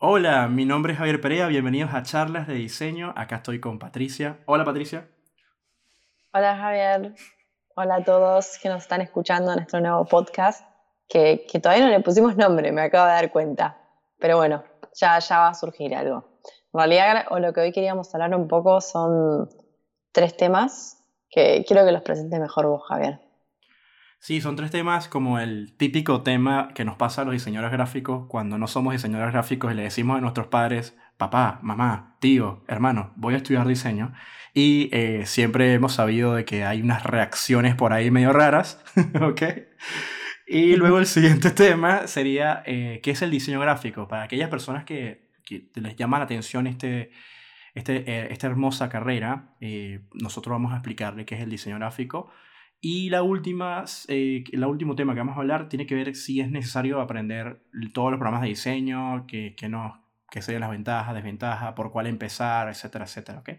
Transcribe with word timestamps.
Hola, 0.00 0.46
mi 0.46 0.64
nombre 0.64 0.92
es 0.92 0.98
Javier 1.00 1.20
Perea, 1.20 1.48
bienvenidos 1.48 1.92
a 1.92 2.04
Charlas 2.04 2.46
de 2.46 2.54
Diseño. 2.54 3.12
Acá 3.16 3.36
estoy 3.36 3.58
con 3.58 3.80
Patricia. 3.80 4.38
Hola 4.46 4.64
Patricia. 4.64 5.08
Hola 6.32 6.56
Javier. 6.56 7.16
Hola 7.74 7.96
a 7.96 8.04
todos 8.04 8.60
que 8.62 8.68
nos 8.68 8.82
están 8.82 9.00
escuchando 9.00 9.50
en 9.50 9.56
nuestro 9.56 9.80
nuevo 9.80 10.04
podcast, 10.04 10.64
que, 11.08 11.44
todavía 11.60 11.84
no 11.84 11.90
le 11.90 11.98
pusimos 11.98 12.36
nombre, 12.36 12.70
me 12.70 12.82
acabo 12.82 13.06
de 13.06 13.12
dar 13.14 13.32
cuenta. 13.32 13.76
Pero 14.20 14.36
bueno, 14.36 14.62
ya, 14.94 15.18
ya 15.18 15.38
va 15.40 15.48
a 15.48 15.54
surgir 15.54 15.92
algo. 15.96 16.38
En 16.72 16.78
realidad, 16.78 17.24
o 17.30 17.40
lo 17.40 17.52
que 17.52 17.62
hoy 17.62 17.72
queríamos 17.72 18.14
hablar 18.14 18.32
un 18.36 18.46
poco 18.46 18.80
son 18.80 19.48
tres 20.12 20.36
temas 20.36 21.04
que 21.28 21.64
quiero 21.66 21.84
que 21.84 21.90
los 21.90 22.02
presente 22.02 22.38
mejor 22.38 22.68
vos, 22.68 22.86
Javier. 22.88 23.18
Sí, 24.20 24.40
son 24.40 24.56
tres 24.56 24.72
temas 24.72 25.08
como 25.08 25.38
el 25.38 25.72
típico 25.76 26.22
tema 26.22 26.70
que 26.74 26.84
nos 26.84 26.96
pasa 26.96 27.22
a 27.22 27.24
los 27.24 27.32
diseñadores 27.32 27.72
gráficos 27.72 28.26
cuando 28.28 28.58
no 28.58 28.66
somos 28.66 28.92
diseñadores 28.92 29.32
gráficos 29.32 29.72
y 29.72 29.76
le 29.76 29.84
decimos 29.84 30.18
a 30.18 30.20
nuestros 30.20 30.48
padres, 30.48 30.96
papá, 31.16 31.60
mamá, 31.62 32.16
tío, 32.18 32.64
hermano, 32.66 33.12
voy 33.16 33.34
a 33.34 33.36
estudiar 33.36 33.66
diseño. 33.66 34.12
Y 34.54 34.90
eh, 34.92 35.24
siempre 35.24 35.72
hemos 35.72 35.92
sabido 35.94 36.34
de 36.34 36.44
que 36.44 36.64
hay 36.64 36.82
unas 36.82 37.04
reacciones 37.04 37.76
por 37.76 37.92
ahí 37.92 38.10
medio 38.10 38.32
raras, 38.32 38.82
¿ok? 39.22 39.42
Y 40.48 40.74
luego 40.74 40.98
el 40.98 41.06
siguiente 41.06 41.50
tema 41.52 42.08
sería, 42.08 42.62
eh, 42.66 43.00
¿qué 43.04 43.12
es 43.12 43.22
el 43.22 43.30
diseño 43.30 43.60
gráfico? 43.60 44.08
Para 44.08 44.24
aquellas 44.24 44.50
personas 44.50 44.84
que, 44.84 45.30
que 45.44 45.70
les 45.76 45.94
llama 45.94 46.18
la 46.18 46.24
atención 46.24 46.66
este, 46.66 47.12
este, 47.74 47.98
eh, 48.10 48.28
esta 48.32 48.48
hermosa 48.48 48.88
carrera, 48.88 49.54
nosotros 50.12 50.52
vamos 50.52 50.72
a 50.72 50.76
explicarle 50.76 51.24
qué 51.24 51.36
es 51.36 51.40
el 51.40 51.50
diseño 51.50 51.76
gráfico 51.76 52.30
y 52.80 53.10
la 53.10 53.22
última, 53.22 53.84
eh, 54.08 54.44
el 54.52 54.64
último 54.64 54.94
tema 54.94 55.14
que 55.14 55.20
vamos 55.20 55.36
a 55.36 55.40
hablar 55.40 55.68
tiene 55.68 55.86
que 55.86 55.94
ver 55.94 56.14
si 56.14 56.40
es 56.40 56.50
necesario 56.50 57.00
aprender 57.00 57.62
todos 57.92 58.10
los 58.10 58.18
programas 58.18 58.42
de 58.42 58.48
diseño, 58.48 59.26
que, 59.26 59.54
que, 59.56 59.68
no, 59.68 60.04
que 60.30 60.42
serían 60.42 60.60
las 60.60 60.70
ventajas, 60.70 61.14
desventajas, 61.14 61.72
por 61.72 61.90
cuál 61.90 62.06
empezar, 62.06 62.68
etcétera, 62.68 63.04
etcétera, 63.06 63.40
¿ok? 63.40 63.50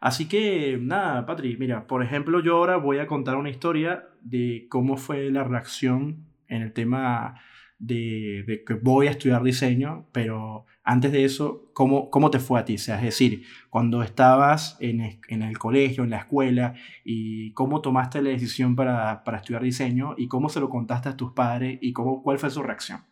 Así 0.00 0.28
que, 0.28 0.78
nada, 0.80 1.26
Patri, 1.26 1.56
mira, 1.58 1.86
por 1.86 2.02
ejemplo, 2.02 2.40
yo 2.40 2.56
ahora 2.56 2.76
voy 2.76 2.98
a 2.98 3.06
contar 3.06 3.36
una 3.36 3.50
historia 3.50 4.08
de 4.22 4.66
cómo 4.70 4.96
fue 4.96 5.30
la 5.30 5.44
reacción 5.44 6.26
en 6.48 6.62
el 6.62 6.72
tema 6.72 7.40
de, 7.78 8.44
de 8.46 8.64
que 8.64 8.74
voy 8.74 9.08
a 9.08 9.10
estudiar 9.10 9.42
diseño, 9.42 10.08
pero 10.12 10.66
antes 10.90 11.12
de 11.12 11.24
eso, 11.24 11.70
¿cómo, 11.72 12.10
cómo 12.10 12.32
te 12.32 12.40
fue 12.40 12.58
a 12.58 12.64
ti? 12.64 12.74
O 12.74 12.78
sea, 12.78 12.96
es 12.96 13.02
decir, 13.02 13.44
cuando 13.70 14.02
estabas 14.02 14.76
en, 14.80 15.20
en, 15.28 15.42
el 15.42 15.56
colegio, 15.56 16.02
en 16.02 16.10
la 16.10 16.16
escuela, 16.16 16.74
y 17.04 17.54
cómo 17.54 17.80
tomaste 17.80 18.20
la 18.20 18.30
decisión 18.30 18.74
para, 18.74 19.22
para, 19.22 19.38
estudiar 19.38 19.62
diseño 19.62 20.14
y 20.18 20.26
cómo 20.26 20.48
se 20.48 20.58
lo 20.58 20.68
contaste 20.68 21.08
a 21.08 21.16
tus 21.16 21.32
padres 21.32 21.78
y 21.80 21.92
cómo, 21.92 22.24
cuál 22.24 22.40
fue 22.40 22.50
su 22.50 22.64
reacción. 22.64 23.04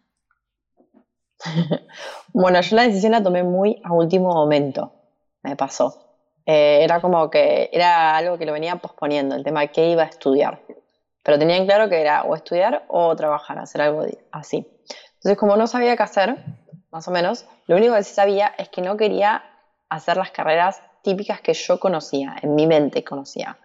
bueno, 2.32 2.60
yo 2.60 2.74
la 2.74 2.82
decisión 2.82 3.12
la 3.12 3.22
tomé 3.22 3.44
muy 3.44 3.80
a 3.84 3.92
último 3.92 4.34
momento, 4.34 4.92
me 5.44 5.54
pasó. 5.54 5.94
Eh, 6.46 6.82
era 6.82 7.00
como 7.00 7.30
que 7.30 7.70
era 7.72 8.16
algo 8.16 8.38
que 8.38 8.46
lo 8.46 8.54
venía 8.54 8.74
posponiendo, 8.74 9.36
el 9.36 9.44
tema 9.44 9.60
de 9.60 9.68
qué 9.68 9.88
iba 9.88 10.02
a 10.02 10.06
estudiar. 10.06 10.62
Pero 11.22 11.38
tenían 11.38 11.64
claro 11.64 11.88
que 11.88 12.00
era 12.00 12.24
o 12.24 12.34
estudiar 12.34 12.86
o 12.88 13.14
trabajar, 13.14 13.56
hacer 13.60 13.82
algo 13.82 14.04
así. 14.32 14.66
Entonces, 15.14 15.38
como 15.38 15.56
no 15.56 15.68
sabía 15.68 15.96
qué 15.96 16.02
hacer, 16.02 16.44
más 16.90 17.06
o 17.08 17.10
menos, 17.10 17.44
lo 17.66 17.76
único 17.76 17.94
que 17.94 18.02
sí 18.02 18.14
sabía 18.14 18.52
es 18.58 18.68
que 18.68 18.82
no 18.82 18.96
quería 18.96 19.44
hacer 19.88 20.16
las 20.16 20.30
carreras 20.30 20.80
típicas 21.02 21.40
que 21.40 21.54
yo 21.54 21.78
conocía, 21.78 22.36
en 22.42 22.54
mi 22.54 22.66
mente 22.66 23.04
conocía. 23.04 23.58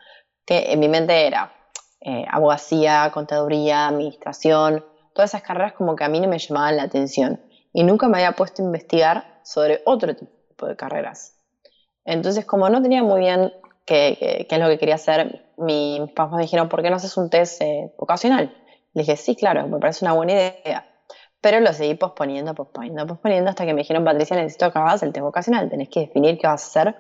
Que 0.46 0.72
en 0.72 0.80
mi 0.80 0.90
mente 0.90 1.28
era 1.28 1.54
eh, 2.02 2.26
abogacía, 2.30 3.10
contaduría, 3.14 3.88
administración, 3.88 4.84
todas 5.14 5.32
esas 5.32 5.42
carreras 5.42 5.74
como 5.74 5.96
que 5.96 6.04
a 6.04 6.10
mí 6.10 6.20
no 6.20 6.28
me 6.28 6.38
llamaban 6.38 6.78
la 6.78 6.84
atención. 6.84 7.40
Y 7.72 7.84
nunca 7.84 8.08
me 8.08 8.18
había 8.18 8.34
puesto 8.34 8.62
a 8.62 8.66
investigar 8.66 9.40
sobre 9.44 9.82
otro 9.86 10.16
tipo 10.16 10.68
de 10.68 10.76
carreras. 10.76 11.36
Entonces, 12.06 12.46
como 12.46 12.70
no 12.70 12.82
tenía 12.82 13.04
muy 13.04 13.22
bien 13.22 13.54
qué, 13.86 14.46
es 14.50 14.60
lo 14.60 14.68
que 14.68 14.78
quería 14.78 14.96
hacer, 14.96 15.50
mis 15.58 16.00
papás 16.12 16.34
me 16.34 16.42
dijeron, 16.44 16.70
¿por 16.70 16.82
qué 16.82 16.90
no 16.90 16.98
haces 16.98 17.16
un 17.18 17.30
test 17.30 17.62
eh, 17.62 17.94
vocacional? 17.98 18.54
Le 18.94 19.02
dije, 19.02 19.16
sí, 19.16 19.36
claro, 19.36 19.68
me 19.68 19.80
parece 19.80 20.06
una 20.06 20.14
buena 20.14 20.34
idea. 20.34 20.93
Pero 21.44 21.60
lo 21.60 21.74
seguí 21.74 21.96
posponiendo, 21.96 22.56
posponiendo, 22.56 23.06
posponiendo 23.06 23.50
hasta 23.50 23.66
que 23.66 23.74
me 23.74 23.82
dijeron, 23.82 24.06
Patricia, 24.06 24.38
necesito 24.38 24.72
que 24.72 24.80
hagas 24.80 25.04
el 25.04 25.12
test 25.12 25.26
vocacional. 25.26 25.70
Tenés 25.70 25.90
que 25.90 26.00
definir 26.00 26.38
qué 26.38 26.48
vas 26.48 26.64
a 26.64 26.68
hacer 26.68 26.96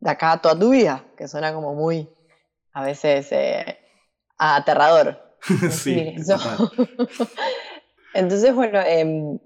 de 0.00 0.10
acá 0.10 0.32
a 0.32 0.40
toda 0.40 0.58
tu 0.58 0.70
vida, 0.70 1.04
que 1.18 1.28
suena 1.28 1.52
como 1.52 1.74
muy, 1.74 2.08
a 2.72 2.82
veces, 2.82 3.30
eh, 3.32 3.78
aterrador. 4.38 5.36
sí. 5.70 6.14
Entonces, 8.14 8.54
bueno, 8.54 8.80
eh, 8.80 9.38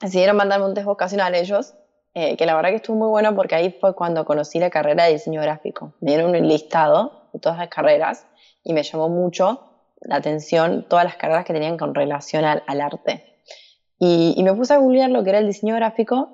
decidieron 0.00 0.36
mandarme 0.36 0.66
un 0.66 0.74
test 0.74 0.86
vocacional 0.86 1.36
ellos, 1.36 1.74
eh, 2.12 2.36
que 2.36 2.44
la 2.44 2.56
verdad 2.56 2.70
que 2.70 2.76
estuvo 2.76 2.96
muy 2.96 3.08
bueno 3.08 3.36
porque 3.36 3.54
ahí 3.54 3.76
fue 3.80 3.94
cuando 3.94 4.24
conocí 4.24 4.58
la 4.58 4.68
carrera 4.68 5.04
de 5.04 5.12
diseño 5.12 5.40
gráfico. 5.42 5.94
Me 6.00 6.10
dieron 6.10 6.34
un 6.34 6.48
listado 6.48 7.28
de 7.32 7.38
todas 7.38 7.56
las 7.56 7.68
carreras 7.68 8.26
y 8.64 8.72
me 8.72 8.82
llamó 8.82 9.08
mucho 9.08 9.60
la 10.00 10.16
atención 10.16 10.86
todas 10.88 11.04
las 11.04 11.14
carreras 11.14 11.44
que 11.44 11.52
tenían 11.52 11.76
con 11.76 11.94
relación 11.94 12.44
al 12.44 12.80
arte. 12.80 13.35
Y, 13.98 14.42
me 14.42 14.52
puse 14.52 14.74
a 14.74 14.78
googlear 14.78 15.10
lo 15.10 15.24
que 15.24 15.30
era 15.30 15.38
el 15.38 15.46
diseño 15.46 15.74
gráfico 15.74 16.28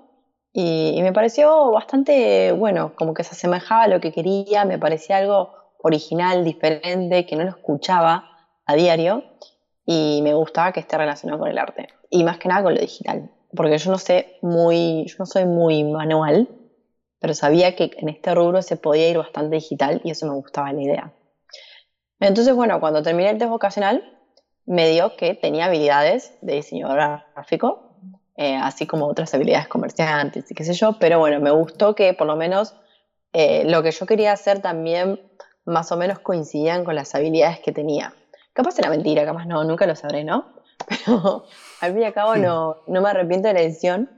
y, 0.53 0.99
me 1.03 1.13
pareció 1.13 1.71
bastante 1.71 2.53
bueno, 2.53 2.93
como 2.95 3.15
que 3.15 3.25
se 3.25 3.31
asemejaba 3.31 3.85
a 3.85 3.89
lo 3.89 4.01
que 4.01 4.13
quería, 4.13 4.65
me 4.65 4.79
parecía 4.79 5.19
algo 5.19 5.51
original, 5.79 6.45
diferente, 6.45 7.27
que 7.27 7.37
no 7.37 7.45
lo 7.45 7.51
escuchaba 7.51 8.25
a 8.67 8.75
diario 8.75 9.25
y 9.85 10.21
me 10.23 10.35
gustaba 10.35 10.73
que 10.73 10.81
esté 10.81 10.97
relacionado 10.97 11.41
con 11.41 11.51
el 11.51 11.59
arte 11.59 11.89
y 12.11 12.25
más 12.25 12.39
que 12.39 12.49
nada 12.49 12.63
con 12.63 12.75
lo 12.75 12.81
digital, 12.81 13.31
porque 13.55 13.79
yo 13.79 13.91
no 13.91 13.99
sé 13.99 14.37
muy, 14.43 15.07
yo 15.07 15.17
no 15.21 15.27
soy 15.27 15.47
muy 15.47 15.83
manual, 15.85 16.49
pero 17.19 17.35
sabía 17.35 17.75
que 17.75 17.91
en 17.97 18.09
este 18.09 18.35
rubro 18.35 18.63
se 18.63 18.77
podía 18.77 19.09
ir 19.09 19.19
bastante 19.19 19.57
digital 19.57 20.01
y 20.05 20.11
eso 20.11 20.27
me 20.27 20.35
gustaba 20.35 20.73
la 20.73 20.83
idea. 20.83 21.13
Entonces, 22.21 22.55
bueno, 22.55 22.79
cuando 22.81 23.03
terminé 23.03 23.31
el 23.31 23.39
test 23.39 23.51
vocacional, 23.51 24.05
me 24.67 24.89
dio 24.91 25.17
que 25.17 25.35
tenía 25.35 25.67
habilidades 25.67 26.35
de 26.41 26.55
diseñador 26.55 27.23
gráfico, 27.35 27.97
eh, 28.37 28.57
así 28.57 28.87
como 28.87 29.07
otras 29.07 29.35
habilidades 29.35 29.69
comerciantes 29.69 30.51
y 30.51 30.55
qué 30.55 30.65
sé 30.65 30.73
yo, 30.73 30.95
pero 30.99 31.19
bueno, 31.19 31.41
me 31.41 31.51
gustó 31.51 31.95
que 31.95 32.15
por 32.15 32.27
lo 32.27 32.37
menos 32.37 32.75
eh, 33.33 33.65
lo 33.67 33.83
que 33.83 33.91
yo 33.91 34.07
quería 34.07 34.33
hacer 34.33 34.61
también 34.61 35.21
más 35.65 35.93
o 35.93 35.97
menos 35.97 36.19
coincidían 36.19 36.85
con 36.85 36.95
las 36.95 37.15
habilidades 37.15 37.61
que 37.61 37.73
tenía. 37.73 38.15
Capaz 38.53 38.79
era 38.79 38.91
mentira, 38.91 39.25
capaz 39.25 39.47
no, 39.47 39.65
nunca 39.65 39.87
lo 39.87 39.95
sabré, 39.95 40.25
¿no? 40.25 40.55
Pero 40.89 41.45
al 41.81 41.93
fin 41.93 42.03
y 42.03 42.05
al 42.05 42.13
cabo 42.13 42.37
no, 42.37 42.83
no 42.87 43.01
me 43.01 43.11
arrepiento 43.11 43.49
de 43.49 43.55
la 43.55 43.61
decisión. 43.61 44.11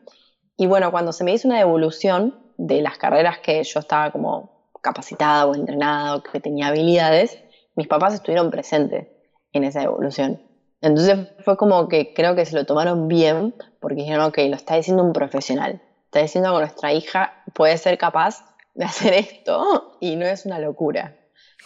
Y 0.57 0.67
bueno, 0.67 0.91
cuando 0.91 1.13
se 1.13 1.25
me 1.25 1.33
hizo 1.33 1.49
una 1.49 1.59
devolución 1.59 2.35
de 2.57 2.83
las 2.83 2.97
carreras 2.99 3.39
que 3.39 3.63
yo 3.63 3.81
estaba 3.81 4.11
como 4.11 4.71
capacitada 4.81 5.47
o 5.47 5.55
entrenada 5.55 6.17
o 6.17 6.23
que 6.23 6.41
tenía 6.41 6.69
habilidades, 6.69 7.39
mis 7.75 7.89
papás 7.89 8.15
estuvieron 8.15 8.51
presentes 8.51 9.09
en 9.55 9.65
esa 9.65 9.83
evolución. 9.83 10.41
Entonces 10.85 11.29
fue 11.45 11.57
como 11.57 11.89
que 11.89 12.13
creo 12.13 12.35
que 12.35 12.45
se 12.45 12.55
lo 12.55 12.67
tomaron 12.67 13.09
bien 13.09 13.55
porque 13.81 14.03
dijeron, 14.03 14.27
ok, 14.27 14.37
lo 14.49 14.57
está 14.57 14.77
diciendo 14.77 15.03
un 15.03 15.15
profesional. 15.15 15.81
Está 16.05 16.21
diciendo 16.21 16.53
que 16.53 16.59
nuestra 16.59 16.93
hija 16.93 17.43
puede 17.55 17.79
ser 17.79 17.97
capaz 17.97 18.45
de 18.75 18.85
hacer 18.85 19.15
esto 19.15 19.97
y 20.01 20.17
no 20.17 20.27
es 20.27 20.45
una 20.45 20.59
locura. 20.59 21.17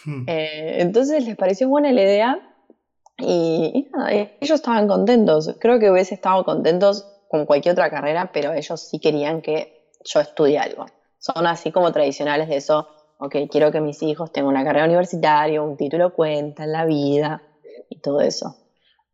Hmm. 0.04 0.24
Eh, 0.28 0.76
entonces 0.82 1.26
les 1.26 1.36
pareció 1.36 1.68
buena 1.68 1.90
la 1.90 2.02
idea 2.02 2.54
y, 3.18 3.88
nada, 3.92 4.12
ellos 4.12 4.60
estaban 4.60 4.86
contentos. 4.86 5.56
Creo 5.58 5.80
que 5.80 5.90
hubiese 5.90 6.14
estado 6.14 6.44
contentos 6.44 7.04
con 7.28 7.44
cualquier 7.44 7.72
otra 7.72 7.90
carrera, 7.90 8.30
pero 8.32 8.52
ellos 8.52 8.80
sí 8.80 9.00
querían 9.00 9.42
que 9.42 9.90
yo 10.04 10.20
estudie 10.20 10.58
algo. 10.58 10.86
Son 11.18 11.44
así 11.48 11.72
como 11.72 11.90
tradicionales 11.90 12.48
de 12.48 12.56
eso, 12.56 12.86
ok, 13.18 13.34
quiero 13.50 13.72
que 13.72 13.80
mis 13.80 14.00
hijos 14.04 14.30
tengan 14.30 14.50
una 14.50 14.64
carrera 14.64 14.86
universitaria, 14.86 15.60
un 15.60 15.76
título 15.76 16.14
cuenta 16.14 16.62
en 16.62 16.70
la 16.70 16.84
vida 16.84 17.42
y 17.88 18.00
todo 18.00 18.20
eso. 18.20 18.56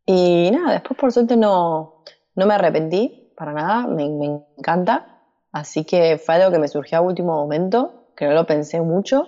Y 0.05 0.51
nada, 0.51 0.73
después 0.73 0.99
por 0.99 1.11
suerte 1.11 1.35
no, 1.35 2.03
no 2.35 2.45
me 2.45 2.53
arrepentí 2.53 3.31
para 3.35 3.53
nada, 3.53 3.87
me, 3.87 4.09
me, 4.09 4.41
encanta. 4.57 5.21
Así 5.51 5.85
que 5.85 6.17
fue 6.17 6.35
algo 6.35 6.51
que 6.51 6.59
me 6.59 6.67
surgió 6.67 6.97
a 6.99 7.01
último 7.01 7.33
momento, 7.33 8.11
que 8.15 8.25
no 8.25 8.33
lo 8.33 8.45
pensé 8.45 8.81
mucho 8.81 9.27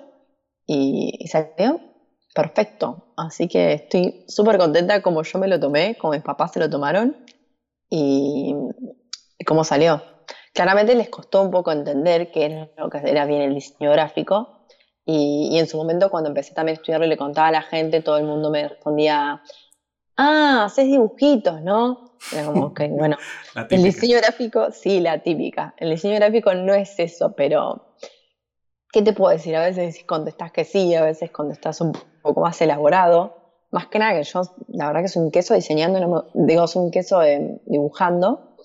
y, 0.66 1.14
y 1.20 1.28
salió 1.28 1.80
perfecto. 2.34 3.14
Así 3.18 3.48
que 3.48 3.74
estoy 3.74 4.24
súper 4.28 4.58
contenta 4.58 5.02
como 5.02 5.24
yo 5.24 5.40
me 5.40 5.48
lo 5.48 5.60
tomé, 5.60 5.98
como 5.98 6.14
mis 6.14 6.22
papás 6.22 6.52
se 6.52 6.60
lo 6.60 6.70
tomaron 6.70 7.18
y, 7.90 8.54
y 9.38 9.44
cómo 9.46 9.64
salió. 9.64 10.02
Claramente 10.54 10.96
les 10.96 11.10
costó 11.10 11.42
un 11.42 11.52
poco 11.52 11.72
entender 11.72 12.32
qué 12.32 12.46
era 12.46 12.70
lo 12.78 12.90
que 12.90 13.00
era 13.06 13.26
bien 13.26 13.42
el 13.42 13.56
diseño 13.56 13.92
gráfico, 13.92 14.57
y, 15.10 15.58
en 15.58 15.68
su 15.68 15.78
momento, 15.78 16.10
cuando 16.10 16.28
empecé 16.28 16.54
también 16.54 16.76
a 16.76 16.82
estudiarlo 16.82 17.06
y 17.06 17.10
le 17.10 17.16
contaba 17.16 17.48
a 17.48 17.52
la 17.52 17.62
gente, 17.62 18.02
todo 18.02 18.18
el 18.18 18.26
mundo 18.26 18.50
me 18.50 18.68
respondía, 18.68 19.42
ah, 20.18 20.64
haces 20.66 20.88
dibujitos, 20.88 21.62
¿no? 21.62 22.18
Era 22.34 22.46
como 22.46 22.74
que, 22.74 22.88
bueno, 22.92 23.16
el 23.70 23.84
diseño 23.84 24.18
gráfico, 24.18 24.70
sí, 24.74 25.00
la 25.00 25.20
típica. 25.20 25.74
El 25.78 25.92
diseño 25.92 26.16
gráfico 26.16 26.54
no 26.56 26.74
es 26.74 27.00
eso, 27.00 27.34
pero 27.38 27.96
¿qué 28.92 29.02
te 29.02 29.14
puedo 29.14 29.32
decir? 29.32 29.56
A 29.56 29.62
veces 29.62 30.04
contestas 30.06 30.52
que 30.52 30.66
sí, 30.66 30.94
a 30.94 31.06
veces 31.06 31.32
contestas 31.32 31.80
un 31.80 31.94
poco 32.22 32.42
más 32.42 32.62
elaborado. 32.62 33.38
Más 33.72 33.88
que 33.88 34.00
nada 34.00 34.14
que 34.14 34.24
yo, 34.24 34.42
la 34.68 34.88
verdad 34.88 35.04
que 35.04 35.08
soy 35.08 35.24
un 35.24 35.32
queso 35.32 35.54
diseñando, 35.54 36.30
digo, 36.34 36.68
soy 36.68 36.84
un 36.84 36.92
queso 36.92 37.22
dibujando. 37.66 38.56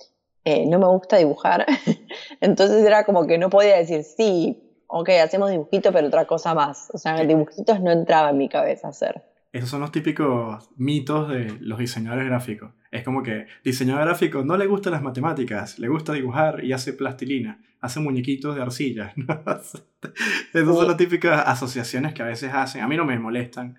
eh, 0.44 0.66
no 0.66 0.80
me 0.80 0.86
gusta 0.86 1.18
dibujar. 1.18 1.66
Entonces 2.40 2.84
era 2.84 3.04
como 3.04 3.28
que 3.28 3.38
no 3.38 3.48
podía 3.48 3.76
decir, 3.76 4.02
sí, 4.02 4.61
ok, 4.92 5.08
hacemos 5.24 5.50
dibujito, 5.50 5.90
pero 5.92 6.06
otra 6.06 6.26
cosa 6.26 6.54
más. 6.54 6.90
O 6.92 6.98
sea, 6.98 7.24
dibujitos 7.24 7.80
no 7.80 7.90
entraba 7.90 8.30
en 8.30 8.38
mi 8.38 8.48
cabeza 8.48 8.88
hacer. 8.88 9.22
Esos 9.50 9.70
son 9.70 9.80
los 9.80 9.90
típicos 9.90 10.68
mitos 10.76 11.28
de 11.28 11.56
los 11.60 11.78
diseñadores 11.78 12.26
gráficos. 12.26 12.72
Es 12.90 13.02
como 13.02 13.22
que 13.22 13.46
diseñador 13.64 14.04
gráfico 14.04 14.44
no 14.44 14.56
le 14.56 14.66
gustan 14.66 14.92
las 14.92 15.02
matemáticas, 15.02 15.78
le 15.78 15.88
gusta 15.88 16.12
dibujar 16.12 16.62
y 16.62 16.72
hace 16.72 16.92
plastilina, 16.92 17.62
hace 17.80 18.00
muñequitos 18.00 18.54
de 18.54 18.62
arcilla. 18.62 19.14
Esas 20.52 20.76
son 20.76 20.86
las 20.86 20.96
típicas 20.96 21.42
asociaciones 21.46 22.12
que 22.12 22.22
a 22.22 22.26
veces 22.26 22.52
hacen. 22.52 22.82
A 22.82 22.88
mí 22.88 22.96
no 22.96 23.06
me 23.06 23.18
molestan, 23.18 23.78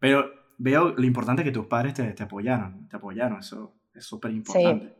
pero 0.00 0.30
veo 0.58 0.90
lo 0.90 1.04
importante 1.04 1.44
que 1.44 1.52
tus 1.52 1.66
padres 1.66 1.94
te, 1.94 2.02
te 2.12 2.22
apoyaron, 2.24 2.88
te 2.88 2.96
apoyaron, 2.96 3.38
eso 3.38 3.74
es 3.94 4.04
súper 4.04 4.32
importante. 4.32 4.86
Sí, 4.86 4.92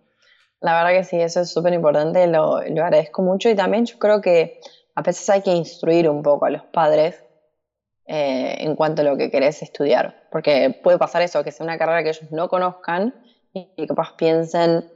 la 0.61 0.83
verdad 0.83 0.99
que 0.99 1.05
sí, 1.05 1.21
eso 1.21 1.41
es 1.41 1.53
súper 1.53 1.73
importante, 1.75 2.27
lo, 2.27 2.61
lo 2.63 2.85
agradezco 2.85 3.23
mucho 3.23 3.51
y 3.51 3.57
también 3.57 3.87
yo 3.87 3.99
creo 3.99 4.21
que 4.21 4.61
a 4.99 5.03
veces 5.03 5.31
hay 5.31 5.43
que 5.43 5.53
instruir 5.53 6.11
un 6.11 6.25
poco 6.25 6.47
a 6.47 6.51
los 6.51 6.65
padres 6.65 7.23
eh, 8.05 8.57
en 8.59 8.75
cuanto 8.75 9.03
a 9.03 9.05
lo 9.05 9.17
que 9.17 9.31
querés 9.31 9.63
estudiar, 9.63 10.27
porque 10.33 10.77
puede 10.83 10.99
pasar 10.99 11.23
eso, 11.23 11.45
que 11.45 11.53
sea 11.53 11.63
una 11.63 11.79
carrera 11.79 12.03
que 12.03 12.09
ellos 12.09 12.33
no 12.33 12.49
conozcan 12.49 13.15
y 13.53 13.73
que 13.77 13.87
capaz 13.87 14.17
piensen 14.17 14.91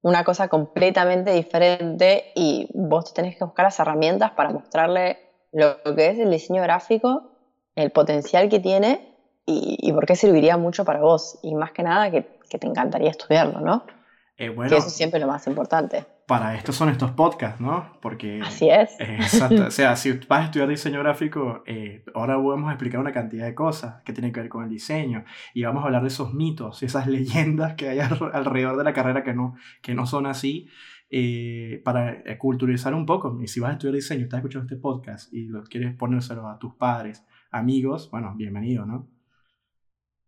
una 0.00 0.24
cosa 0.24 0.48
completamente 0.48 1.32
diferente 1.32 2.32
y 2.34 2.70
vos 2.72 3.12
tenés 3.12 3.36
que 3.36 3.44
buscar 3.44 3.66
las 3.66 3.78
herramientas 3.78 4.30
para 4.30 4.48
mostrarle 4.48 5.18
lo 5.52 5.76
que 5.94 6.08
es 6.08 6.18
el 6.18 6.30
diseño 6.30 6.62
gráfico, 6.62 7.32
el 7.74 7.90
potencial 7.90 8.48
que 8.48 8.60
tiene 8.60 9.14
y, 9.44 9.92
por 9.92 10.06
qué 10.06 10.16
serviría 10.16 10.56
mucho 10.56 10.86
para 10.86 11.00
vos. 11.00 11.38
Y 11.42 11.54
más 11.54 11.72
que 11.72 11.82
nada 11.82 12.10
que, 12.10 12.38
que 12.48 12.58
te 12.58 12.66
encantaría 12.66 13.10
estudiarlo, 13.10 13.60
¿no? 13.60 13.84
Eh, 14.38 14.48
bueno, 14.48 14.70
que 14.70 14.78
eso 14.78 14.86
es 14.86 14.94
siempre 14.94 15.20
lo 15.20 15.26
más 15.26 15.46
importante. 15.46 16.06
Para 16.26 16.54
esto 16.54 16.72
son 16.72 16.88
estos 16.88 17.10
podcasts, 17.10 17.60
¿no? 17.60 17.98
Porque... 18.00 18.40
Así 18.42 18.70
es. 18.70 18.96
exacto. 18.98 19.66
O 19.66 19.70
sea, 19.72 19.94
si 19.96 20.12
vas 20.12 20.40
a 20.40 20.44
estudiar 20.44 20.68
diseño 20.68 21.00
gráfico, 21.00 21.62
eh, 21.66 22.02
ahora 22.14 22.36
vamos 22.36 22.68
a 22.68 22.72
explicar 22.72 23.00
una 23.00 23.12
cantidad 23.12 23.44
de 23.44 23.54
cosas 23.54 24.02
que 24.04 24.12
tienen 24.12 24.32
que 24.32 24.40
ver 24.40 24.48
con 24.48 24.64
el 24.64 24.70
diseño 24.70 25.24
y 25.52 25.64
vamos 25.64 25.82
a 25.82 25.86
hablar 25.86 26.02
de 26.02 26.08
esos 26.08 26.32
mitos 26.32 26.82
y 26.82 26.86
esas 26.86 27.06
leyendas 27.08 27.74
que 27.74 27.88
hay 27.88 27.98
alrededor 27.98 28.76
de 28.76 28.84
la 28.84 28.92
carrera 28.92 29.22
que 29.22 29.34
no, 29.34 29.54
que 29.82 29.94
no 29.94 30.06
son 30.06 30.26
así. 30.26 30.68
Eh, 31.10 31.80
para 31.84 32.24
culturizar 32.38 32.92
un 32.92 33.06
poco. 33.06 33.38
Y 33.40 33.46
si 33.46 33.60
vas 33.60 33.70
a 33.70 33.72
estudiar 33.74 33.94
diseño, 33.94 34.22
estás 34.22 34.38
escuchando 34.38 34.64
este 34.64 34.80
podcast 34.80 35.32
y 35.32 35.46
lo 35.46 35.62
quieres 35.62 35.94
ponérselo 35.94 36.48
a 36.48 36.58
tus 36.58 36.74
padres, 36.74 37.24
amigos, 37.52 38.10
bueno, 38.10 38.34
bienvenido, 38.34 38.84
¿no? 38.84 39.08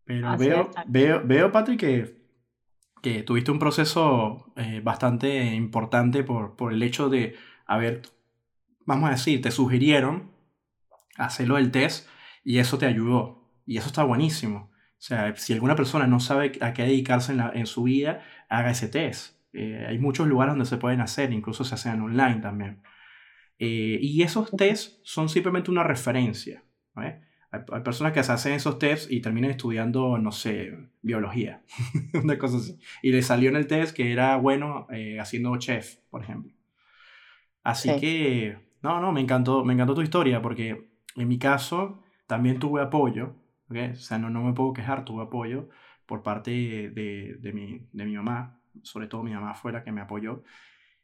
Pero 0.04 0.36
veo, 0.38 0.70
veo, 0.86 1.22
veo, 1.24 1.50
Patrick, 1.50 1.80
que 1.80 2.25
que 3.06 3.22
tuviste 3.22 3.52
un 3.52 3.60
proceso 3.60 4.52
eh, 4.56 4.80
bastante 4.82 5.54
importante 5.54 6.24
por, 6.24 6.56
por 6.56 6.72
el 6.72 6.82
hecho 6.82 7.08
de 7.08 7.36
haber, 7.64 8.02
vamos 8.84 9.08
a 9.08 9.12
decir, 9.12 9.40
te 9.40 9.52
sugirieron 9.52 10.32
hacerlo 11.16 11.56
el 11.56 11.70
test 11.70 12.08
y 12.42 12.58
eso 12.58 12.78
te 12.78 12.86
ayudó. 12.86 13.48
Y 13.64 13.76
eso 13.76 13.86
está 13.86 14.02
buenísimo. 14.02 14.72
O 14.72 14.98
sea, 14.98 15.36
si 15.36 15.52
alguna 15.52 15.76
persona 15.76 16.08
no 16.08 16.18
sabe 16.18 16.58
a 16.60 16.72
qué 16.72 16.82
dedicarse 16.82 17.32
en, 17.32 17.42
en 17.54 17.66
su 17.66 17.84
vida, 17.84 18.24
haga 18.48 18.70
ese 18.72 18.88
test. 18.88 19.36
Eh, 19.52 19.86
hay 19.88 20.00
muchos 20.00 20.26
lugares 20.26 20.54
donde 20.54 20.66
se 20.66 20.76
pueden 20.76 21.00
hacer, 21.00 21.32
incluso 21.32 21.62
se 21.62 21.76
hacen 21.76 22.00
online 22.00 22.40
también. 22.40 22.82
Eh, 23.60 24.00
y 24.02 24.20
esos 24.22 24.50
tests 24.50 25.00
son 25.04 25.28
simplemente 25.28 25.70
una 25.70 25.84
referencia. 25.84 26.64
¿vale? 26.92 27.22
Hay, 27.50 27.80
personas 27.82 28.12
que 28.12 28.22
se 28.22 28.32
hacen 28.32 28.52
esos 28.52 28.78
tests 28.78 29.10
y 29.10 29.20
terminan 29.20 29.50
estudiando, 29.50 30.18
no 30.18 30.32
sé, 30.32 30.76
biología, 31.02 31.62
una 32.22 32.38
cosa 32.38 32.58
así. 32.58 32.78
Y 33.02 33.12
le 33.12 33.22
salió 33.22 33.50
en 33.50 33.56
el 33.56 33.66
test 33.66 33.96
que 33.96 34.12
era 34.12 34.36
bueno 34.36 34.86
eh, 34.90 35.20
haciendo 35.20 35.56
chef, 35.56 35.96
por 36.10 36.22
ejemplo. 36.22 36.52
Así 37.62 37.90
que, 37.98 38.58
no, 38.82 39.00
no, 39.00 39.12
me 39.12 39.20
encantó, 39.20 39.64
me 39.64 39.72
encantó 39.72 39.94
tu 39.94 40.02
historia 40.02 40.40
porque 40.40 40.88
en 41.16 41.28
mi 41.28 41.38
caso 41.38 42.02
también 42.26 42.58
tuve 42.58 42.80
apoyo, 42.82 43.34
¿okay? 43.68 43.90
o 43.90 43.96
sea, 43.96 44.18
no, 44.18 44.30
no 44.30 44.42
me 44.42 44.52
puedo 44.52 44.72
quejar, 44.72 45.04
tuve 45.04 45.24
apoyo 45.24 45.68
por 46.06 46.22
parte 46.22 46.50
de, 46.50 47.36
de, 47.40 47.52
mi, 47.52 47.88
de 47.92 48.04
mi 48.04 48.16
mamá, 48.16 48.60
sobre 48.82 49.08
todo 49.08 49.22
mi 49.22 49.32
mamá 49.32 49.54
fue 49.54 49.72
la 49.72 49.82
que 49.82 49.92
me 49.92 50.00
apoyó 50.00 50.44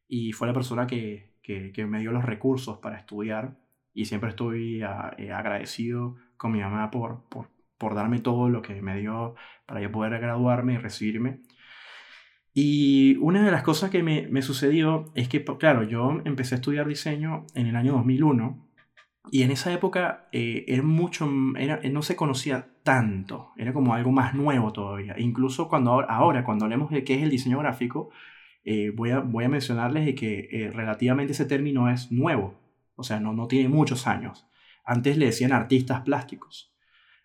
y 0.07 0.33
fue 0.33 0.47
la 0.47 0.55
persona 0.55 0.87
que, 0.87 1.35
que, 1.43 1.73
que 1.73 1.87
me 1.87 2.01
dio 2.01 2.13
los 2.13 2.25
recursos 2.25 2.79
para 2.79 2.99
estudiar 2.99 3.57
y 3.95 4.07
siempre 4.07 4.31
estoy 4.31 4.83
ah, 4.83 5.15
eh, 5.19 5.33
agradecido 5.33 6.17
con 6.43 6.51
mi 6.51 6.61
mamá 6.61 6.91
por, 6.91 7.23
por, 7.29 7.47
por 7.79 7.95
darme 7.95 8.19
todo 8.19 8.49
lo 8.49 8.63
que 8.63 8.83
me 8.83 8.99
dio 8.99 9.37
para 9.65 9.81
yo 9.81 9.93
poder 9.93 10.19
graduarme 10.21 10.73
y 10.75 10.79
recibirme. 10.79 11.39
Y 12.53 13.17
una 13.19 13.45
de 13.45 13.53
las 13.53 13.63
cosas 13.63 13.91
que 13.91 14.03
me, 14.03 14.27
me, 14.29 14.43
sucedió 14.43 15.13
es 15.15 15.29
que, 15.29 15.45
claro, 15.45 15.85
yo 15.85 16.21
empecé 16.25 16.57
a 16.57 16.59
estudiar 16.59 16.89
diseño 16.89 17.47
en 17.55 17.69
el 17.69 17.77
año 17.77 17.93
2001 17.93 18.69
y 19.31 19.45
en 19.45 19.53
esa 19.53 19.73
época 19.73 20.29
eh, 20.33 20.65
era 20.67 20.83
mucho, 20.83 21.31
era, 21.57 21.81
no 21.89 22.03
se 22.03 22.17
conocía 22.17 22.67
tanto, 22.83 23.53
era 23.57 23.73
como 23.73 23.95
algo 23.95 24.11
más 24.11 24.35
nuevo 24.35 24.73
todavía. 24.73 25.15
incluso 25.17 25.69
cuando 25.69 25.93
ahora, 26.11 26.45
cuando 26.45 26.65
hablemos 26.65 26.91
de 26.91 27.05
qué 27.05 27.15
es 27.15 27.23
el 27.23 27.31
diseño 27.31 27.61
gráfico, 27.61 28.11
eh, 28.65 28.91
voy, 28.91 29.11
a, 29.11 29.21
voy 29.21 29.45
a 29.45 29.49
mencionarles 29.49 30.13
que 30.17 30.49
eh, 30.51 30.71
relativamente 30.73 31.35
ese 31.35 31.47
término 31.47 31.89
es 31.89 32.11
nuevo, 32.11 32.55
o 32.97 33.05
sea, 33.05 33.21
no, 33.21 33.33
no 33.33 33.47
tiene 33.47 33.69
muchos 33.69 34.09
años. 34.09 34.49
Antes 34.85 35.17
le 35.17 35.27
decían 35.27 35.53
artistas 35.53 36.03
plásticos. 36.03 36.73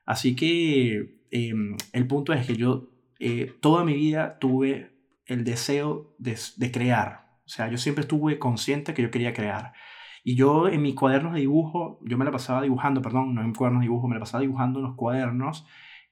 Así 0.05 0.35
que 0.35 1.21
em, 1.31 1.75
el 1.93 2.07
punto 2.07 2.33
es 2.33 2.45
que 2.45 2.55
yo 2.55 2.89
eh, 3.19 3.53
toda 3.61 3.83
mi 3.83 3.93
vida 3.93 4.39
tuve 4.39 4.91
el 5.25 5.43
deseo 5.43 6.15
de, 6.17 6.37
de, 6.55 6.71
crear. 6.71 7.27
O 7.45 7.49
sea, 7.49 7.69
yo 7.69 7.77
siempre 7.77 8.03
estuve 8.03 8.39
consciente 8.39 8.93
que 8.93 9.01
yo 9.01 9.11
quería 9.11 9.33
crear. 9.33 9.73
Y 10.23 10.35
yo 10.35 10.67
en 10.67 10.81
mis 10.81 10.95
cuadernos 10.95 11.33
de 11.33 11.41
dibujo, 11.41 11.99
yo 12.03 12.17
me 12.17 12.25
la 12.25 12.31
pasaba 12.31 12.61
dibujando, 12.61 13.01
perdón, 13.01 13.35
no 13.35 13.41
en 13.41 13.53
cuadernos 13.53 13.81
de 13.81 13.87
dibujo, 13.87 14.07
me 14.07 14.15
la 14.15 14.21
pasaba 14.21 14.41
dibujando 14.41 14.79
en 14.79 14.85
los 14.85 14.95
cuadernos 14.95 15.65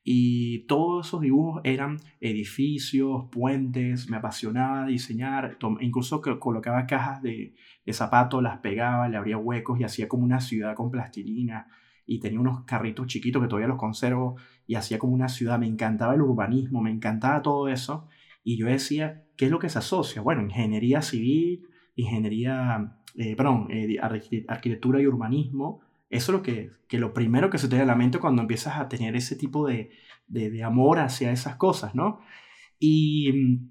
y 0.08 0.60
todos 0.68 1.08
esos 1.08 1.20
dibujos 1.22 1.62
eran 1.64 1.98
edificios, 2.22 3.24
puentes, 3.32 4.08
me 4.08 4.18
apasionaba 4.18 4.86
diseñar, 4.86 5.58
incluso 5.82 6.22
colocaba 6.22 6.86
cajas 6.86 7.24
de, 7.24 7.56
zapatos, 7.92 8.44
las 8.44 8.60
pegaba, 8.60 9.10
le 9.10 9.18
abría 9.18 9.40
huecos 9.40 9.80
y 9.80 9.84
hacía 9.84 10.08
como 10.08 10.24
una 10.24 10.42
ciudad 10.42 10.76
con 10.76 10.92
plastilina 10.92 11.68
y 12.06 12.20
tenía 12.20 12.40
unos 12.40 12.66
carritos 12.66 13.08
chiquitos 13.08 13.42
que 13.42 13.48
todavía 13.48 13.68
los 13.68 13.80
conservo 13.80 14.36
y 14.68 14.76
hacía 14.76 15.00
como 15.00 15.16
una 15.16 15.28
ciudad, 15.28 15.58
me 15.58 15.66
encantaba 15.66 16.14
el 16.14 16.22
urbanismo, 16.22 16.84
me 16.84 16.92
encantaba 16.92 17.42
todo 17.42 17.68
eso 17.68 18.08
y 18.44 18.58
yo 18.58 18.68
decía, 18.68 19.24
¿qué 19.36 19.46
es 19.46 19.52
lo 19.52 19.58
que 19.58 19.70
se 19.70 19.80
asocia? 19.80 20.22
Bueno, 20.22 20.44
ingeniería 20.44 21.02
civil, 21.02 21.68
ingeniería, 21.96 23.00
eh, 23.16 23.36
perdón, 23.36 23.70
eh, 23.72 23.98
arquitectura 24.00 25.02
y 25.02 25.08
urbanismo, 25.08 25.82
eso 26.16 26.32
es 26.32 26.38
lo 26.38 26.44
que, 26.44 26.72
que 26.88 26.98
lo 26.98 27.14
primero 27.14 27.50
que 27.50 27.58
se 27.58 27.68
te 27.68 27.78
da 27.78 27.84
a 27.84 27.86
la 27.86 27.96
mente 27.96 28.20
cuando 28.20 28.42
empiezas 28.42 28.78
a 28.78 28.90
tener 28.90 29.16
ese 29.16 29.36
tipo 29.36 29.68
de, 29.68 29.92
de, 30.28 30.64
amor 30.64 31.00
hacia 31.00 31.32
esas 31.32 31.56
cosas, 31.56 31.96
¿no? 31.96 32.20
Y 32.80 33.32
mm, 33.34 33.70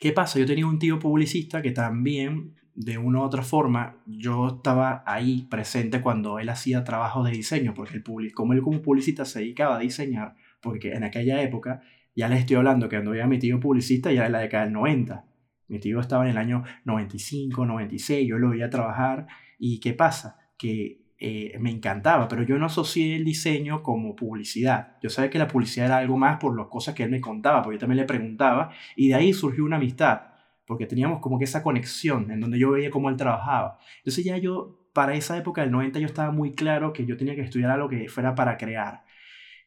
¿qué 0.00 0.12
pasa? 0.12 0.38
Yo 0.38 0.46
tenía 0.46 0.66
un 0.66 0.78
tío 0.78 0.98
publicista 0.98 1.62
que 1.62 1.70
también, 1.72 2.54
de 2.74 2.98
una 2.98 3.20
u 3.20 3.22
otra 3.22 3.42
forma, 3.42 3.96
yo 4.06 4.48
estaba 4.56 5.02
ahí 5.06 5.46
presente 5.50 6.00
cuando 6.00 6.38
él 6.38 6.48
hacía 6.48 6.84
trabajos 6.84 7.26
de 7.26 7.32
diseño, 7.32 7.74
porque 7.74 7.96
el 7.96 8.32
como 8.34 8.52
él 8.52 8.62
como 8.62 8.82
publicista 8.82 9.24
se 9.24 9.40
dedicaba 9.40 9.76
a 9.76 9.80
diseñar, 9.80 10.34
porque 10.60 10.92
en 10.92 11.04
aquella 11.04 11.42
época, 11.42 11.82
ya 12.16 12.28
les 12.28 12.40
estoy 12.40 12.56
hablando 12.56 12.88
que 12.88 12.96
cuando 12.96 13.12
había 13.12 13.26
mi 13.26 13.38
tío 13.38 13.60
publicista 13.60 14.12
ya 14.12 14.22
era 14.22 14.28
la 14.28 14.40
década 14.40 14.64
del 14.64 14.72
90. 14.72 15.24
Mi 15.68 15.78
tío 15.80 16.00
estaba 16.00 16.24
en 16.24 16.30
el 16.32 16.38
año 16.38 16.62
95, 16.84 17.64
96, 17.66 18.28
yo 18.28 18.38
lo 18.38 18.50
veía 18.50 18.70
trabajar 18.70 19.26
y 19.58 19.80
¿qué 19.80 19.94
pasa? 19.94 20.38
Que 20.58 21.03
eh, 21.16 21.56
me 21.60 21.70
encantaba, 21.70 22.26
pero 22.26 22.42
yo 22.42 22.58
no 22.58 22.66
asocié 22.66 23.16
el 23.16 23.24
diseño 23.24 23.82
como 23.82 24.16
publicidad. 24.16 24.96
Yo 25.00 25.10
sabía 25.10 25.30
que 25.30 25.38
la 25.38 25.48
publicidad 25.48 25.86
era 25.86 25.98
algo 25.98 26.16
más 26.16 26.38
por 26.38 26.56
las 26.56 26.66
cosas 26.66 26.94
que 26.94 27.04
él 27.04 27.10
me 27.10 27.20
contaba, 27.20 27.62
porque 27.62 27.76
yo 27.76 27.80
también 27.80 27.98
le 27.98 28.04
preguntaba, 28.04 28.70
y 28.96 29.08
de 29.08 29.14
ahí 29.14 29.32
surgió 29.32 29.64
una 29.64 29.76
amistad, 29.76 30.22
porque 30.66 30.86
teníamos 30.86 31.20
como 31.20 31.38
que 31.38 31.44
esa 31.44 31.62
conexión 31.62 32.30
en 32.30 32.40
donde 32.40 32.58
yo 32.58 32.72
veía 32.72 32.90
cómo 32.90 33.10
él 33.10 33.16
trabajaba. 33.16 33.78
Entonces 33.98 34.24
ya 34.24 34.38
yo, 34.38 34.88
para 34.92 35.14
esa 35.14 35.36
época 35.38 35.62
del 35.62 35.70
90, 35.70 36.00
yo 36.00 36.06
estaba 36.06 36.32
muy 36.32 36.52
claro 36.52 36.92
que 36.92 37.06
yo 37.06 37.16
tenía 37.16 37.34
que 37.36 37.42
estudiar 37.42 37.70
algo 37.70 37.88
que 37.88 38.08
fuera 38.08 38.34
para 38.34 38.56
crear. 38.56 39.04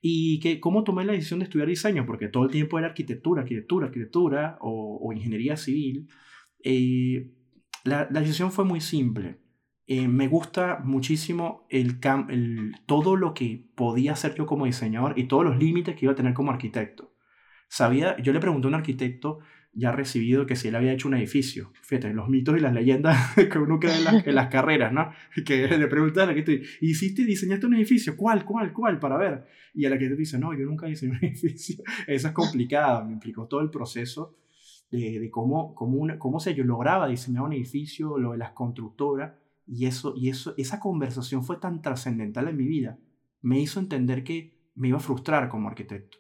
Y 0.02 0.40
que, 0.40 0.60
¿cómo 0.60 0.84
tomé 0.84 1.06
la 1.06 1.14
decisión 1.14 1.40
de 1.40 1.46
estudiar 1.46 1.68
diseño? 1.68 2.06
Porque 2.06 2.28
todo 2.28 2.46
el 2.46 2.52
tiempo 2.52 2.78
era 2.78 2.90
arquitectura, 2.90 3.42
arquitectura, 3.42 3.88
arquitectura 3.88 4.58
o, 4.62 5.12
ingeniería 5.14 5.58
civil. 5.58 6.08
Eh, 6.64 7.32
la, 7.84 8.08
la 8.12 8.20
decisión 8.22 8.52
fue 8.52 8.66
muy 8.66 8.82
simple 8.82 9.40
eh, 9.88 10.10
me 10.10 10.28
gusta 10.28 10.80
muchísimo 10.84 11.66
el, 11.70 12.00
el, 12.30 12.76
todo 12.86 13.16
lo 13.16 13.34
que 13.34 13.70
podía 13.74 14.14
hacer 14.14 14.36
yo 14.36 14.46
como 14.46 14.66
diseñador 14.66 15.18
y 15.18 15.30
todos 15.30 15.46
los 15.46 15.58
límites 15.58 15.96
que 15.96 16.06
iba 16.06 16.12
a 16.12 16.16
tener 16.16 16.34
como 16.34 16.52
arquitecto. 16.52 17.14
Sabía, 17.70 18.18
yo 18.22 18.34
le 18.34 18.40
pregunté 18.40 18.68
a 18.68 18.70
un 18.70 18.76
arquitecto 18.76 19.40
ya 19.72 19.92
recibido 19.92 20.46
que 20.46 20.56
si 20.56 20.68
él 20.68 20.76
había 20.76 20.92
hecho 20.92 21.08
un 21.08 21.14
edificio. 21.14 21.72
Fíjate, 21.84 22.14
los 22.14 22.28
mitos 22.28 22.58
y 22.58 22.60
las 22.60 22.74
leyendas 22.74 23.34
que 23.52 23.60
uno 23.60 23.80
crea 23.80 23.98
en 23.98 24.04
las, 24.04 24.28
en 24.28 24.36
las 24.36 24.48
carreras, 24.48 24.92
¿no? 24.92 25.12
Que 25.46 25.68
le 25.78 25.88
pregunté 25.88 26.22
al 26.22 26.30
arquitecto, 26.30 26.68
¿hiciste, 26.82 27.24
diseñaste 27.24 27.66
un 27.66 27.76
edificio? 27.76 28.18
¿Cuál, 28.18 28.44
cuál, 28.44 28.74
cuál? 28.74 29.00
Para 29.00 29.18
ver. 29.18 29.46
Y 29.74 29.86
el 29.86 29.94
arquitecto 29.94 30.20
dice, 30.20 30.38
no, 30.38 30.54
yo 30.54 30.66
nunca 30.66 30.88
diseñé 30.88 31.12
un 31.14 31.18
edificio. 31.24 31.84
Eso 32.08 32.28
es 32.28 32.34
complicado, 32.34 33.06
me 33.06 33.14
implicó 33.14 33.48
todo 33.48 33.62
el 33.62 33.70
proceso 33.70 34.36
de, 34.92 35.30
cómo, 35.32 35.76
cómo, 35.76 35.98
una, 35.98 36.18
cómo 36.18 36.40
se 36.40 36.56
yo 36.56 36.64
lograba 36.64 37.08
diseñar 37.08 37.44
un 37.44 37.54
edificio, 37.54 38.18
lo 38.18 38.32
de 38.32 38.40
las 38.40 38.52
constructoras, 38.52 39.34
y, 39.68 39.86
eso, 39.86 40.14
y 40.16 40.30
eso, 40.30 40.54
esa 40.58 40.80
conversación 40.80 41.44
fue 41.44 41.58
tan 41.58 41.82
trascendental 41.82 42.48
en 42.48 42.58
mi 42.58 42.66
vida. 42.66 42.98
Me 43.42 43.60
hizo 43.60 43.80
entender 43.80 44.24
que 44.24 44.58
me 44.76 44.88
iba 44.88 44.98
a 44.98 45.02
frustrar 45.02 45.50
como 45.50 45.68
arquitecto. 45.68 46.18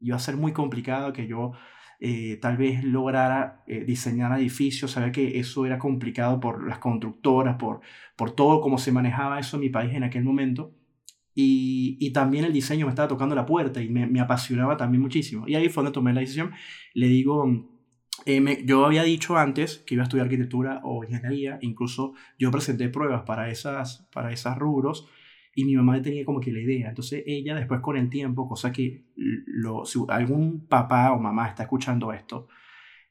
Iba 0.00 0.16
a 0.16 0.20
ser 0.20 0.36
muy 0.36 0.52
complicado 0.52 1.12
que 1.12 1.26
yo 1.26 1.52
eh, 2.00 2.38
tal 2.40 2.56
vez 2.56 2.82
lograra 2.82 3.62
eh, 3.66 3.84
diseñar 3.84 4.36
edificios, 4.38 4.92
sabía 4.92 5.12
que 5.12 5.38
eso 5.38 5.66
era 5.66 5.78
complicado 5.78 6.40
por 6.40 6.66
las 6.66 6.78
constructoras, 6.78 7.56
por, 7.56 7.80
por 8.16 8.32
todo 8.32 8.60
cómo 8.60 8.78
se 8.78 8.90
manejaba 8.90 9.38
eso 9.38 9.56
en 9.56 9.60
mi 9.60 9.68
país 9.68 9.94
en 9.94 10.04
aquel 10.04 10.24
momento. 10.24 10.74
Y, 11.34 11.96
y, 12.00 12.12
también 12.12 12.44
el 12.44 12.52
diseño 12.52 12.86
me 12.86 12.90
estaba 12.90 13.08
tocando 13.08 13.34
la 13.34 13.46
puerta 13.46 13.80
y 13.80 13.88
me, 13.88 14.06
me, 14.06 14.20
apasionaba 14.20 14.76
también 14.76 15.00
muchísimo. 15.00 15.46
Y 15.46 15.54
ahí 15.54 15.68
fue 15.68 15.84
donde 15.84 15.94
tomé 15.94 16.12
la 16.12 16.20
decisión. 16.20 16.52
Le 16.92 17.06
digo, 17.06 17.69
eh, 18.26 18.62
yo 18.64 18.84
había 18.84 19.02
dicho 19.02 19.36
antes 19.36 19.78
que 19.86 19.94
iba 19.94 20.02
a 20.02 20.04
estudiar 20.04 20.26
arquitectura 20.26 20.80
o 20.84 21.04
ingeniería, 21.04 21.58
incluso 21.62 22.14
yo 22.38 22.50
presenté 22.50 22.88
pruebas 22.88 23.22
para 23.22 23.50
esas, 23.50 24.08
para 24.12 24.32
esas 24.32 24.58
rubros 24.58 25.08
y 25.54 25.64
mi 25.64 25.74
mamá 25.76 26.00
tenía 26.00 26.24
como 26.24 26.40
que 26.40 26.52
la 26.52 26.60
idea. 26.60 26.88
Entonces 26.90 27.22
ella 27.26 27.54
después 27.54 27.80
con 27.80 27.96
el 27.96 28.08
tiempo, 28.10 28.48
cosa 28.48 28.72
que 28.72 29.04
lo, 29.16 29.84
si 29.84 29.98
algún 30.08 30.66
papá 30.66 31.12
o 31.12 31.18
mamá 31.18 31.48
está 31.48 31.64
escuchando 31.64 32.12
esto, 32.12 32.48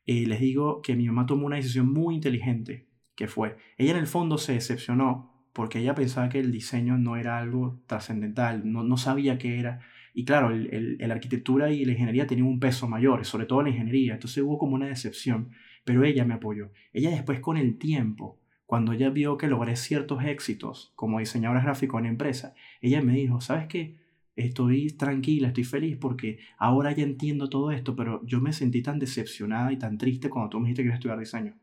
eh, 0.05 0.25
les 0.25 0.39
digo 0.39 0.81
que 0.81 0.95
mi 0.95 1.05
mamá 1.07 1.25
tomó 1.25 1.45
una 1.45 1.57
decisión 1.57 1.91
muy 1.91 2.15
inteligente, 2.15 2.87
que 3.15 3.27
fue, 3.27 3.57
ella 3.77 3.91
en 3.91 3.97
el 3.97 4.07
fondo 4.07 4.37
se 4.37 4.53
decepcionó 4.53 5.29
porque 5.53 5.79
ella 5.79 5.95
pensaba 5.95 6.29
que 6.29 6.39
el 6.39 6.51
diseño 6.51 6.97
no 6.97 7.17
era 7.17 7.37
algo 7.37 7.81
trascendental, 7.85 8.71
no, 8.71 8.83
no 8.83 8.97
sabía 8.97 9.37
qué 9.37 9.59
era. 9.59 9.81
Y 10.13 10.25
claro, 10.25 10.51
el, 10.51 10.97
la 10.99 11.13
arquitectura 11.13 11.71
y 11.71 11.85
la 11.85 11.93
ingeniería 11.93 12.27
tenían 12.27 12.47
un 12.47 12.59
peso 12.59 12.87
mayor, 12.87 13.25
sobre 13.25 13.45
todo 13.45 13.61
la 13.61 13.69
ingeniería, 13.69 14.13
entonces 14.13 14.43
hubo 14.43 14.57
como 14.57 14.75
una 14.75 14.87
decepción, 14.87 15.51
pero 15.83 16.03
ella 16.03 16.25
me 16.25 16.33
apoyó. 16.33 16.71
Ella 16.93 17.11
después 17.11 17.39
con 17.39 17.57
el 17.57 17.77
tiempo, 17.77 18.39
cuando 18.65 18.93
ella 18.93 19.09
vio 19.09 19.37
que 19.37 19.47
logré 19.47 19.75
ciertos 19.75 20.23
éxitos 20.23 20.93
como 20.95 21.19
diseñadora 21.19 21.61
gráfica 21.61 21.97
en 21.97 22.05
empresa, 22.05 22.53
ella 22.81 23.01
me 23.01 23.13
dijo, 23.13 23.41
¿sabes 23.41 23.67
qué? 23.67 23.97
Estoy 24.35 24.91
tranquila, 24.91 25.49
estoy 25.49 25.63
feliz 25.63 25.97
porque 25.97 26.39
ahora 26.57 26.91
ya 26.91 27.03
entiendo 27.03 27.49
todo 27.49 27.71
esto, 27.71 27.95
pero 27.95 28.25
yo 28.25 28.39
me 28.39 28.53
sentí 28.53 28.81
tan 28.81 28.99
decepcionada 28.99 29.71
y 29.71 29.77
tan 29.77 29.97
triste 29.97 30.29
cuando 30.29 30.49
tú 30.49 30.59
me 30.59 30.65
dijiste 30.67 30.83
que 30.83 30.87
iba 30.87 30.93
a 30.93 30.97
estudiar 30.97 31.19
diseño. 31.19 31.55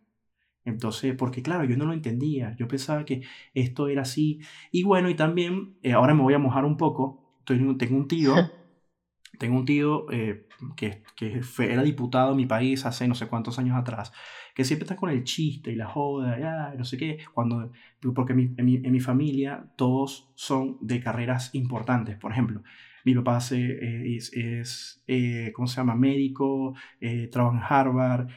Entonces, 0.66 1.14
porque 1.16 1.42
claro, 1.42 1.64
yo 1.64 1.76
no 1.76 1.86
lo 1.86 1.92
entendía, 1.92 2.54
yo 2.56 2.66
pensaba 2.66 3.04
que 3.04 3.22
esto 3.54 3.88
era 3.88 4.02
así. 4.02 4.40
Y 4.72 4.82
bueno, 4.82 5.08
y 5.08 5.14
también, 5.14 5.76
eh, 5.82 5.92
ahora 5.92 6.12
me 6.12 6.22
voy 6.22 6.34
a 6.34 6.38
mojar 6.38 6.64
un 6.64 6.76
poco, 6.76 7.25
tengo 7.46 7.96
un 7.96 8.08
tío, 8.08 8.34
tengo 9.38 9.56
un 9.56 9.64
tío 9.64 10.10
eh, 10.10 10.46
que, 10.76 11.02
que 11.16 11.40
era 11.60 11.82
diputado 11.82 12.32
en 12.32 12.36
mi 12.36 12.46
país 12.46 12.84
hace 12.84 13.08
no 13.08 13.14
sé 13.14 13.26
cuántos 13.28 13.58
años 13.58 13.76
atrás, 13.76 14.12
que 14.54 14.64
siempre 14.64 14.84
está 14.84 14.96
con 14.96 15.10
el 15.10 15.22
chiste 15.24 15.70
y 15.70 15.76
la 15.76 15.86
joda, 15.86 16.38
ya, 16.38 16.74
no 16.76 16.84
sé 16.84 16.96
qué, 16.96 17.18
cuando, 17.34 17.72
porque 18.14 18.32
en 18.32 18.54
mi, 18.64 18.76
en 18.76 18.92
mi, 18.92 19.00
familia 19.00 19.70
todos 19.76 20.30
son 20.34 20.78
de 20.80 21.00
carreras 21.00 21.54
importantes, 21.54 22.16
por 22.16 22.32
ejemplo, 22.32 22.62
mi 23.04 23.14
papá 23.14 23.38
eh, 23.52 24.16
es, 24.16 24.32
es 24.32 25.04
eh, 25.06 25.52
¿cómo 25.54 25.68
se 25.68 25.76
llama?, 25.76 25.94
médico, 25.94 26.74
eh, 27.00 27.28
trabaja 27.30 27.58
en 27.58 27.64
Harvard, 27.68 28.28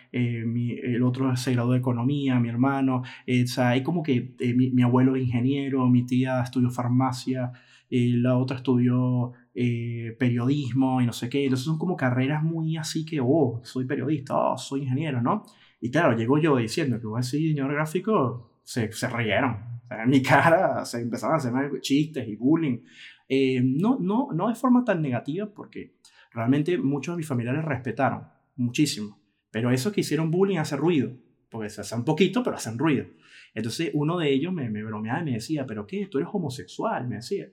mi, 0.46 0.74
el 0.74 1.04
otro 1.04 1.36
se 1.38 1.54
graduó 1.54 1.72
de 1.72 1.80
economía, 1.80 2.38
mi 2.40 2.50
hermano, 2.50 3.02
o 3.02 3.48
sea, 3.48 3.70
hay 3.70 3.82
como 3.82 4.04
que 4.04 4.36
mi, 4.54 4.72
mi, 4.72 4.84
abuelo 4.84 5.16
es 5.16 5.24
ingeniero, 5.24 5.88
mi 5.88 6.06
tía 6.06 6.42
estudió 6.42 6.70
farmacia, 6.70 7.52
la 7.90 8.38
otra 8.38 8.58
estudió 8.58 9.34
periodismo 9.54 11.02
y 11.02 11.06
no 11.06 11.14
sé 11.14 11.30
qué, 11.30 11.44
entonces 11.44 11.66
son 11.66 11.78
como 11.78 11.96
carreras 11.96 12.44
muy 12.44 12.78
así 12.78 13.06
que, 13.06 13.20
oh, 13.22 13.60
soy 13.64 13.86
periodista, 13.86 14.36
oh, 14.38 14.58
soy 14.58 14.84
ingeniero, 14.84 15.22
¿no? 15.22 15.44
Y 15.82 15.92
claro, 15.92 16.16
llego 16.16 16.38
yo 16.38 16.58
diciendo 16.58 17.00
que 17.00 17.08
voy 17.08 17.20
a 17.20 17.24
ser 17.24 17.40
diseñador 17.40 17.74
gráfico, 17.74 18.62
se, 18.64 18.92
se 18.92 19.08
rieron. 19.10 19.58
en 19.90 20.10
mi 20.10 20.22
cara 20.24 20.86
se 20.86 21.02
empezaron 21.02 21.36
a 21.36 21.38
hacer 21.38 21.82
chistes 21.82 22.28
y 22.28 22.36
bullying. 22.36 22.80
Eh, 23.28 23.62
no, 23.64 23.98
no, 24.00 24.30
no 24.34 24.50
de 24.50 24.56
forma 24.56 24.84
tan 24.84 25.02
negativa, 25.02 25.48
porque 25.48 25.96
realmente 26.32 26.78
muchos 26.78 27.14
de 27.14 27.18
mis 27.18 27.28
familiares 27.28 27.64
respetaron 27.64 28.24
muchísimo. 28.56 29.20
Pero 29.52 29.72
eso 29.72 29.92
que 29.92 30.02
hicieron 30.02 30.30
bullying 30.30 30.58
hace 30.58 30.76
ruido, 30.76 31.12
porque 31.50 31.70
se 31.70 31.82
hace 31.82 31.96
un 31.96 32.06
poquito, 32.06 32.44
pero 32.44 32.58
hacen 32.58 32.78
ruido. 32.78 33.06
Entonces 33.56 33.92
uno 33.94 34.18
de 34.18 34.32
ellos 34.32 34.54
me, 34.54 34.70
me 34.70 34.84
bromeaba 34.84 35.22
y 35.22 35.26
me 35.26 35.34
decía, 35.34 35.66
¿pero 35.66 35.88
qué? 35.88 36.08
¿Tú 36.08 36.20
eres 36.20 36.30
homosexual? 36.32 37.08
Me 37.08 37.16
decía. 37.16 37.50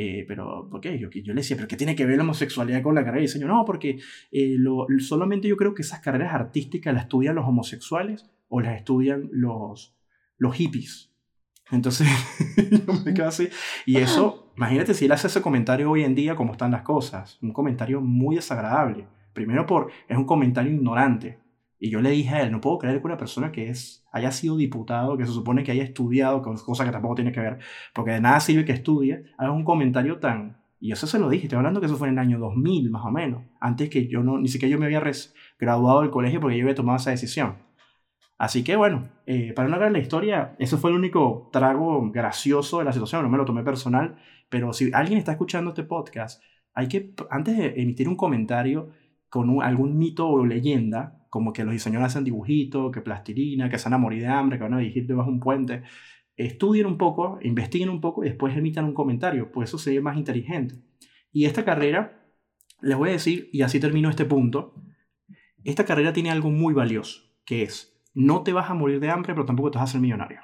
Eh, 0.00 0.24
pero, 0.28 0.68
¿por 0.70 0.80
qué? 0.80 0.96
Yo, 0.96 1.10
yo 1.10 1.34
le 1.34 1.40
decía, 1.40 1.56
¿pero 1.56 1.66
qué 1.66 1.76
tiene 1.76 1.96
que 1.96 2.06
ver 2.06 2.18
la 2.18 2.22
homosexualidad 2.22 2.82
con 2.82 2.94
la 2.94 3.00
carrera 3.00 3.16
de 3.16 3.22
diseño? 3.22 3.48
No, 3.48 3.64
porque 3.64 3.98
eh, 4.30 4.54
lo, 4.56 4.86
solamente 5.00 5.48
yo 5.48 5.56
creo 5.56 5.74
que 5.74 5.82
esas 5.82 5.98
carreras 5.98 6.32
artísticas 6.32 6.94
las 6.94 7.02
estudian 7.02 7.34
los 7.34 7.44
homosexuales 7.44 8.30
o 8.46 8.60
las 8.60 8.76
estudian 8.76 9.28
los, 9.32 9.96
los 10.36 10.54
hippies. 10.54 11.12
Entonces, 11.72 12.06
yo 12.86 12.92
me 13.04 13.12
quedo 13.12 13.26
así. 13.26 13.48
Y 13.86 13.96
eso, 13.96 14.52
imagínate 14.56 14.94
si 14.94 15.06
él 15.06 15.10
hace 15.10 15.26
ese 15.26 15.42
comentario 15.42 15.90
hoy 15.90 16.04
en 16.04 16.14
día, 16.14 16.36
cómo 16.36 16.52
están 16.52 16.70
las 16.70 16.82
cosas. 16.82 17.36
Un 17.42 17.52
comentario 17.52 18.00
muy 18.00 18.36
desagradable. 18.36 19.08
Primero, 19.32 19.66
por, 19.66 19.90
es 20.06 20.16
un 20.16 20.26
comentario 20.26 20.72
ignorante. 20.72 21.40
Y 21.78 21.90
yo 21.90 22.00
le 22.00 22.10
dije 22.10 22.34
a 22.34 22.42
él, 22.42 22.50
no 22.50 22.60
puedo 22.60 22.78
creer 22.78 23.00
que 23.00 23.06
una 23.06 23.16
persona 23.16 23.52
que 23.52 23.68
es, 23.68 24.04
haya 24.12 24.32
sido 24.32 24.56
diputado, 24.56 25.16
que 25.16 25.26
se 25.26 25.32
supone 25.32 25.62
que 25.62 25.72
haya 25.72 25.84
estudiado, 25.84 26.42
cosa 26.42 26.84
que 26.84 26.90
tampoco 26.90 27.14
tiene 27.16 27.32
que 27.32 27.40
ver, 27.40 27.58
porque 27.94 28.12
de 28.12 28.20
nada 28.20 28.40
sirve 28.40 28.64
que 28.64 28.72
estudie, 28.72 29.24
haga 29.38 29.52
un 29.52 29.64
comentario 29.64 30.18
tan... 30.18 30.58
Y 30.80 30.92
eso 30.92 31.06
se 31.06 31.18
lo 31.18 31.28
dije, 31.28 31.44
estoy 31.44 31.56
hablando 31.56 31.80
que 31.80 31.86
eso 31.86 31.96
fue 31.96 32.08
en 32.08 32.14
el 32.14 32.18
año 32.20 32.38
2000 32.38 32.90
más 32.90 33.04
o 33.04 33.10
menos, 33.10 33.42
antes 33.60 33.90
que 33.90 34.06
yo 34.08 34.22
no, 34.22 34.38
ni 34.38 34.48
siquiera 34.48 34.72
yo 34.72 34.78
me 34.78 34.86
había 34.86 35.02
graduado 35.58 36.02
del 36.02 36.10
colegio 36.10 36.40
porque 36.40 36.56
yo 36.56 36.64
había 36.64 36.74
tomado 36.74 36.98
esa 36.98 37.10
decisión. 37.10 37.56
Así 38.38 38.62
que 38.62 38.76
bueno, 38.76 39.10
eh, 39.26 39.52
para 39.54 39.68
no 39.68 39.74
hablar 39.74 39.90
la 39.90 39.98
historia, 39.98 40.54
eso 40.60 40.78
fue 40.78 40.90
el 40.90 40.96
único 40.96 41.50
trago 41.52 42.08
gracioso 42.12 42.78
de 42.78 42.84
la 42.84 42.92
situación, 42.92 43.22
no 43.22 43.28
me 43.28 43.38
lo 43.38 43.44
tomé 43.44 43.64
personal, 43.64 44.16
pero 44.48 44.72
si 44.72 44.92
alguien 44.92 45.18
está 45.18 45.32
escuchando 45.32 45.70
este 45.70 45.82
podcast, 45.82 46.40
hay 46.72 46.86
que, 46.86 47.12
antes 47.30 47.56
de 47.56 47.74
emitir 47.82 48.08
un 48.08 48.14
comentario 48.14 48.90
con 49.28 49.62
algún 49.62 49.98
mito 49.98 50.28
o 50.28 50.44
leyenda, 50.44 51.26
como 51.30 51.52
que 51.52 51.64
los 51.64 51.72
diseñadores 51.72 52.12
hacen 52.12 52.24
dibujitos, 52.24 52.90
que 52.92 53.00
plastilina, 53.00 53.68
que 53.68 53.78
se 53.78 53.84
van 53.84 53.94
a 53.94 53.98
morir 53.98 54.22
de 54.22 54.28
hambre, 54.28 54.58
que 54.58 54.64
van 54.64 54.74
a 54.74 54.78
dirigir 54.78 55.06
debajo 55.06 55.30
de 55.30 55.34
un 55.34 55.40
puente. 55.40 55.82
Estudien 56.36 56.86
un 56.86 56.98
poco, 56.98 57.38
investiguen 57.42 57.90
un 57.90 58.00
poco 58.00 58.24
y 58.24 58.28
después 58.28 58.56
emitan 58.56 58.84
un 58.84 58.94
comentario, 58.94 59.52
pues 59.52 59.68
eso 59.68 59.78
sería 59.78 60.00
más 60.00 60.16
inteligente. 60.16 60.76
Y 61.32 61.44
esta 61.44 61.64
carrera, 61.64 62.24
les 62.80 62.96
voy 62.96 63.10
a 63.10 63.12
decir, 63.12 63.50
y 63.52 63.62
así 63.62 63.80
termino 63.80 64.08
este 64.08 64.24
punto, 64.24 64.74
esta 65.64 65.84
carrera 65.84 66.12
tiene 66.12 66.30
algo 66.30 66.50
muy 66.50 66.72
valioso, 66.72 67.22
que 67.44 67.62
es, 67.62 68.00
no 68.14 68.42
te 68.42 68.52
vas 68.52 68.70
a 68.70 68.74
morir 68.74 69.00
de 69.00 69.10
hambre, 69.10 69.34
pero 69.34 69.44
tampoco 69.44 69.70
te 69.70 69.78
vas 69.78 69.88
a 69.88 69.90
hacer 69.90 70.00
millonario. 70.00 70.40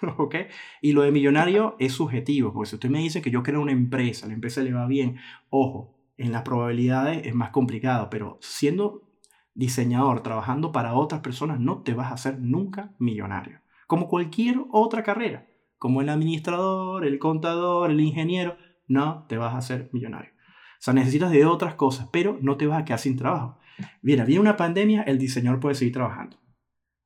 ¿Ok? 0.16 0.36
Y 0.80 0.92
lo 0.92 1.02
de 1.02 1.10
millonario 1.10 1.76
es 1.78 1.92
subjetivo, 1.92 2.52
porque 2.52 2.70
si 2.70 2.76
usted 2.76 2.88
me 2.88 3.00
dice 3.00 3.20
que 3.20 3.30
yo 3.30 3.42
creo 3.42 3.60
una 3.60 3.72
empresa, 3.72 4.26
la 4.26 4.34
empresa 4.34 4.62
le 4.62 4.72
va 4.72 4.86
bien, 4.86 5.16
ojo, 5.50 5.97
en 6.18 6.32
las 6.32 6.42
probabilidades 6.42 7.26
es 7.26 7.34
más 7.34 7.50
complicado, 7.50 8.10
pero 8.10 8.38
siendo 8.42 9.08
diseñador 9.54 10.22
trabajando 10.22 10.72
para 10.72 10.94
otras 10.94 11.20
personas, 11.20 11.58
no 11.58 11.82
te 11.82 11.94
vas 11.94 12.10
a 12.10 12.14
hacer 12.14 12.38
nunca 12.38 12.92
millonario. 12.98 13.60
Como 13.86 14.08
cualquier 14.08 14.58
otra 14.70 15.02
carrera, 15.02 15.48
como 15.78 16.02
el 16.02 16.08
administrador, 16.08 17.06
el 17.06 17.18
contador, 17.18 17.90
el 17.90 18.00
ingeniero, 18.00 18.56
no 18.86 19.24
te 19.28 19.36
vas 19.36 19.54
a 19.54 19.58
hacer 19.58 19.90
millonario. 19.92 20.32
O 20.32 20.80
sea, 20.80 20.94
necesitas 20.94 21.30
de 21.30 21.46
otras 21.46 21.74
cosas, 21.74 22.08
pero 22.12 22.38
no 22.40 22.56
te 22.56 22.66
vas 22.66 22.82
a 22.82 22.84
quedar 22.84 22.98
sin 22.98 23.16
trabajo. 23.16 23.58
Bien, 24.02 24.24
viene 24.26 24.40
una 24.40 24.56
pandemia, 24.56 25.02
el 25.02 25.18
diseñador 25.18 25.60
puede 25.60 25.74
seguir 25.74 25.94
trabajando. 25.94 26.36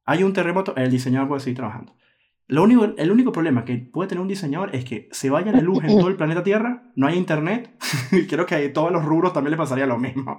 Hay 0.04 0.22
un 0.22 0.32
terremoto, 0.32 0.74
el 0.76 0.90
diseñador 0.90 1.28
puede 1.28 1.40
seguir 1.40 1.56
trabajando. 1.56 1.94
Lo 2.52 2.64
único, 2.64 2.84
el 2.84 3.10
único 3.10 3.32
problema 3.32 3.64
que 3.64 3.78
puede 3.78 4.10
tener 4.10 4.20
un 4.20 4.28
diseñador 4.28 4.76
es 4.76 4.84
que 4.84 5.08
se 5.10 5.30
vaya 5.30 5.52
la 5.52 5.62
luz 5.62 5.82
en 5.84 5.98
todo 5.98 6.08
el 6.08 6.16
planeta 6.18 6.42
Tierra, 6.42 6.92
no 6.96 7.06
hay 7.06 7.16
internet, 7.16 7.74
y 8.12 8.26
creo 8.26 8.44
que 8.44 8.54
a 8.56 8.72
todos 8.74 8.92
los 8.92 9.02
rubros 9.02 9.32
también 9.32 9.52
le 9.52 9.56
pasaría 9.56 9.86
lo 9.86 9.98
mismo. 9.98 10.38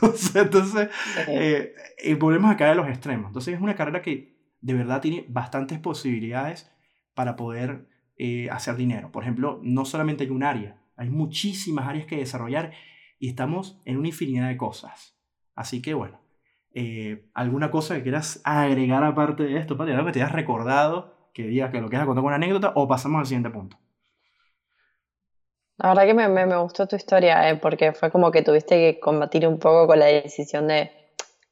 Entonces, 0.34 0.88
eh, 1.28 1.72
el 1.98 2.18
problema 2.18 2.48
es 2.48 2.54
acá 2.56 2.68
de 2.68 2.74
los 2.74 2.88
extremos. 2.88 3.28
Entonces, 3.28 3.54
es 3.54 3.60
una 3.60 3.76
carrera 3.76 4.02
que 4.02 4.36
de 4.60 4.74
verdad 4.74 5.00
tiene 5.00 5.24
bastantes 5.28 5.78
posibilidades 5.78 6.68
para 7.14 7.36
poder 7.36 7.86
eh, 8.16 8.50
hacer 8.50 8.74
dinero. 8.74 9.12
Por 9.12 9.22
ejemplo, 9.22 9.60
no 9.62 9.84
solamente 9.84 10.24
hay 10.24 10.30
un 10.30 10.42
área, 10.42 10.82
hay 10.96 11.10
muchísimas 11.10 11.86
áreas 11.86 12.06
que 12.06 12.16
desarrollar 12.16 12.72
y 13.20 13.28
estamos 13.28 13.80
en 13.84 13.98
una 13.98 14.08
infinidad 14.08 14.48
de 14.48 14.56
cosas. 14.56 15.16
Así 15.54 15.80
que, 15.80 15.94
bueno, 15.94 16.20
eh, 16.74 17.30
¿alguna 17.34 17.70
cosa 17.70 17.94
que 17.94 18.02
quieras 18.02 18.40
agregar 18.42 19.04
aparte 19.04 19.44
de 19.44 19.58
esto, 19.58 19.76
Pati? 19.76 19.92
Algo 19.92 20.06
que 20.06 20.12
te 20.12 20.22
hayas 20.22 20.32
recordado 20.32 21.11
que 21.32 21.44
digas 21.44 21.70
que 21.70 21.80
lo 21.80 21.88
quieras 21.88 22.06
contar 22.06 22.22
con 22.22 22.28
una 22.28 22.36
anécdota 22.36 22.72
o 22.74 22.86
pasamos 22.86 23.20
al 23.20 23.26
siguiente 23.26 23.50
punto. 23.50 23.78
La 25.78 25.88
verdad 25.88 26.04
que 26.04 26.14
me, 26.14 26.28
me, 26.28 26.56
gustó 26.56 26.86
tu 26.86 26.96
historia, 26.96 27.48
eh, 27.48 27.56
porque 27.56 27.92
fue 27.92 28.10
como 28.10 28.30
que 28.30 28.42
tuviste 28.42 28.76
que 28.76 29.00
combatir 29.00 29.48
un 29.48 29.58
poco 29.58 29.86
con 29.86 29.98
la 29.98 30.06
decisión 30.06 30.68
de, 30.68 30.90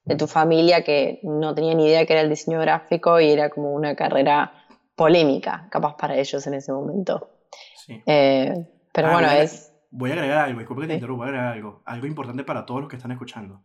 de, 0.05 0.17
tu 0.17 0.27
familia 0.27 0.85
que 0.85 1.21
no 1.23 1.55
tenía 1.55 1.75
ni 1.75 1.87
idea 1.87 2.07
que 2.07 2.13
era 2.13 2.23
el 2.23 2.29
diseño 2.29 2.61
gráfico 2.61 3.19
y 3.19 3.31
era 3.31 3.51
como 3.51 3.73
una 3.73 3.97
carrera 3.97 4.53
polémica, 4.95 5.67
capaz 5.71 5.97
para 5.97 6.17
ellos 6.17 6.47
en 6.47 6.55
ese 6.55 6.73
momento. 6.73 7.31
Sí. 7.75 8.03
Eh, 8.07 8.55
pero 8.93 9.09
ah, 9.09 9.13
bueno, 9.13 9.31
es... 9.33 9.73
Voy 9.91 10.11
a 10.11 10.15
agregar 10.15 10.45
algo, 10.45 10.59
disculpe 10.61 10.83
que 10.83 10.89
te 10.89 10.95
interrumpa, 10.95 11.25
voy 11.25 11.35
a 11.35 11.39
agregar 11.39 11.53
algo. 11.55 11.83
Algo 11.87 12.07
importante 12.07 12.45
para 12.45 12.67
todos 12.67 12.83
los 12.83 12.91
que 12.91 12.97
están 12.97 13.11
escuchando. 13.11 13.63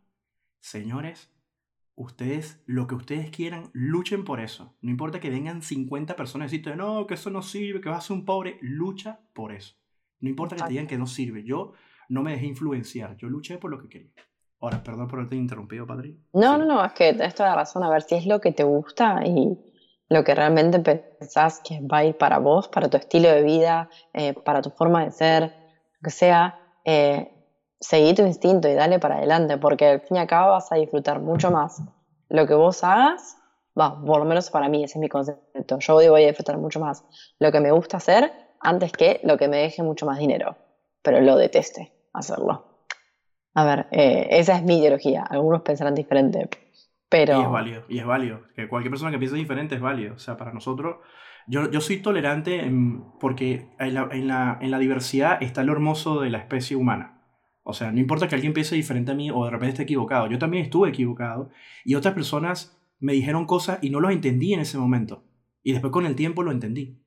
Señores, 0.59 1.29
ustedes, 1.95 2.61
lo 2.65 2.87
que 2.87 2.95
ustedes 2.95 3.31
quieran, 3.31 3.69
luchen 3.73 4.23
por 4.23 4.39
eso. 4.39 4.75
No 4.81 4.91
importa 4.91 5.19
que 5.19 5.29
vengan 5.29 5.61
50 5.61 6.15
personas 6.15 6.51
y 6.51 6.57
decirte, 6.57 6.77
no, 6.77 7.07
que 7.07 7.15
eso 7.15 7.29
no 7.29 7.41
sirve, 7.41 7.81
que 7.81 7.89
vas 7.89 7.99
a 7.99 8.07
ser 8.07 8.17
un 8.17 8.25
pobre, 8.25 8.57
lucha 8.61 9.19
por 9.33 9.51
eso. 9.51 9.75
No 10.19 10.29
importa 10.29 10.55
que 10.55 10.63
te 10.63 10.69
digan 10.69 10.87
que 10.87 10.97
no 10.97 11.07
sirve. 11.07 11.43
Yo 11.43 11.73
no 12.09 12.23
me 12.23 12.31
dejé 12.31 12.47
influenciar, 12.47 13.15
yo 13.17 13.29
luché 13.29 13.57
por 13.57 13.71
lo 13.71 13.79
que 13.81 13.89
quería. 13.89 14.11
Ahora, 14.59 14.81
perdón 14.83 15.07
por 15.07 15.19
haberte 15.19 15.35
interrumpido, 15.35 15.85
Padre. 15.85 16.15
No, 16.33 16.57
no, 16.57 16.65
no, 16.65 16.83
es 16.83 16.93
que 16.93 17.13
toda 17.13 17.49
la 17.49 17.55
razón. 17.55 17.83
A 17.83 17.89
ver 17.89 18.01
si 18.01 18.15
es 18.15 18.25
lo 18.25 18.39
que 18.41 18.51
te 18.51 18.63
gusta 18.63 19.21
y 19.25 19.57
lo 20.09 20.23
que 20.23 20.33
realmente 20.33 20.79
pensás 20.79 21.61
que 21.63 21.81
va 21.81 21.99
a 21.99 22.05
ir 22.05 22.17
para 22.17 22.39
vos, 22.39 22.67
para 22.67 22.89
tu 22.89 22.97
estilo 22.97 23.29
de 23.29 23.43
vida, 23.43 23.89
eh, 24.13 24.33
para 24.33 24.61
tu 24.61 24.69
forma 24.69 25.03
de 25.03 25.11
ser, 25.11 25.43
lo 25.43 25.99
que 26.03 26.09
sea, 26.09 26.59
eh, 26.83 27.34
seguí 27.79 28.13
tu 28.13 28.23
instinto 28.23 28.67
y 28.67 28.73
dale 28.73 28.99
para 28.99 29.17
adelante, 29.17 29.57
porque 29.57 29.87
al 29.87 30.01
fin 30.01 30.17
y 30.17 30.19
al 30.19 30.27
cabo 30.27 30.51
vas 30.51 30.71
a 30.71 30.75
disfrutar 30.75 31.19
mucho 31.19 31.51
más 31.51 31.81
lo 32.29 32.47
que 32.47 32.53
vos 32.53 32.83
hagas, 32.83 33.37
va, 33.79 34.01
por 34.03 34.19
lo 34.19 34.25
menos 34.25 34.49
para 34.49 34.69
mí, 34.69 34.83
ese 34.83 34.97
es 34.97 35.01
mi 35.01 35.09
concepto. 35.09 35.79
Yo 35.79 35.93
voy 35.93 36.23
a 36.23 36.27
disfrutar 36.27 36.57
mucho 36.57 36.79
más 36.79 37.03
lo 37.39 37.51
que 37.51 37.59
me 37.59 37.71
gusta 37.71 37.97
hacer 37.97 38.31
antes 38.59 38.91
que 38.91 39.19
lo 39.23 39.37
que 39.37 39.47
me 39.47 39.57
deje 39.57 39.83
mucho 39.83 40.05
más 40.05 40.17
dinero, 40.17 40.55
pero 41.01 41.21
lo 41.21 41.37
deteste 41.37 41.93
hacerlo. 42.13 42.75
A 43.53 43.63
ver, 43.63 43.87
eh, 43.91 44.27
esa 44.31 44.57
es 44.57 44.63
mi 44.63 44.79
ideología. 44.79 45.23
Algunos 45.23 45.61
pensarán 45.61 45.95
diferente, 45.95 46.49
pero... 47.07 47.39
Y 47.39 47.43
es 47.43 47.49
válido, 47.49 47.83
y 47.87 47.99
es 47.99 48.05
válido. 48.05 48.41
Que 48.55 48.67
cualquier 48.67 48.91
persona 48.91 49.11
que 49.11 49.17
piense 49.17 49.37
diferente 49.37 49.75
es 49.75 49.81
válido. 49.81 50.15
O 50.15 50.19
sea, 50.19 50.35
para 50.35 50.51
nosotros, 50.51 50.97
yo, 51.47 51.69
yo 51.71 51.79
soy 51.79 52.01
tolerante 52.01 52.69
porque 53.19 53.69
en 53.79 53.93
la, 53.93 54.09
en, 54.11 54.27
la, 54.27 54.57
en 54.61 54.71
la 54.71 54.79
diversidad 54.79 55.41
está 55.41 55.63
lo 55.63 55.71
hermoso 55.71 56.19
de 56.19 56.31
la 56.31 56.39
especie 56.39 56.75
humana. 56.75 57.14
O 57.67 57.73
sea, 57.73 57.91
no 57.91 57.99
importa 57.99 58.27
que 58.27 58.35
alguien 58.35 58.53
piense 58.53 58.75
diferente 58.75 59.11
a 59.11 59.15
mí 59.15 59.31
o 59.31 59.43
de 59.43 59.49
repente 59.49 59.71
esté 59.71 59.83
equivocado. 59.83 60.29
Yo 60.29 60.37
también 60.37 60.63
estuve 60.63 60.89
equivocado 60.89 61.49
y 61.83 61.95
otras 61.95 62.13
personas 62.13 62.79
me 62.99 63.13
dijeron 63.13 63.47
cosas 63.47 63.79
y 63.81 63.89
no 63.89 63.99
lo 63.99 64.11
entendí 64.11 64.53
en 64.53 64.59
ese 64.59 64.77
momento. 64.77 65.23
Y 65.63 65.71
después 65.71 65.91
con 65.91 66.05
el 66.05 66.15
tiempo 66.15 66.43
lo 66.43 66.51
entendí. 66.51 67.01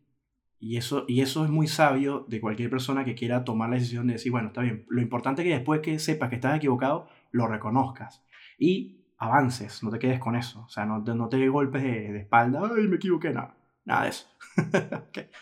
Y 0.58 0.76
eso, 0.76 1.04
y 1.06 1.20
eso 1.20 1.44
es 1.44 1.50
muy 1.50 1.68
sabio 1.68 2.26
de 2.28 2.40
cualquier 2.40 2.70
persona 2.70 3.04
que 3.04 3.14
quiera 3.14 3.44
tomar 3.44 3.70
la 3.70 3.76
decisión 3.76 4.08
de 4.08 4.14
decir, 4.14 4.32
bueno, 4.32 4.48
está 4.48 4.62
bien. 4.62 4.84
Lo 4.88 5.00
importante 5.00 5.42
es 5.42 5.46
que 5.46 5.54
después 5.54 5.80
que 5.80 6.00
sepas 6.00 6.28
que 6.28 6.34
estás 6.34 6.56
equivocado, 6.56 7.08
lo 7.30 7.46
reconozcas. 7.46 8.24
Y 8.58 9.04
avances, 9.16 9.84
no 9.84 9.90
te 9.90 10.00
quedes 10.00 10.18
con 10.18 10.34
eso. 10.34 10.64
O 10.64 10.68
sea, 10.68 10.84
no, 10.86 10.98
no 10.98 11.28
te 11.28 11.48
golpes 11.48 11.84
de, 11.84 12.18
espalda, 12.18 12.62
ay, 12.64 12.88
me 12.88 12.96
equivoqué, 12.96 13.30
nada. 13.30 13.54
Nada 13.84 14.02
de 14.02 14.08
eso. 14.08 14.26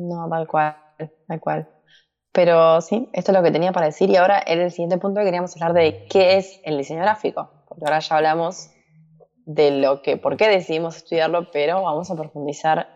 No, 0.00 0.28
tal 0.30 0.46
cual, 0.46 0.76
tal 1.26 1.40
cual. 1.40 1.68
Pero 2.38 2.80
sí, 2.82 3.08
esto 3.14 3.32
es 3.32 3.36
lo 3.36 3.42
que 3.42 3.50
tenía 3.50 3.72
para 3.72 3.86
decir 3.86 4.08
y 4.10 4.14
ahora 4.14 4.40
en 4.46 4.60
el 4.60 4.70
siguiente 4.70 4.96
punto 4.96 5.20
queríamos 5.24 5.56
hablar 5.56 5.72
de 5.72 6.06
qué 6.08 6.36
es 6.36 6.60
el 6.62 6.78
diseño 6.78 7.00
gráfico, 7.00 7.50
porque 7.66 7.84
ahora 7.84 7.98
ya 7.98 8.14
hablamos 8.14 8.70
de 9.44 9.72
lo 9.80 10.02
que, 10.02 10.18
por 10.18 10.36
qué 10.36 10.48
decidimos 10.48 10.98
estudiarlo, 10.98 11.50
pero 11.50 11.82
vamos 11.82 12.12
a 12.12 12.14
profundizar 12.14 12.86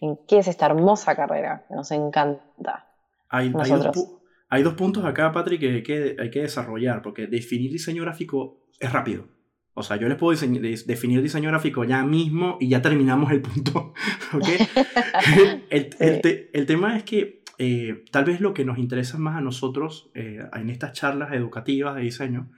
en 0.00 0.18
qué 0.26 0.38
es 0.38 0.48
esta 0.48 0.66
hermosa 0.66 1.14
carrera 1.14 1.64
que 1.68 1.76
nos 1.76 1.92
encanta. 1.92 2.88
Hay, 3.28 3.52
hay, 3.56 3.70
dos, 3.70 4.20
hay 4.48 4.64
dos, 4.64 4.74
puntos 4.74 5.04
acá, 5.04 5.30
Patrick, 5.30 5.60
que 5.60 5.74
hay, 5.74 5.82
que 5.84 6.16
hay 6.18 6.30
que 6.30 6.40
desarrollar, 6.40 7.00
porque 7.00 7.28
definir 7.28 7.70
diseño 7.70 8.02
gráfico 8.02 8.64
es 8.80 8.92
rápido. 8.92 9.26
O 9.74 9.84
sea, 9.84 9.96
yo 9.96 10.08
les 10.08 10.18
puedo 10.18 10.36
definir 10.36 11.22
diseño 11.22 11.50
gráfico 11.50 11.84
ya 11.84 12.04
mismo 12.04 12.56
y 12.58 12.68
ya 12.68 12.82
terminamos 12.82 13.30
el 13.30 13.42
punto. 13.42 13.94
el, 15.70 15.96
el, 16.00 16.50
el, 16.52 16.66
tema 16.66 16.96
es 16.96 17.04
que 17.04 17.37
eh, 17.58 18.04
tal 18.12 18.24
vez 18.24 18.40
lo 18.40 18.54
que 18.54 18.64
nos 18.64 18.78
interesa 18.78 19.18
más 19.18 19.36
a 19.36 19.40
nosotros 19.40 20.10
eh, 20.14 20.38
en 20.54 20.70
estas 20.70 20.92
charlas 20.92 21.32
educativas 21.32 21.96
de 21.96 22.02
diseño 22.02 22.52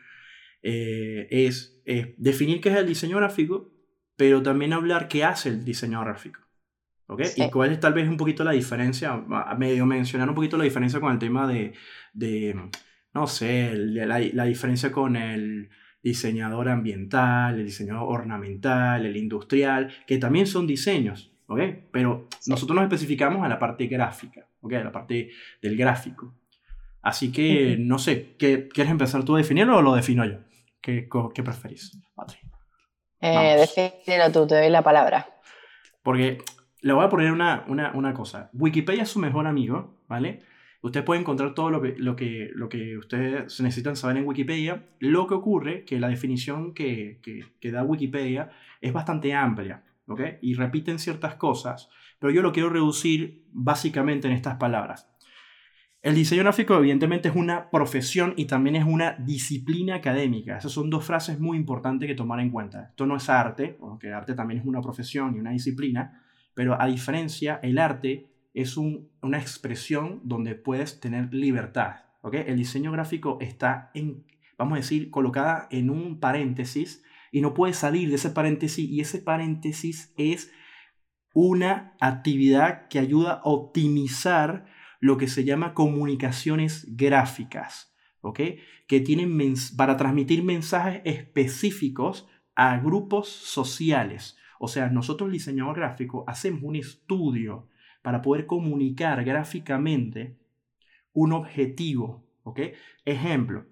eh, 0.62 1.26
es, 1.30 1.82
definir 2.18 2.60
qué 2.60 2.68
es 2.68 2.76
el 2.76 2.86
diseño 2.86 3.16
gráfico, 3.16 3.72
pero 4.16 4.42
también 4.42 4.74
hablar 4.74 5.08
qué 5.08 5.24
hace 5.24 5.48
el 5.48 5.64
diseño 5.64 6.00
gráfico. 6.02 6.40
¿ok? 7.06 7.22
Y 7.36 7.50
cuál 7.50 7.72
es 7.72 7.80
tal 7.80 7.94
vez 7.94 8.08
un 8.08 8.18
poquito 8.18 8.44
la 8.44 8.52
diferencia, 8.52 9.16
medio 9.58 9.86
mencionar 9.86 10.28
un 10.28 10.34
poquito 10.34 10.58
la 10.58 10.64
diferencia 10.64 11.00
con 11.00 11.12
el 11.12 11.18
tema 11.18 11.48
de, 11.48 11.72
de 12.12 12.54
no 13.14 13.26
sé, 13.26 13.72
la, 13.74 14.18
la 14.18 14.44
diferencia 14.44 14.92
con 14.92 15.16
el 15.16 15.70
diseñador 16.02 16.68
ambiental, 16.68 17.58
el 17.58 17.64
diseñador 17.64 18.04
ornamental, 18.06 19.06
el 19.06 19.16
industrial, 19.16 19.92
que 20.06 20.18
también 20.18 20.46
son 20.46 20.66
diseños, 20.66 21.32
¿ok? 21.46 21.60
Pero 21.90 22.28
nosotros 22.46 22.76
nos 22.76 22.84
especificamos 22.84 23.44
a 23.44 23.48
la 23.48 23.58
parte 23.58 23.86
gráfica. 23.86 24.46
¿Ok? 24.60 24.72
La 24.72 24.92
parte 24.92 25.30
del 25.60 25.76
gráfico. 25.76 26.34
Así 27.02 27.32
que, 27.32 27.76
no 27.78 27.98
sé, 27.98 28.36
¿qué, 28.38 28.68
¿quieres 28.68 28.90
empezar 28.90 29.24
tú 29.24 29.34
a 29.34 29.38
definirlo 29.38 29.78
o 29.78 29.82
lo 29.82 29.94
defino 29.94 30.24
yo? 30.26 30.38
¿Qué, 30.80 31.08
qué 31.34 31.42
preferís, 31.42 31.98
Patri? 32.14 32.38
Eh, 33.20 33.66
tú, 34.32 34.46
te 34.46 34.56
doy 34.56 34.70
la 34.70 34.82
palabra. 34.82 35.26
Porque 36.02 36.38
le 36.82 36.92
voy 36.92 37.04
a 37.04 37.08
poner 37.08 37.32
una, 37.32 37.64
una, 37.68 37.92
una, 37.92 38.14
cosa. 38.14 38.50
Wikipedia 38.52 39.02
es 39.02 39.10
su 39.10 39.18
mejor 39.18 39.46
amigo, 39.46 39.98
¿vale? 40.08 40.40
Usted 40.82 41.04
puede 41.04 41.20
encontrar 41.20 41.54
todo 41.54 41.70
lo 41.70 41.82
que, 41.82 41.94
lo, 41.98 42.16
que, 42.16 42.50
lo 42.54 42.70
que 42.70 42.96
ustedes 42.96 43.60
necesitan 43.60 43.96
saber 43.96 44.16
en 44.16 44.26
Wikipedia. 44.26 44.86
Lo 44.98 45.26
que 45.26 45.34
ocurre 45.34 45.84
que 45.84 46.00
la 46.00 46.08
definición 46.08 46.72
que, 46.72 47.20
que, 47.22 47.44
que 47.60 47.70
da 47.70 47.82
Wikipedia 47.82 48.50
es 48.80 48.92
bastante 48.92 49.34
amplia, 49.34 49.84
¿ok? 50.06 50.20
Y 50.40 50.54
repiten 50.54 50.98
ciertas 50.98 51.34
cosas 51.34 51.90
pero 52.20 52.32
yo 52.32 52.42
lo 52.42 52.52
quiero 52.52 52.68
reducir 52.68 53.44
básicamente 53.52 54.28
en 54.28 54.34
estas 54.34 54.56
palabras. 54.56 55.08
El 56.02 56.14
diseño 56.14 56.42
gráfico 56.42 56.76
evidentemente 56.76 57.28
es 57.28 57.36
una 57.36 57.68
profesión 57.70 58.32
y 58.36 58.46
también 58.46 58.76
es 58.76 58.86
una 58.86 59.16
disciplina 59.18 59.96
académica. 59.96 60.56
Esas 60.56 60.72
son 60.72 60.88
dos 60.88 61.04
frases 61.04 61.38
muy 61.38 61.58
importantes 61.58 62.06
que 62.06 62.14
tomar 62.14 62.40
en 62.40 62.50
cuenta. 62.50 62.84
Esto 62.90 63.04
no 63.04 63.16
es 63.16 63.28
arte, 63.28 63.76
aunque 63.82 64.12
arte 64.12 64.34
también 64.34 64.60
es 64.60 64.66
una 64.66 64.80
profesión 64.80 65.36
y 65.36 65.40
una 65.40 65.50
disciplina, 65.50 66.22
pero 66.54 66.80
a 66.80 66.86
diferencia, 66.86 67.60
el 67.62 67.78
arte 67.78 68.30
es 68.54 68.76
una 68.76 69.38
expresión 69.38 70.20
donde 70.24 70.54
puedes 70.54 71.00
tener 71.00 71.34
libertad. 71.34 71.96
¿okay? 72.22 72.44
El 72.46 72.56
diseño 72.56 72.92
gráfico 72.92 73.36
está, 73.40 73.90
en, 73.92 74.24
vamos 74.56 74.74
a 74.74 74.80
decir, 74.80 75.10
colocada 75.10 75.68
en 75.70 75.90
un 75.90 76.18
paréntesis 76.18 77.02
y 77.30 77.42
no 77.42 77.52
puede 77.52 77.74
salir 77.74 78.08
de 78.08 78.14
ese 78.14 78.30
paréntesis 78.30 78.88
y 78.88 79.00
ese 79.00 79.18
paréntesis 79.18 80.14
es 80.16 80.50
una 81.32 81.94
actividad 82.00 82.88
que 82.88 82.98
ayuda 82.98 83.34
a 83.34 83.42
optimizar 83.44 84.66
lo 85.00 85.16
que 85.16 85.28
se 85.28 85.44
llama 85.44 85.74
comunicaciones 85.74 86.86
gráficas, 86.96 87.94
¿ok? 88.20 88.40
Que 88.86 89.00
tienen 89.00 89.54
para 89.76 89.96
transmitir 89.96 90.42
mensajes 90.42 91.00
específicos 91.04 92.28
a 92.54 92.78
grupos 92.78 93.28
sociales. 93.28 94.36
O 94.58 94.68
sea, 94.68 94.90
nosotros 94.90 95.28
el 95.28 95.32
diseñador 95.34 95.76
gráfico 95.76 96.24
hacemos 96.26 96.62
un 96.64 96.76
estudio 96.76 97.68
para 98.02 98.20
poder 98.20 98.46
comunicar 98.46 99.24
gráficamente 99.24 100.36
un 101.12 101.32
objetivo, 101.32 102.26
¿ok? 102.42 102.60
Ejemplo, 103.04 103.66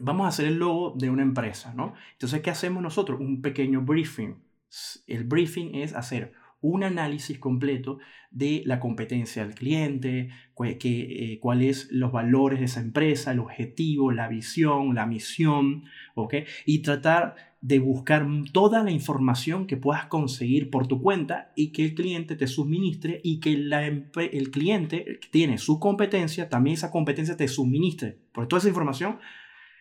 vamos 0.00 0.26
a 0.26 0.28
hacer 0.28 0.46
el 0.46 0.58
logo 0.58 0.94
de 0.96 1.10
una 1.10 1.22
empresa, 1.22 1.74
¿no? 1.74 1.94
Entonces, 2.12 2.40
¿qué 2.42 2.50
hacemos 2.50 2.82
nosotros? 2.82 3.20
Un 3.20 3.42
pequeño 3.42 3.82
briefing. 3.82 4.42
El 5.06 5.24
briefing 5.24 5.74
es 5.74 5.94
hacer 5.94 6.32
un 6.64 6.82
análisis 6.82 7.38
completo 7.38 7.98
de 8.30 8.62
la 8.64 8.80
competencia 8.80 9.44
del 9.44 9.54
cliente, 9.54 10.30
eh, 10.58 11.38
cuáles 11.38 11.88
los 11.92 12.10
valores 12.10 12.58
de 12.58 12.64
esa 12.64 12.80
empresa, 12.80 13.32
el 13.32 13.40
objetivo, 13.40 14.10
la 14.10 14.28
visión, 14.28 14.94
la 14.94 15.04
misión, 15.04 15.84
¿ok? 16.14 16.36
Y 16.64 16.78
tratar 16.78 17.36
de 17.60 17.78
buscar 17.80 18.26
toda 18.52 18.82
la 18.82 18.90
información 18.90 19.66
que 19.66 19.76
puedas 19.76 20.06
conseguir 20.06 20.70
por 20.70 20.86
tu 20.86 21.02
cuenta 21.02 21.52
y 21.54 21.70
que 21.70 21.84
el 21.84 21.94
cliente 21.94 22.34
te 22.34 22.46
suministre 22.46 23.20
y 23.22 23.40
que 23.40 23.52
el 23.52 24.50
cliente 24.50 25.18
que 25.20 25.28
tiene 25.30 25.58
su 25.58 25.78
competencia, 25.78 26.48
también 26.48 26.74
esa 26.74 26.90
competencia 26.90 27.36
te 27.36 27.46
suministre 27.46 28.16
por 28.32 28.48
toda 28.48 28.60
esa 28.60 28.68
información. 28.68 29.18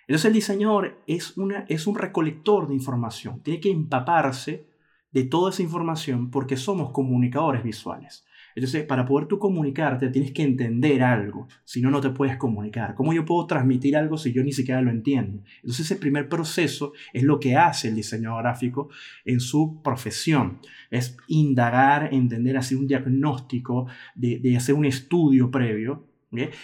Entonces 0.06 0.26
el 0.26 0.34
diseñador 0.34 1.02
es, 1.08 1.38
una, 1.38 1.66
es 1.70 1.88
un 1.88 1.96
recolector 1.96 2.68
de 2.68 2.74
información, 2.74 3.42
tiene 3.42 3.62
que 3.62 3.72
empaparse 3.72 4.73
de 5.14 5.24
toda 5.24 5.52
esa 5.52 5.62
información 5.62 6.30
porque 6.30 6.58
somos 6.58 6.92
comunicadores 6.92 7.64
visuales. 7.64 8.26
Entonces, 8.56 8.86
para 8.86 9.06
poder 9.06 9.28
tú 9.28 9.40
comunicarte, 9.40 10.10
tienes 10.10 10.32
que 10.32 10.44
entender 10.44 11.02
algo, 11.02 11.48
si 11.64 11.82
no, 11.82 11.90
no 11.90 12.02
te 12.02 12.12
puedes 12.12 12.38
comunicar. 12.38 12.94
¿Cómo 12.94 13.14
yo 13.14 13.26
puedo 13.26 13.48
transmitir 13.48 13.98
algo 13.98 14.18
si 14.18 14.32
yo 14.32 14.44
ni 14.44 14.52
siquiera 14.52 14.82
lo 14.82 14.92
entiendo? 14.92 15.44
Entonces, 15.58 15.86
ese 15.88 15.96
primer 15.96 16.30
proceso 16.30 16.94
es 17.14 17.24
lo 17.24 17.40
que 17.40 17.56
hace 17.56 17.88
el 17.88 17.96
diseñador 17.96 18.44
gráfico 18.44 18.90
en 19.26 19.40
su 19.40 19.82
profesión. 19.84 20.60
Es 20.92 21.18
indagar, 21.28 22.14
entender, 22.14 22.58
hacer 22.58 22.78
un 22.78 22.88
diagnóstico, 22.88 23.88
de, 24.14 24.56
hacer 24.56 24.76
un 24.76 24.86
estudio 24.86 25.50
previo 25.50 26.14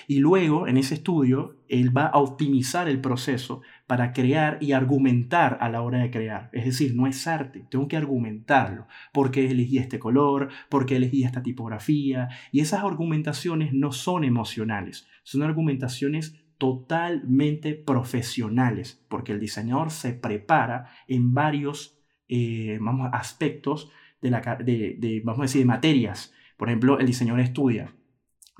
y 0.07 0.19
luego, 0.19 0.67
en 0.67 0.77
ese 0.77 0.95
estudio, 0.95 1.57
él 1.67 1.95
va 1.95 2.07
a 2.07 2.17
optimizar 2.17 2.89
el 2.89 3.01
proceso 3.01 3.61
para 3.89 4.13
crear 4.13 4.59
y 4.61 4.73
argumentar 4.73 5.57
a 5.61 5.67
la 5.67 5.81
hora 5.81 5.97
de 5.97 6.11
crear. 6.11 6.51
Es 6.53 6.63
decir, 6.63 6.95
no 6.95 7.07
es 7.07 7.25
arte, 7.25 7.65
tengo 7.71 7.87
que 7.87 7.97
argumentarlo. 7.97 8.85
¿Por 9.11 9.31
qué 9.31 9.49
elegí 9.49 9.79
este 9.79 9.97
color? 9.97 10.49
¿Por 10.69 10.85
qué 10.85 10.97
elegí 10.97 11.23
esta 11.23 11.41
tipografía? 11.41 12.29
Y 12.51 12.59
esas 12.59 12.83
argumentaciones 12.83 13.73
no 13.73 13.91
son 13.91 14.25
emocionales, 14.25 15.07
son 15.23 15.41
argumentaciones 15.41 16.39
totalmente 16.59 17.73
profesionales, 17.73 19.03
porque 19.09 19.31
el 19.31 19.39
diseñador 19.39 19.89
se 19.89 20.13
prepara 20.13 20.91
en 21.07 21.33
varios 21.33 21.97
eh, 22.27 22.77
vamos, 22.79 23.09
aspectos 23.11 23.89
de, 24.21 24.29
la, 24.29 24.41
de, 24.63 25.21
vamos 25.25 25.39
a 25.39 25.43
decir, 25.45 25.65
materias. 25.65 26.31
Por 26.57 26.69
ejemplo, 26.69 26.99
el 26.99 27.07
diseñador 27.07 27.39
estudia 27.39 27.95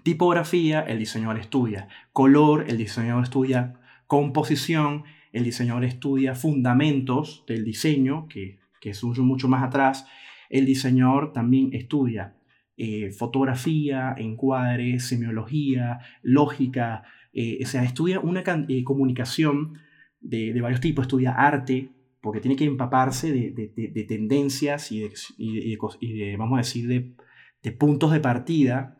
tipografía, 0.02 0.82
el 0.82 0.98
diseñador 0.98 1.38
estudia 1.38 1.88
color, 2.14 2.66
el 2.68 2.78
diseñador 2.78 3.22
estudia 3.22 3.76
composición, 4.08 5.04
el 5.32 5.44
diseñador 5.44 5.86
estudia 5.86 6.36
fundamentos 6.36 7.44
del 7.48 7.64
diseño, 7.64 8.28
que, 8.28 8.60
que 8.82 8.92
es 8.92 9.04
mucho 9.04 9.48
más 9.48 9.64
atrás, 9.64 10.08
el 10.50 10.66
diseñador 10.66 11.32
también 11.34 11.70
estudia 11.74 12.36
eh, 12.82 13.12
fotografía, 13.12 14.16
encuadre, 14.18 15.02
semiología, 15.02 16.00
lógica, 16.22 17.04
eh, 17.34 17.60
o 17.62 17.68
sea, 17.68 17.84
estudia 17.84 18.22
una 18.22 18.42
eh, 18.70 18.86
comunicación 18.86 19.78
de, 20.22 20.58
varios 20.62 20.80
tipos, 20.80 21.04
estudia 21.04 21.34
arte, 21.34 21.90
porque 22.22 22.40
tiene 22.40 22.56
que 22.56 22.64
empaparse 22.64 23.34
de, 23.34 24.06
tendencias 24.08 24.94
y 24.94 25.02
de, 25.02 26.36
vamos 26.38 26.58
a 26.58 26.62
decir, 26.62 26.88
de, 26.88 27.72
puntos 27.74 28.14
de 28.14 28.22
partida. 28.22 28.98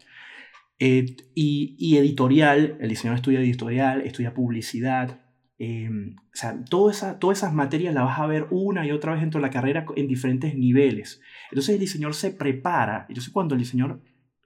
y, 0.78 1.96
editorial, 1.98 2.78
el 2.82 2.90
diseñador 2.90 3.16
estudia 3.20 3.40
editorial, 3.40 4.02
estudia 4.02 4.34
publicidad, 4.34 5.22
Em, 5.62 6.16
o 6.16 6.22
sea, 6.32 6.64
todas 6.64 7.04
esas 7.34 7.54
materias 7.54 7.94
las 7.94 8.06
vas 8.06 8.20
a 8.20 8.28
ver 8.28 8.48
una 8.50 8.88
y 8.88 8.92
otra 8.92 9.12
vez 9.12 9.22
dentro 9.22 9.42
de 9.42 9.48
la 9.48 9.52
carrera 9.52 9.86
en 9.98 10.08
diferentes 10.08 10.56
niveles. 10.56 11.22
Entonces 11.52 11.76
el 11.76 11.82
diseñador 11.82 12.16
se 12.16 12.32
prepara. 12.32 13.06
Entonces 13.10 13.32
cuando 13.34 13.56
el 13.56 13.60
diseñador 13.60 14.02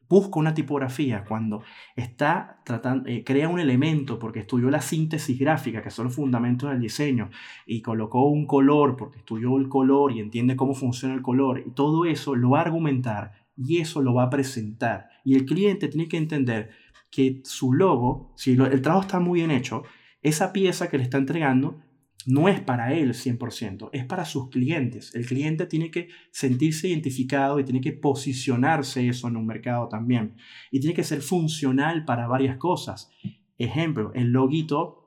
busca 0.10 0.40
una 0.40 0.56
tipografía, 0.56 1.24
cuando 1.24 1.62
está 1.96 2.62
tratando, 2.66 3.08
eh, 3.10 3.24
crea 3.24 3.48
un 3.48 3.60
elemento 3.60 4.18
porque 4.18 4.40
estudió 4.40 4.72
la 4.72 4.82
síntesis 4.82 5.40
gráfica, 5.40 5.84
que 5.84 5.92
son 5.92 6.06
los 6.06 6.16
fundamentos 6.16 6.70
del 6.72 6.80
diseño, 6.80 7.30
y 7.68 7.82
colocó 7.84 8.26
un 8.26 8.48
color 8.48 8.96
porque 8.98 9.20
estudió 9.20 9.58
el 9.58 9.70
color 9.70 10.12
y 10.12 10.20
entiende 10.20 10.56
cómo 10.56 10.74
funciona 10.74 11.14
el 11.14 11.22
color, 11.22 11.64
y 11.66 11.72
todo 11.72 12.06
eso 12.06 12.36
lo 12.36 12.52
va 12.52 12.60
a 12.60 12.64
argumentar 12.64 13.34
y 13.56 13.78
eso 13.78 14.02
lo 14.02 14.16
va 14.16 14.24
a 14.24 14.30
presentar. 14.32 15.10
Y 15.24 15.36
el 15.36 15.46
cliente 15.46 15.88
tiene 15.88 16.08
que 16.08 16.18
entender 16.18 16.72
que 17.12 17.42
su 17.44 17.74
logo, 17.74 18.34
si 18.36 18.54
el 18.54 18.82
trabajo 18.82 19.04
está 19.04 19.20
muy 19.20 19.40
bien 19.40 19.52
hecho, 19.52 19.84
esa 20.24 20.54
pieza 20.54 20.90
que 20.90 20.98
le 20.98 21.04
está 21.04 21.18
entregando 21.18 21.82
no 22.26 22.48
es 22.48 22.62
para 22.62 22.94
él 22.94 23.14
100%, 23.14 23.90
es 23.92 24.06
para 24.06 24.26
sus 24.26 24.50
clientes. 24.50 25.14
El 25.14 25.26
cliente 25.26 25.66
tiene 25.66 25.92
que 25.92 26.08
sentirse 26.32 26.88
identificado 26.88 27.60
y 27.60 27.66
tiene 27.66 27.82
que 27.82 27.92
posicionarse 27.92 29.08
eso 29.08 29.28
en 29.28 29.38
un 29.38 29.46
mercado 29.46 29.90
también. 29.90 30.36
Y 30.72 30.80
tiene 30.80 30.96
que 30.96 31.04
ser 31.04 31.22
funcional 31.22 32.06
para 32.06 32.28
varias 32.28 32.58
cosas. 32.58 33.12
Ejemplo, 33.58 34.12
el 34.16 34.32
loguito 34.32 35.04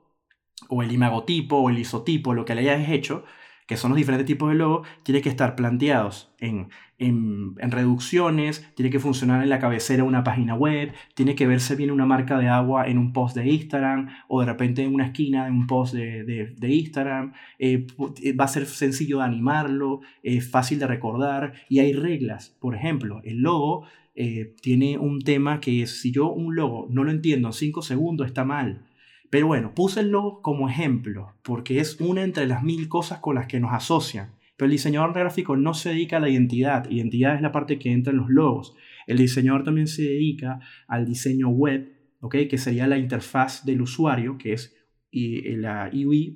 o 0.69 0.83
el 0.83 0.93
imagotipo 0.93 1.57
o 1.57 1.71
el 1.71 1.79
isotipo, 1.79 2.35
lo 2.35 2.45
que 2.45 2.55
le 2.55 2.71
hayas 2.71 2.91
hecho, 2.91 3.25
que 3.67 3.77
son 3.77 3.91
los 3.91 3.97
diferentes 3.97 4.27
tipos 4.27 4.49
de 4.49 4.57
logo, 4.57 4.83
tiene 5.03 5.21
que 5.21 5.29
estar 5.29 5.57
planteados 5.57 6.33
en, 6.39 6.69
en, 6.99 7.71
reducciones, 7.71 8.67
tiene 8.75 8.91
que 8.91 9.01
funcionar 9.01 9.43
en 9.43 9.49
la 9.49 9.59
cabecera 9.59 10.03
de 10.03 10.09
una 10.09 10.25
página 10.25 10.55
web, 10.55 10.93
tiene 11.15 11.35
que 11.35 11.47
verse 11.47 11.77
bien 11.77 11.91
una 11.91 12.07
marca 12.07 12.39
de 12.39 12.49
agua 12.49 12.87
en 12.87 12.99
un 12.99 13.13
post 13.13 13.37
de 13.37 13.49
Instagram 13.49 14.09
o 14.29 14.41
de 14.41 14.47
repente 14.47 14.83
en 14.83 14.95
una 14.95 15.07
esquina 15.07 15.47
de 15.47 15.51
un 15.51 15.67
post 15.67 15.95
de, 15.95 16.25
de, 16.25 16.75
Instagram. 16.75 17.33
Eh, 17.59 17.87
eh, 18.23 18.33
va 18.33 18.45
a 18.45 18.49
ser 18.49 18.67
sencillo 18.67 19.19
de 19.19 19.25
animarlo, 19.25 20.01
es 20.23 20.49
fácil 20.49 20.79
de 20.79 20.87
recordar 20.87 21.55
y 21.69 21.81
hay 21.81 21.93
reglas. 21.93 22.57
Por 22.61 22.75
ejemplo, 22.75 23.21
el 23.25 23.39
logo 23.39 23.87
eh, 24.15 24.55
tiene 24.63 24.97
un 24.97 25.21
tema 25.21 25.61
que 25.61 25.83
es, 25.83 26.01
si 26.01 26.11
yo 26.13 26.33
un 26.33 26.55
logo 26.55 26.87
no 26.89 27.05
lo 27.05 27.11
entiendo 27.11 27.49
en 27.49 27.55
5 27.55 27.83
segundos 27.83 28.27
está 28.27 28.45
mal. 28.45 28.86
Pero 29.31 29.49
bueno, 29.49 29.75
puse 29.75 30.01
el 30.01 30.11
logo 30.11 30.41
como 30.43 30.69
ejemplo, 30.69 31.35
porque 31.43 31.81
es 31.81 32.01
una 32.01 32.23
entre 32.23 32.47
las 32.47 32.63
mil 32.63 32.89
cosas 32.89 33.19
con 33.19 33.35
las 33.35 33.47
que 33.47 33.61
nos 33.61 33.73
asocian. 33.73 34.33
Pero 34.57 34.67
el 34.67 34.73
diseñador 34.73 35.13
gráfico 35.13 35.57
no 35.57 35.75
se 35.75 35.91
dedica 35.91 36.17
a 36.17 36.21
la 36.21 36.31
identidad. 36.31 36.89
Identidad 36.91 37.35
es 37.35 37.43
la 37.43 37.53
parte 37.53 37.79
que 37.79 37.93
entra 37.93 38.13
en 38.13 38.19
los 38.19 38.31
logos. 38.31 38.75
El 39.07 39.19
diseñador 39.19 39.65
también 39.65 39.87
se 39.87 40.03
dedica 40.03 40.61
al 40.89 41.07
diseño 41.07 41.49
web. 41.49 41.93
Que 42.31 42.59
sería 42.59 42.87
la 42.87 42.99
interfaz 42.99 43.65
del 43.65 43.83
usuario, 43.83 44.37
que 44.39 44.55
es 44.55 44.75
la 45.13 45.91
UI. 45.93 46.35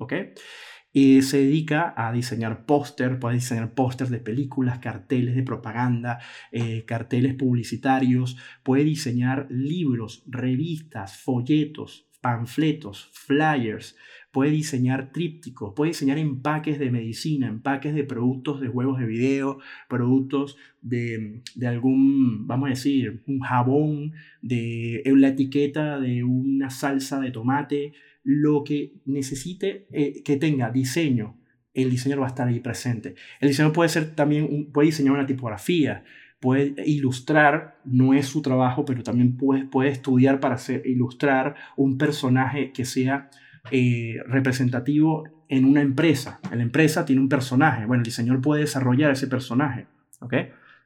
Y 0.92 1.22
se 1.22 1.38
dedica 1.38 1.94
a 1.96 2.12
diseñar 2.12 2.66
póster, 2.66 3.18
puede 3.18 3.36
diseñar 3.36 3.74
pósters 3.74 4.10
de 4.10 4.18
películas, 4.18 4.80
carteles 4.80 5.34
de 5.36 5.42
propaganda, 5.42 6.18
eh, 6.50 6.84
carteles 6.84 7.34
publicitarios, 7.34 8.36
puede 8.62 8.84
diseñar 8.84 9.46
libros, 9.50 10.24
revistas, 10.26 11.16
folletos, 11.18 12.09
panfletos, 12.20 13.10
flyers, 13.12 13.96
puede 14.32 14.50
diseñar 14.50 15.12
trípticos, 15.12 15.72
puede 15.74 15.90
diseñar 15.90 16.18
empaques 16.18 16.78
de 16.78 16.90
medicina, 16.90 17.48
empaques 17.48 17.94
de 17.94 18.04
productos 18.04 18.60
de 18.60 18.68
juegos 18.68 18.98
de 19.00 19.06
video, 19.06 19.58
productos 19.88 20.56
de, 20.82 21.42
algún, 21.66 22.46
vamos 22.46 22.66
a 22.68 22.70
decir, 22.70 23.22
un 23.26 23.40
jabón, 23.40 24.12
de 24.42 25.02
la 25.04 25.28
etiqueta 25.28 25.98
de 25.98 26.22
una 26.24 26.70
salsa 26.70 27.20
de 27.20 27.30
tomate, 27.30 27.92
lo 28.22 28.64
que 28.64 28.92
necesite 29.06 29.86
eh, 29.90 30.22
que 30.22 30.36
tenga 30.36 30.70
diseño, 30.70 31.36
el 31.74 31.90
diseñador 31.90 32.22
va 32.22 32.26
a 32.26 32.30
estar 32.30 32.48
ahí 32.48 32.60
presente. 32.60 33.14
El 33.40 33.48
diseñador 33.48 33.74
puede 33.74 33.88
ser 33.88 34.14
también, 34.14 34.70
puede 34.72 34.86
diseñar 34.86 35.14
una 35.14 35.26
tipografía, 35.26 36.04
puede 36.40 36.74
ilustrar, 36.86 37.78
no 37.84 38.14
es 38.14 38.26
su 38.26 38.42
trabajo, 38.42 38.84
pero 38.84 39.02
también 39.02 39.36
puede, 39.36 39.66
puede 39.66 39.90
estudiar 39.90 40.40
para 40.40 40.54
hacer, 40.56 40.86
ilustrar 40.86 41.54
un 41.76 41.98
personaje 41.98 42.72
que 42.72 42.84
sea 42.84 43.30
eh, 43.70 44.16
representativo 44.26 45.24
en 45.48 45.64
una 45.66 45.82
empresa. 45.82 46.40
La 46.50 46.62
empresa 46.62 47.04
tiene 47.04 47.20
un 47.20 47.28
personaje, 47.28 47.84
bueno, 47.84 48.00
el 48.00 48.06
diseñador 48.06 48.40
puede 48.40 48.62
desarrollar 48.62 49.10
ese 49.10 49.26
personaje, 49.26 49.86
¿ok? 50.20 50.34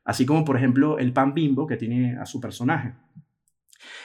Así 0.04 0.26
como, 0.26 0.44
por 0.44 0.56
ejemplo, 0.56 0.98
el 0.98 1.12
pan 1.12 1.34
bimbo 1.34 1.66
que 1.66 1.76
tiene 1.76 2.16
a 2.18 2.26
su 2.26 2.40
personaje. 2.40 2.94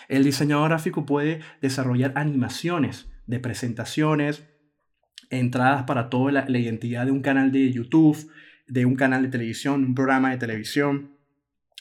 El 0.07 0.23
diseñador 0.23 0.69
gráfico 0.69 1.05
puede 1.05 1.41
desarrollar 1.62 2.13
animaciones 2.15 3.09
de 3.25 3.39
presentaciones, 3.39 4.47
entradas 5.29 5.83
para 5.83 6.09
toda 6.09 6.31
la, 6.31 6.59
identidad 6.59 7.05
de 7.05 7.12
un 7.12 7.21
canal 7.21 7.51
de 7.51 7.71
YouTube, 7.71 8.31
de 8.67 8.85
un 8.85 8.95
canal 8.95 9.23
de 9.23 9.29
televisión, 9.29 9.83
un 9.83 9.95
programa 9.95 10.31
de 10.31 10.38
televisión, 10.38 11.12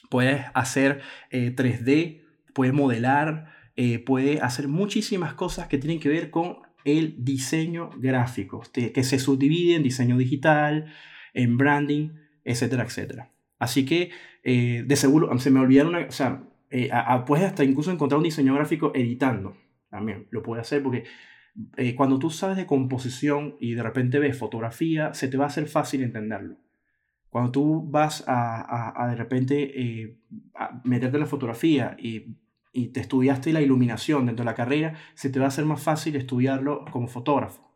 puedes 0.08 0.44
hacer 0.54 1.00
3D, 1.30 1.88
eh, 1.88 2.24
puedes 2.54 2.74
modelar, 2.74 3.52
eh, 3.76 3.98
puede 3.98 4.40
hacer 4.40 4.68
muchísimas 4.68 5.34
cosas 5.34 5.68
que 5.68 5.78
tienen 5.78 6.00
que 6.00 6.08
ver 6.08 6.30
con 6.30 6.58
el 6.84 7.16
diseño 7.18 7.90
gráfico, 7.98 8.62
que 8.72 9.04
se 9.04 9.18
subdivide 9.18 9.76
en 9.76 9.82
diseño 9.82 10.16
digital, 10.16 10.86
en 11.34 11.58
branding, 11.58 12.10
etcétera, 12.44 12.84
etcétera. 12.84 13.30
Así 13.58 13.84
que 13.84 14.10
eh, 14.42 14.84
de 14.86 14.96
seguro, 14.96 15.36
se 15.38 15.50
me 15.50 15.60
olvidaron, 15.60 15.94
o 15.94 16.10
sea, 16.10 16.44
puedes 17.26 17.46
hasta 17.46 17.64
incluso 17.64 17.90
encontrar 17.90 18.18
un 18.18 18.24
diseño 18.24 18.54
gráfico 18.54 18.92
editando, 18.94 19.56
también 19.90 20.28
lo 20.30 20.42
puedes 20.42 20.62
hacer 20.62 20.82
porque 20.82 21.04
cuando 21.96 22.18
tú 22.18 22.30
sabes 22.30 22.56
de 22.56 22.66
composición 22.66 23.56
y 23.60 23.74
de 23.74 23.82
repente 23.82 24.18
ves 24.18 24.38
fotografía, 24.38 25.12
se 25.12 25.28
te 25.28 25.36
va 25.36 25.44
a 25.44 25.48
hacer 25.48 25.66
fácil 25.66 26.02
entenderlo. 26.02 26.56
Cuando 27.30 27.50
tú 27.50 27.88
vas 27.90 28.24
a, 28.26 29.06
de 29.08 29.16
repente 29.16 29.80
eh, 29.80 30.18
meterte 30.84 31.16
en 31.16 31.20
la 31.20 31.26
fotografía 31.26 31.96
y, 31.98 32.36
te 32.92 33.00
estudiaste 33.00 33.52
la 33.52 33.60
iluminación 33.60 34.26
dentro 34.26 34.44
de 34.44 34.50
la 34.50 34.54
carrera, 34.54 34.94
se 35.14 35.30
te 35.30 35.40
va 35.40 35.46
a 35.46 35.48
hacer 35.48 35.64
más 35.64 35.82
fácil 35.82 36.14
estudiarlo 36.14 36.84
como 36.92 37.08
fotógrafo. 37.08 37.74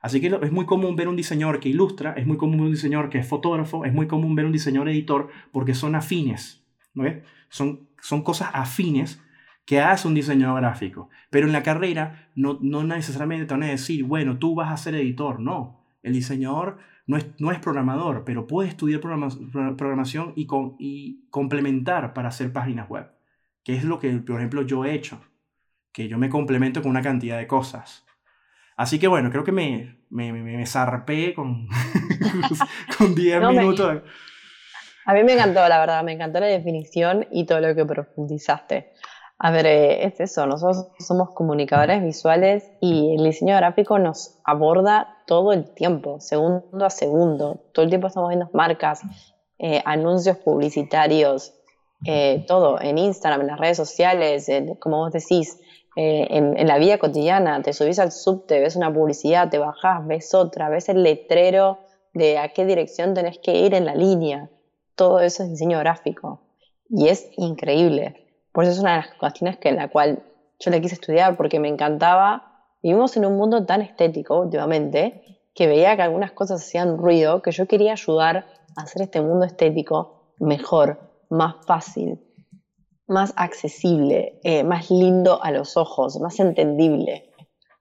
Así 0.00 0.20
que 0.20 0.28
es 0.28 0.52
muy 0.52 0.64
común 0.64 0.94
ver 0.94 1.08
un 1.08 1.16
diseñador 1.16 1.58
que 1.58 1.70
ilustra, 1.70 2.12
es 2.12 2.24
muy 2.24 2.36
común 2.36 2.58
ver 2.58 2.66
un 2.66 2.72
diseñador 2.72 3.10
que 3.10 3.18
es 3.18 3.26
fotógrafo, 3.26 3.84
es 3.84 3.92
muy 3.92 4.06
común 4.06 4.36
ver 4.36 4.44
un 4.44 4.52
diseñador 4.52 4.90
editor 4.90 5.28
porque 5.50 5.74
son 5.74 5.96
afines, 5.96 6.64
¿no 6.92 7.04
Son, 7.48 7.88
son 8.00 8.22
cosas 8.22 8.50
afines 8.52 9.20
que 9.64 9.80
hace 9.80 10.06
un 10.06 10.14
diseñador 10.14 10.60
gráfico. 10.60 11.08
Pero 11.30 11.46
en 11.46 11.52
la 11.52 11.64
carrera 11.64 12.30
no, 12.36 12.58
no 12.60 12.84
necesariamente 12.84 13.46
te 13.46 13.54
van 13.54 13.64
a 13.64 13.68
decir, 13.68 14.04
bueno, 14.04 14.38
tú 14.38 14.54
vas 14.54 14.72
a 14.72 14.76
ser 14.76 14.94
editor, 14.94 15.40
no. 15.40 15.84
El 16.02 16.12
diseñador 16.12 16.78
no 17.06 17.16
es, 17.16 17.26
no 17.38 17.52
es 17.52 17.58
programador, 17.58 18.24
pero 18.24 18.46
puede 18.46 18.68
estudiar 18.68 19.00
programación 19.00 20.32
y, 20.36 20.46
con, 20.46 20.76
y 20.78 21.28
complementar 21.30 22.14
para 22.14 22.28
hacer 22.28 22.52
páginas 22.52 22.88
web, 22.88 23.10
que 23.62 23.76
es 23.76 23.84
lo 23.84 23.98
que, 23.98 24.10
por 24.10 24.36
ejemplo, 24.36 24.62
yo 24.62 24.84
he 24.84 24.94
hecho, 24.94 25.20
que 25.92 26.08
yo 26.08 26.18
me 26.18 26.30
complemento 26.30 26.82
con 26.82 26.90
una 26.90 27.02
cantidad 27.02 27.38
de 27.38 27.46
cosas. 27.46 28.04
Así 28.76 28.98
que 28.98 29.06
bueno, 29.06 29.30
creo 29.30 29.44
que 29.44 29.52
me, 29.52 29.98
me, 30.10 30.32
me, 30.32 30.66
zarpé 30.66 31.34
con, 31.34 31.68
con 32.98 33.14
10 33.14 33.40
minutos. 33.48 34.02
a 35.04 35.14
mí 35.14 35.22
me 35.22 35.34
encantó, 35.34 35.68
la 35.68 35.78
verdad, 35.78 36.02
me 36.02 36.12
encantó 36.12 36.40
la 36.40 36.46
definición 36.46 37.26
y 37.30 37.46
todo 37.46 37.60
lo 37.60 37.74
que 37.74 37.84
profundizaste. 37.84 38.92
A 39.38 39.50
ver, 39.50 39.66
eh, 39.66 40.04
es 40.06 40.20
eso, 40.20 40.46
nosotros 40.46 40.86
somos 40.98 41.30
comunicadores 41.30 42.02
visuales 42.02 42.70
y 42.80 43.16
el 43.16 43.24
diseño 43.24 43.56
gráfico 43.56 43.98
nos 43.98 44.38
aborda 44.44 45.18
todo 45.26 45.52
el 45.52 45.74
tiempo, 45.74 46.20
segundo 46.20 46.84
a 46.84 46.90
segundo. 46.90 47.60
Todo 47.72 47.84
el 47.84 47.90
tiempo 47.90 48.06
estamos 48.06 48.28
viendo 48.28 48.48
marcas, 48.52 49.02
eh, 49.58 49.82
anuncios 49.84 50.36
publicitarios, 50.38 51.54
eh, 52.06 52.44
todo, 52.46 52.80
en 52.80 52.98
Instagram, 52.98 53.42
en 53.42 53.46
las 53.48 53.58
redes 53.58 53.76
sociales, 53.76 54.50
como 54.78 54.98
vos 54.98 55.12
decís, 55.12 55.58
eh, 55.96 56.26
en, 56.30 56.66
la 56.66 56.78
vida 56.78 56.98
cotidiana. 56.98 57.62
Te 57.62 57.72
subís 57.72 57.98
al 57.98 58.12
subte, 58.12 58.60
ves 58.60 58.76
una 58.76 58.92
publicidad, 58.92 59.48
te 59.48 59.58
bajás, 59.58 60.06
ves 60.06 60.34
otra, 60.34 60.68
ves 60.68 60.88
el 60.88 61.02
letrero 61.02 61.78
de 62.12 62.38
a 62.38 62.48
qué 62.48 62.64
dirección 62.66 63.14
tenés 63.14 63.38
que 63.38 63.58
ir 63.58 63.74
en 63.74 63.86
la 63.86 63.94
línea. 63.94 64.50
Todo 64.96 65.20
eso 65.20 65.44
es 65.44 65.50
diseño 65.50 65.78
gráfico. 65.78 66.40
Y 66.88 67.08
es 67.08 67.30
increíble. 67.36 68.23
Por 68.54 68.62
eso 68.62 68.74
es 68.74 68.78
una 68.78 68.92
de 68.92 68.96
las 68.98 69.14
cuestiones 69.14 69.58
que 69.58 69.68
en 69.68 69.76
la 69.76 69.88
cual 69.88 70.22
yo 70.60 70.70
le 70.70 70.80
quise 70.80 70.94
estudiar, 70.94 71.36
porque 71.36 71.58
me 71.58 71.68
encantaba. 71.68 72.62
Vivimos 72.84 73.16
en 73.16 73.26
un 73.26 73.36
mundo 73.36 73.66
tan 73.66 73.82
estético 73.82 74.38
últimamente 74.38 75.40
que 75.56 75.66
veía 75.66 75.96
que 75.96 76.02
algunas 76.02 76.30
cosas 76.30 76.62
hacían 76.62 76.96
ruido, 76.96 77.42
que 77.42 77.50
yo 77.50 77.66
quería 77.66 77.92
ayudar 77.92 78.46
a 78.76 78.82
hacer 78.82 79.02
este 79.02 79.20
mundo 79.20 79.44
estético 79.44 80.30
mejor, 80.38 81.00
más 81.30 81.66
fácil, 81.66 82.20
más 83.08 83.32
accesible, 83.34 84.38
eh, 84.44 84.62
más 84.62 84.88
lindo 84.88 85.42
a 85.42 85.50
los 85.50 85.76
ojos, 85.76 86.20
más 86.20 86.38
entendible, 86.38 87.32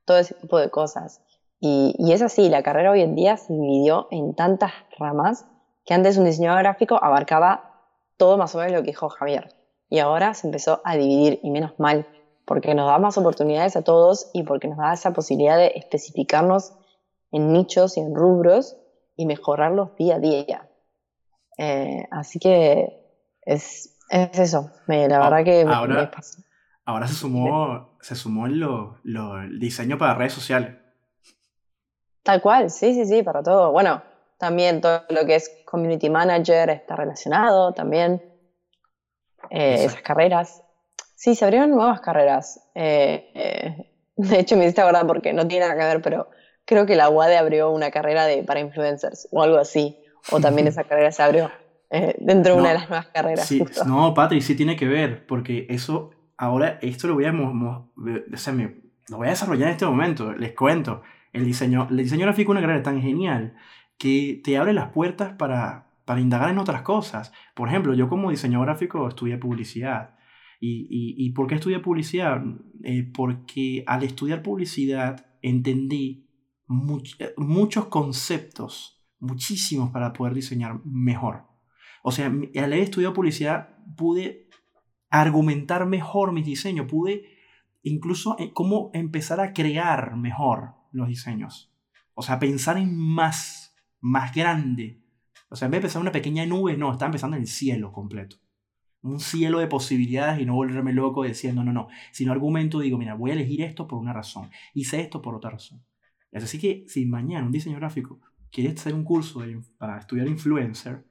todo 0.05 0.17
ese 0.17 0.33
tipo 0.33 0.57
de 0.57 0.71
cosas. 0.71 1.21
Y, 1.59 2.11
es 2.11 2.23
así, 2.23 2.49
la 2.49 2.63
carrera 2.63 2.89
hoy 2.89 3.01
en 3.01 3.13
día 3.13 3.37
se 3.37 3.53
dividió 3.53 4.07
en 4.09 4.33
tantas 4.33 4.71
ramas 4.97 5.45
que 5.85 5.93
antes 5.93 6.17
un 6.17 6.25
diseñador 6.25 6.63
gráfico 6.63 6.99
abarcaba 6.99 7.79
todo 8.17 8.39
más 8.39 8.55
o 8.55 8.57
menos 8.57 8.73
lo 8.73 8.79
que 8.79 8.87
dijo 8.87 9.09
Javier. 9.09 9.62
Y 9.93 9.99
ahora 9.99 10.33
se 10.33 10.47
empezó 10.47 10.81
a 10.83 10.97
dividir, 10.97 11.39
y 11.43 11.51
menos 11.51 11.73
mal, 11.77 12.07
porque 12.45 12.73
nos 12.73 12.87
da 12.87 12.97
más 12.97 13.15
oportunidades 13.19 13.75
a 13.75 13.83
todos 13.83 14.31
y 14.33 14.41
porque 14.41 14.67
nos 14.67 14.79
da 14.79 14.91
esa 14.91 15.13
posibilidad 15.13 15.55
de 15.55 15.73
especificarnos 15.75 16.73
en 17.31 17.53
nichos 17.53 17.95
y 17.97 17.99
en 17.99 18.15
rubros 18.15 18.75
y 19.15 19.27
mejorarlos 19.27 19.95
día 19.95 20.15
a 20.15 20.19
día. 20.19 20.67
Eh, 21.59 22.07
así 22.09 22.39
que 22.39 22.87
es, 23.43 23.99
eso, 24.09 24.71
la 24.87 24.95
ah, 24.95 25.29
verdad 25.29 25.43
que 25.43 25.61
ahora, 25.61 26.09
Ahora 26.85 27.07
se 27.07 27.13
sumó, 27.13 27.95
se 28.01 28.15
sumó 28.15 28.47
lo, 28.47 28.97
el 29.03 29.59
diseño 29.59 29.99
para 29.99 30.15
redes 30.15 30.33
sociales. 30.33 30.75
Tal 32.23 32.41
cual, 32.41 32.71
sí, 32.71 32.95
sí, 32.95 33.05
sí, 33.05 33.21
para 33.21 33.43
todo. 33.43 33.71
Bueno, 33.71 34.01
también 34.39 34.81
todo 34.81 35.03
lo 35.11 35.23
que 35.27 35.35
es 35.35 35.51
community 35.67 36.09
manager 36.09 36.71
está 36.71 36.95
relacionado 36.95 37.73
también. 37.73 38.32
Eh, 39.49 39.85
esas 39.85 40.01
carreras. 40.01 40.63
Sí, 41.15 41.35
se 41.35 41.45
abrieron 41.45 41.71
nuevas 41.71 42.01
carreras. 42.01 42.59
Eh, 42.75 43.75
de 44.15 44.39
hecho, 44.39 44.57
me 44.57 44.63
hiciste 44.63 44.81
acordar 44.81 45.07
porque 45.07 45.33
no 45.33 45.47
tiene 45.47 45.65
nada 45.67 45.79
que 45.79 45.85
ver, 45.85 46.01
pero 46.01 46.29
creo 46.65 46.85
que 46.85 46.95
la 46.95 47.09
UADE 47.09 47.37
abrió 47.37 47.71
una 47.71 47.91
carrera 47.91 48.25
de, 48.25 48.43
para 48.43 48.59
influencers 48.59 49.27
o 49.31 49.41
algo 49.43 49.57
así. 49.57 49.97
O 50.31 50.39
también 50.39 50.67
esa 50.67 50.83
carrera 50.85 51.11
se 51.11 51.23
abrió 51.23 51.51
eh, 51.89 52.15
dentro 52.19 52.53
de 52.53 52.59
una 52.59 52.69
de 52.69 52.75
las 52.75 52.89
nuevas 52.89 53.07
carreras. 53.07 53.45
Sí, 53.45 53.63
no, 53.85 54.13
Patri, 54.13 54.41
sí 54.41 54.55
tiene 54.55 54.75
que 54.75 54.87
ver, 54.87 55.25
porque 55.27 55.67
eso, 55.69 56.11
ahora, 56.37 56.79
esto 56.81 57.07
lo 57.07 57.15
voy 57.15 57.25
a, 57.25 57.31
o 57.31 58.37
sea, 58.37 58.53
lo 58.53 59.17
voy 59.17 59.27
a 59.27 59.31
desarrollar 59.31 59.67
en 59.67 59.73
este 59.73 59.85
momento, 59.85 60.33
les 60.33 60.53
cuento. 60.53 61.03
El 61.33 61.45
diseño, 61.45 61.87
el 61.89 61.97
diseño 61.97 62.25
gráfico 62.25 62.51
es 62.51 62.57
una 62.57 62.61
carrera 62.61 62.83
tan 62.83 63.01
genial 63.01 63.55
que 63.97 64.41
te 64.43 64.57
abre 64.57 64.73
las 64.73 64.89
puertas 64.89 65.33
para, 65.33 65.87
para 66.05 66.21
indagar 66.21 66.49
en 66.49 66.59
otras 66.59 66.81
cosas. 66.81 67.31
Por 67.55 67.69
ejemplo, 67.69 67.93
yo 67.93 68.09
como 68.09 68.31
diseñador 68.31 68.67
gráfico 68.67 69.07
estudié 69.07 69.37
publicidad. 69.37 70.15
¿Y, 70.59 70.87
y, 70.89 71.25
y 71.25 71.31
por 71.31 71.47
qué 71.47 71.55
estudié 71.55 71.79
publicidad? 71.79 72.41
Eh, 72.83 73.11
porque 73.13 73.83
al 73.85 74.03
estudiar 74.03 74.41
publicidad 74.41 75.25
entendí 75.41 76.29
eh, 77.19 77.33
muchos 77.37 77.85
conceptos, 77.85 79.05
muchísimos 79.19 79.91
para 79.91 80.13
poder 80.13 80.33
diseñar 80.33 80.79
mejor. 80.85 81.43
O 82.01 82.11
sea, 82.11 82.27
al 82.27 82.63
haber 82.63 82.79
estudiado 82.79 83.13
publicidad 83.13 83.77
pude 83.97 84.49
argumentar 85.09 85.85
mejor 85.85 86.31
mis 86.33 86.45
diseños, 86.45 86.87
pude 86.89 87.25
incluso 87.83 88.35
eh, 88.39 88.51
cómo 88.53 88.89
empezar 88.93 89.39
a 89.39 89.53
crear 89.53 90.15
mejor 90.17 90.75
los 90.91 91.07
diseños. 91.07 91.71
O 92.15 92.21
sea, 92.21 92.39
pensar 92.39 92.77
en 92.77 92.97
más, 92.97 93.75
más 93.99 94.33
grande. 94.33 95.02
O 95.53 95.55
sea, 95.55 95.67
en 95.67 95.71
vez 95.71 95.81
de 95.81 95.81
pensar 95.83 95.99
en 95.99 96.05
una 96.05 96.11
pequeña 96.11 96.47
nube, 96.47 96.75
no, 96.75 96.91
estaba 96.91 97.11
pensando 97.11 97.37
en 97.37 97.43
el 97.43 97.47
cielo 97.47 97.91
completo. 97.91 98.37
Un 99.03 99.19
cielo 99.19 99.59
de 99.59 99.67
posibilidades 99.67 100.41
y 100.41 100.47
no 100.47 100.55
volverme 100.55 100.93
loco 100.93 101.23
diciendo, 101.23 101.63
no, 101.63 101.71
no, 101.71 101.89
sino 102.11 102.31
argumento, 102.31 102.79
digo, 102.79 102.97
mira, 102.97 103.13
voy 103.13 103.29
a 103.29 103.33
elegir 103.35 103.61
esto 103.61 103.87
por 103.87 103.99
una 103.99 104.13
razón, 104.13 104.49
hice 104.73 104.99
esto 104.99 105.21
por 105.21 105.35
otra 105.35 105.51
razón. 105.51 105.85
Así 106.33 106.57
que 106.57 106.85
si 106.87 107.05
mañana 107.05 107.45
un 107.45 107.51
diseño 107.51 107.77
gráfico 107.77 108.19
quiere 108.51 108.71
hacer 108.71 108.95
un 108.95 109.03
curso 109.03 109.43
para 109.77 109.99
estudiar 109.99 110.27
influencer, 110.27 111.03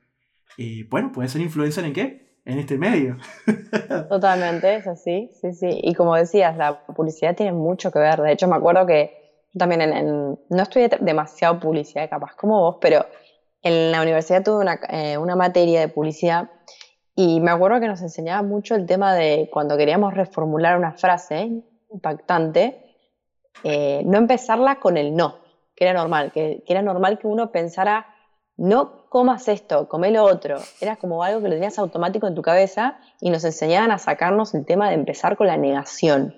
eh, 0.59 0.89
bueno, 0.91 1.13
puede 1.13 1.29
ser 1.29 1.41
influencer 1.41 1.85
en 1.85 1.93
qué? 1.93 2.41
En 2.45 2.59
este 2.59 2.77
medio. 2.79 3.19
Totalmente, 4.09 4.75
es 4.75 4.89
así, 4.89 5.31
sí, 5.41 5.53
sí. 5.53 5.69
Y 5.85 5.95
como 5.95 6.17
decías, 6.17 6.57
la 6.57 6.85
publicidad 6.85 7.37
tiene 7.37 7.53
mucho 7.53 7.93
que 7.93 8.01
ver. 8.01 8.21
De 8.21 8.33
hecho, 8.33 8.49
me 8.49 8.57
acuerdo 8.57 8.85
que 8.87 9.39
también 9.57 9.83
en, 9.83 10.37
no 10.49 10.63
estudié 10.65 10.91
demasiado 11.01 11.61
publicidad, 11.61 12.11
capaz 12.11 12.35
como 12.35 12.59
vos, 12.59 12.79
pero 12.81 13.07
en 13.63 13.93
la 13.93 14.03
universidad 14.03 14.43
tuve 14.43 14.63
una, 14.63 14.81
eh, 14.89 15.19
una 15.19 15.37
materia 15.37 15.81
de 15.81 15.89
publicidad 15.89 16.51
y 17.15 17.41
me 17.41 17.51
acuerdo 17.51 17.81
que 17.81 17.89
nos 17.89 18.01
enseñaba 18.01 18.43
mucho 18.43 18.75
el 18.75 18.87
tema 18.87 19.15
de 19.15 19.49
cuando 19.53 19.77
queríamos 19.77 20.15
reformular 20.15 20.79
una 20.79 20.93
frase 20.93 21.63
impactante, 21.91 22.97
eh, 23.65 24.03
no 24.07 24.19
empezarla 24.19 24.77
con 24.77 24.97
el 24.97 25.15
no, 25.15 25.37
que 25.77 25.85
era 25.85 25.93
normal, 25.93 26.33
que, 26.33 26.65
era 26.67 26.81
normal 26.81 27.19
que 27.19 27.27
uno 27.27 27.53
pensara, 27.53 28.07
no 28.57 29.09
comas 29.11 29.47
esto, 29.49 29.89
come 29.89 30.11
lo 30.11 30.25
otro. 30.25 30.57
Era 30.81 30.97
como 30.97 31.23
algo 31.23 31.43
que 31.43 31.49
lo 31.49 31.55
tenías 31.55 31.79
automático 31.79 32.27
en 32.27 32.35
tu 32.35 32.43
cabeza 32.43 32.99
y 33.21 33.31
nos 33.31 33.45
enseñaban 33.45 33.91
a 33.91 33.99
sacarnos 33.99 34.55
el 34.55 34.65
tema 34.65 34.89
de 34.89 34.95
empezar 34.95 35.37
con 35.37 35.47
la 35.47 35.59
negación 35.59 36.35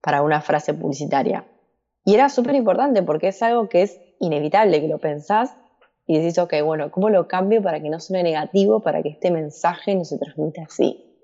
para 0.00 0.22
una 0.22 0.40
frase 0.40 0.74
publicitaria. 0.74 1.44
Y 2.04 2.14
era 2.14 2.28
súper 2.28 2.54
importante 2.54 3.02
porque 3.02 3.28
es 3.28 3.42
algo 3.42 3.68
que 3.68 3.82
es 3.82 4.00
inevitable, 4.20 4.80
que 4.80 4.88
lo 4.88 4.98
pensás 4.98 5.56
y 6.06 6.18
decís, 6.18 6.38
ok, 6.38 6.54
bueno, 6.62 6.90
¿cómo 6.90 7.08
lo 7.08 7.28
cambio 7.28 7.62
para 7.62 7.80
que 7.80 7.88
no 7.88 7.98
suene 8.00 8.22
negativo, 8.22 8.80
para 8.80 9.02
que 9.02 9.10
este 9.10 9.30
mensaje 9.30 9.94
no 9.94 10.04
se 10.04 10.18
transmita 10.18 10.62
así? 10.62 11.18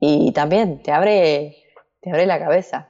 Y 0.00 0.32
también 0.32 0.82
te 0.82 0.92
abre, 0.92 1.56
te 2.00 2.10
abre 2.10 2.26
la 2.26 2.38
cabeza. 2.38 2.88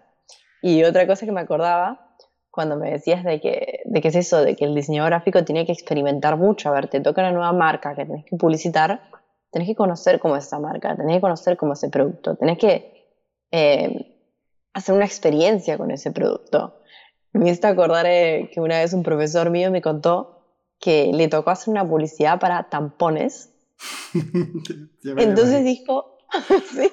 Y 0.63 0.83
otra 0.83 1.07
cosa 1.07 1.27
que 1.27 1.33
me 1.33 1.41
acordaba, 1.41 2.15
cuando 2.51 2.77
me 2.77 2.91
decías 2.91 3.23
de 3.23 3.41
que, 3.41 3.83
de 3.85 4.01
que 4.01 4.09
es 4.09 4.17
eso, 4.17 4.43
de 4.43 4.57
que 4.57 4.65
el 4.65 4.75
diseñador 4.75 5.11
gráfico 5.11 5.45
tiene 5.45 5.65
que 5.65 5.73
experimentar 5.73 6.37
mucho, 6.37 6.69
a 6.69 6.73
ver, 6.73 6.89
te 6.89 7.01
toca 7.01 7.21
una 7.21 7.33
nueva 7.33 7.53
marca 7.53 7.95
que 7.95 8.05
tenés 8.05 8.25
que 8.25 8.37
publicitar, 8.37 9.01
tenés 9.53 9.69
que 9.69 9.77
conocer 9.77 10.19
cómo 10.19 10.37
es 10.37 10.47
esa 10.47 10.59
marca, 10.59 10.97
tenés 10.97 11.17
que 11.17 11.21
conocer 11.21 11.57
cómo 11.57 11.75
es 11.75 11.79
ese 11.79 11.91
producto, 11.91 12.35
tenés 12.37 12.59
que 12.59 13.07
eh, 13.53 14.17
hacer 14.73 14.95
una 14.95 15.05
experiencia 15.05 15.79
con 15.79 15.93
ese 15.93 16.11
producto. 16.11 16.81
Me 17.33 17.51
hizo 17.51 17.67
acordar 17.69 18.07
eh, 18.07 18.51
que 18.53 18.61
una 18.61 18.81
vez 18.81 18.93
un 18.93 19.03
profesor 19.03 19.51
mío 19.51 19.71
me 19.71 19.81
contó 19.81 20.38
que 20.81 21.11
le 21.13 21.29
tocó 21.29 21.51
hacer 21.51 21.73
una 21.73 21.87
publicidad 21.87 22.39
para 22.39 22.69
tampones. 22.69 23.53
Entonces 25.05 25.65
dijo, 25.65 26.19
sí, 26.73 26.91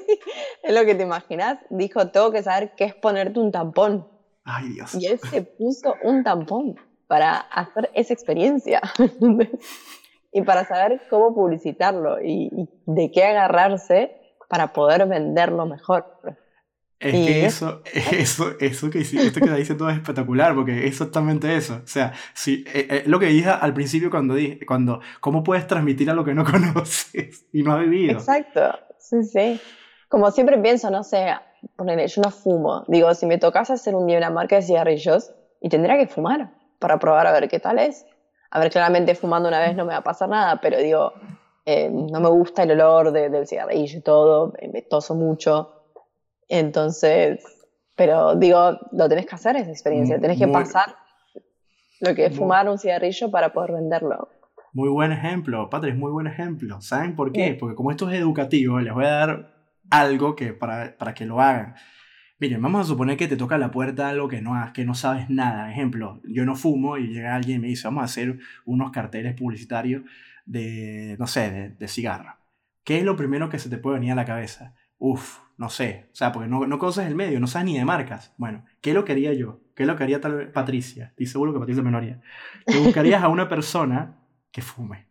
es 0.64 0.74
lo 0.74 0.86
que 0.86 0.96
te 0.96 1.04
imaginas. 1.04 1.60
Dijo, 1.70 2.10
tengo 2.10 2.32
que 2.32 2.44
saber 2.44 2.74
qué 2.76 2.86
es 2.86 2.96
ponerte 2.96 3.40
un 3.40 3.52
tampón. 3.52 4.08
Ay, 4.44 4.70
Dios. 4.70 4.96
Y 4.96 5.08
él 5.08 5.20
se 5.20 5.42
puso 5.42 5.96
un 6.04 6.24
tampón 6.24 6.76
para 7.08 7.38
hacer 7.38 7.90
esa 7.94 8.14
experiencia. 8.14 8.82
y 10.32 10.42
para 10.42 10.66
saber 10.66 11.02
cómo 11.10 11.34
publicitarlo 11.34 12.22
y, 12.22 12.70
de 12.86 13.12
qué 13.12 13.24
agarrarse 13.24 14.18
para 14.50 14.74
poder 14.74 15.08
venderlo 15.08 15.66
mejor. 15.66 16.06
Es 17.00 17.14
que 17.14 17.46
eso, 17.46 17.82
eso, 18.12 18.56
eso 18.60 18.90
que 18.90 19.00
esto 19.00 19.40
que 19.42 19.52
dice 19.52 19.76
todo 19.76 19.90
es 19.90 19.98
espectacular, 19.98 20.56
porque 20.56 20.80
es 20.80 20.86
exactamente 20.86 21.56
eso. 21.56 21.82
O 21.84 21.88
sea, 21.88 22.14
si, 22.34 22.64
eh, 22.74 22.88
eh, 22.90 23.04
lo 23.06 23.20
que 23.20 23.28
dije 23.28 23.50
al 23.50 23.74
principio 23.74 24.10
cuando 24.10 24.36
dije, 24.36 24.66
cuando, 24.66 25.02
¿cómo 25.20 25.44
puedes 25.44 25.68
transmitir 25.68 26.10
a 26.10 26.14
lo 26.14 26.24
que 26.24 26.34
no 26.34 26.46
conoces 26.52 27.46
y 27.52 27.64
no 27.64 27.74
has 27.74 27.82
vivido? 27.82 28.14
Exacto, 28.14 28.62
Sí, 28.98 29.24
sí. 29.24 29.62
Como 30.10 30.32
siempre 30.32 30.58
pienso, 30.58 30.90
no 30.90 31.04
sé, 31.04 31.28
ponele, 31.76 32.08
yo 32.08 32.22
no 32.24 32.32
fumo. 32.32 32.86
Digo, 32.88 33.14
si 33.14 33.28
me 33.28 33.38
tocase 33.38 33.74
hacer 33.74 33.94
un 33.94 34.08
día 34.08 34.18
una 34.18 34.32
marca 34.32 34.56
de 34.56 34.64
cigarrillos, 34.64 35.32
y 35.66 35.70
tendría 35.70 35.98
que 35.98 36.08
fumar 36.08 36.52
para 36.78 37.00
probar 37.00 37.26
a 37.26 37.32
ver 37.32 37.50
qué 37.50 37.60
tal 37.60 37.80
es. 37.80 38.06
A 38.52 38.60
ver, 38.60 38.72
claramente 38.72 39.16
fumando 39.16 39.50
una 39.50 39.60
vez 39.60 39.76
no 39.76 39.84
me 39.84 39.94
va 39.94 39.98
a 39.98 40.04
pasar 40.04 40.30
nada, 40.30 40.60
pero 40.62 40.78
digo, 40.78 41.14
eh, 41.66 41.90
no 41.90 42.20
me 42.20 42.30
gusta 42.30 42.62
el 42.62 42.72
olor 42.72 43.12
del 43.12 43.48
cigarrillo 43.48 43.98
y 43.98 44.02
todo, 44.02 44.54
me 44.72 44.84
toso 44.84 45.16
mucho. 45.16 45.75
Entonces, 46.48 47.44
pero 47.96 48.36
digo, 48.36 48.78
lo 48.92 49.10
tenés 49.10 49.26
que 49.26 49.36
hacer 49.36 49.56
esa 49.56 49.72
experiencia, 49.72 50.20
tenés 50.20 50.38
que 50.38 50.48
pasar 50.48 50.96
lo 52.02 52.14
que 52.14 52.26
es 52.26 52.36
fumar 52.36 52.70
un 52.70 52.78
cigarrillo 52.78 53.32
para 53.32 53.54
poder 53.54 53.74
venderlo. 53.74 54.30
Muy 54.74 54.90
buen 54.90 55.12
ejemplo, 55.12 55.70
Patrick, 55.70 55.96
muy 55.96 56.12
buen 56.12 56.28
ejemplo. 56.28 56.82
¿Saben 56.82 57.16
por 57.16 57.32
qué? 57.32 57.56
Porque 57.58 57.76
como 57.76 57.92
esto 57.92 58.10
es 58.10 58.20
educativo, 58.20 58.80
les 58.80 58.94
voy 58.94 59.06
a 59.06 59.10
dar 59.10 59.56
algo 59.90 60.36
que 60.36 60.54
para, 60.54 60.98
para 60.98 61.14
que 61.14 61.26
lo 61.26 61.40
hagan. 61.40 61.76
Miren, 62.38 62.62
vamos 62.62 62.82
a 62.82 62.90
suponer 62.90 63.16
que 63.16 63.30
te 63.30 63.38
toca 63.38 63.58
la 63.58 63.72
puerta 63.72 64.10
algo 64.10 64.28
que 64.28 64.42
no, 64.42 64.54
que 64.74 64.84
no 64.84 64.94
sabes 64.94 65.30
nada. 65.30 65.72
Ejemplo, 65.72 66.20
yo 66.26 66.44
no 66.44 66.56
fumo 66.56 66.98
y 66.98 67.08
llega 67.08 67.34
alguien 67.34 67.60
y 67.60 67.62
me 67.62 67.68
dice, 67.68 67.88
vamos 67.88 68.02
a 68.02 68.06
hacer 68.06 68.38
unos 68.66 68.92
carteles 68.92 69.36
publicitarios 69.36 70.04
de, 70.46 71.16
no 71.18 71.28
sé, 71.28 71.50
de, 71.50 71.70
de 71.70 71.88
cigarro. 71.88 72.36
¿Qué 72.84 72.98
es 72.98 73.06
lo 73.06 73.16
primero 73.16 73.50
que 73.50 73.60
se 73.60 73.70
te 73.70 73.78
puede 73.78 74.00
venir 74.00 74.12
a 74.12 74.16
la 74.16 74.26
cabeza? 74.26 74.76
Uf, 74.98 75.40
no 75.58 75.70
sé, 75.70 76.10
o 76.12 76.16
sea, 76.16 76.32
porque 76.32 76.50
no, 76.50 76.68
no 76.68 76.80
conoces 76.80 77.08
el 77.08 77.16
medio, 77.16 77.40
no 77.40 77.48
sabes 77.48 77.66
ni 77.66 77.78
de 77.78 77.86
marcas. 77.86 78.34
Bueno, 78.38 78.66
¿qué 78.82 78.94
lo 78.94 79.06
quería 79.06 79.34
yo? 79.34 79.62
¿Qué 79.76 79.86
lo 79.86 79.96
quería 79.96 80.22
tal 80.22 80.36
vez 80.36 80.52
Patricia? 80.52 81.14
Dice 81.18 81.34
seguro 81.34 81.54
que 81.54 81.60
Patricia 81.60 81.84
Menoria. 81.84 82.22
Te 82.66 82.78
buscarías 82.80 83.24
a 83.24 83.28
una 83.28 83.48
persona 83.48 84.20
que 84.52 84.62
fume. 84.62 85.08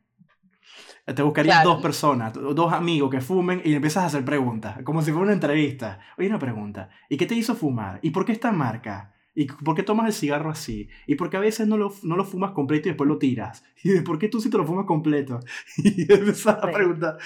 Te 1.07 1.23
buscarías 1.23 1.63
dos 1.65 1.83
personas, 1.83 2.33
dos 2.33 2.73
amigos 2.73 3.11
que 3.11 3.21
fumen 3.21 3.61
y 3.63 3.75
empiezas 3.75 4.05
a 4.05 4.07
hacer 4.07 4.25
preguntas, 4.25 4.79
como 4.85 5.03
si 5.03 5.11
fuera 5.11 5.25
una 5.25 5.35
entrevista. 5.35 6.01
Oye, 6.17 6.29
una 6.29 6.39
pregunta. 6.39 6.89
¿Y 7.11 7.19
qué 7.19 7.27
te 7.27 7.35
hizo 7.35 7.55
fumar? 7.55 7.99
¿Y 8.01 8.11
por 8.11 8.25
qué 8.25 8.33
esta 8.33 8.53
marca? 8.53 9.15
¿Y 9.35 9.47
por 9.47 9.75
qué 9.75 9.83
tomas 9.83 10.07
el 10.07 10.13
cigarro 10.15 10.51
así? 10.51 10.89
¿Y 11.07 11.17
por 11.17 11.29
qué 11.29 11.37
a 11.37 11.41
veces 11.41 11.67
no 11.69 11.77
lo, 11.77 11.93
no 12.05 12.17
lo 12.17 12.25
fumas 12.25 12.53
completo 12.53 12.89
y 12.89 12.93
después 12.93 13.07
lo 13.09 13.19
tiras? 13.19 13.65
¿Y 13.85 14.01
por 14.01 14.19
qué 14.19 14.29
tú 14.29 14.41
sí 14.41 14.49
te 14.49 14.57
lo 14.57 14.65
fumas 14.65 14.87
completo? 14.87 15.41
Y 15.77 16.11
empiezas 16.11 16.57
a 16.63 16.71
preguntar. 16.71 17.19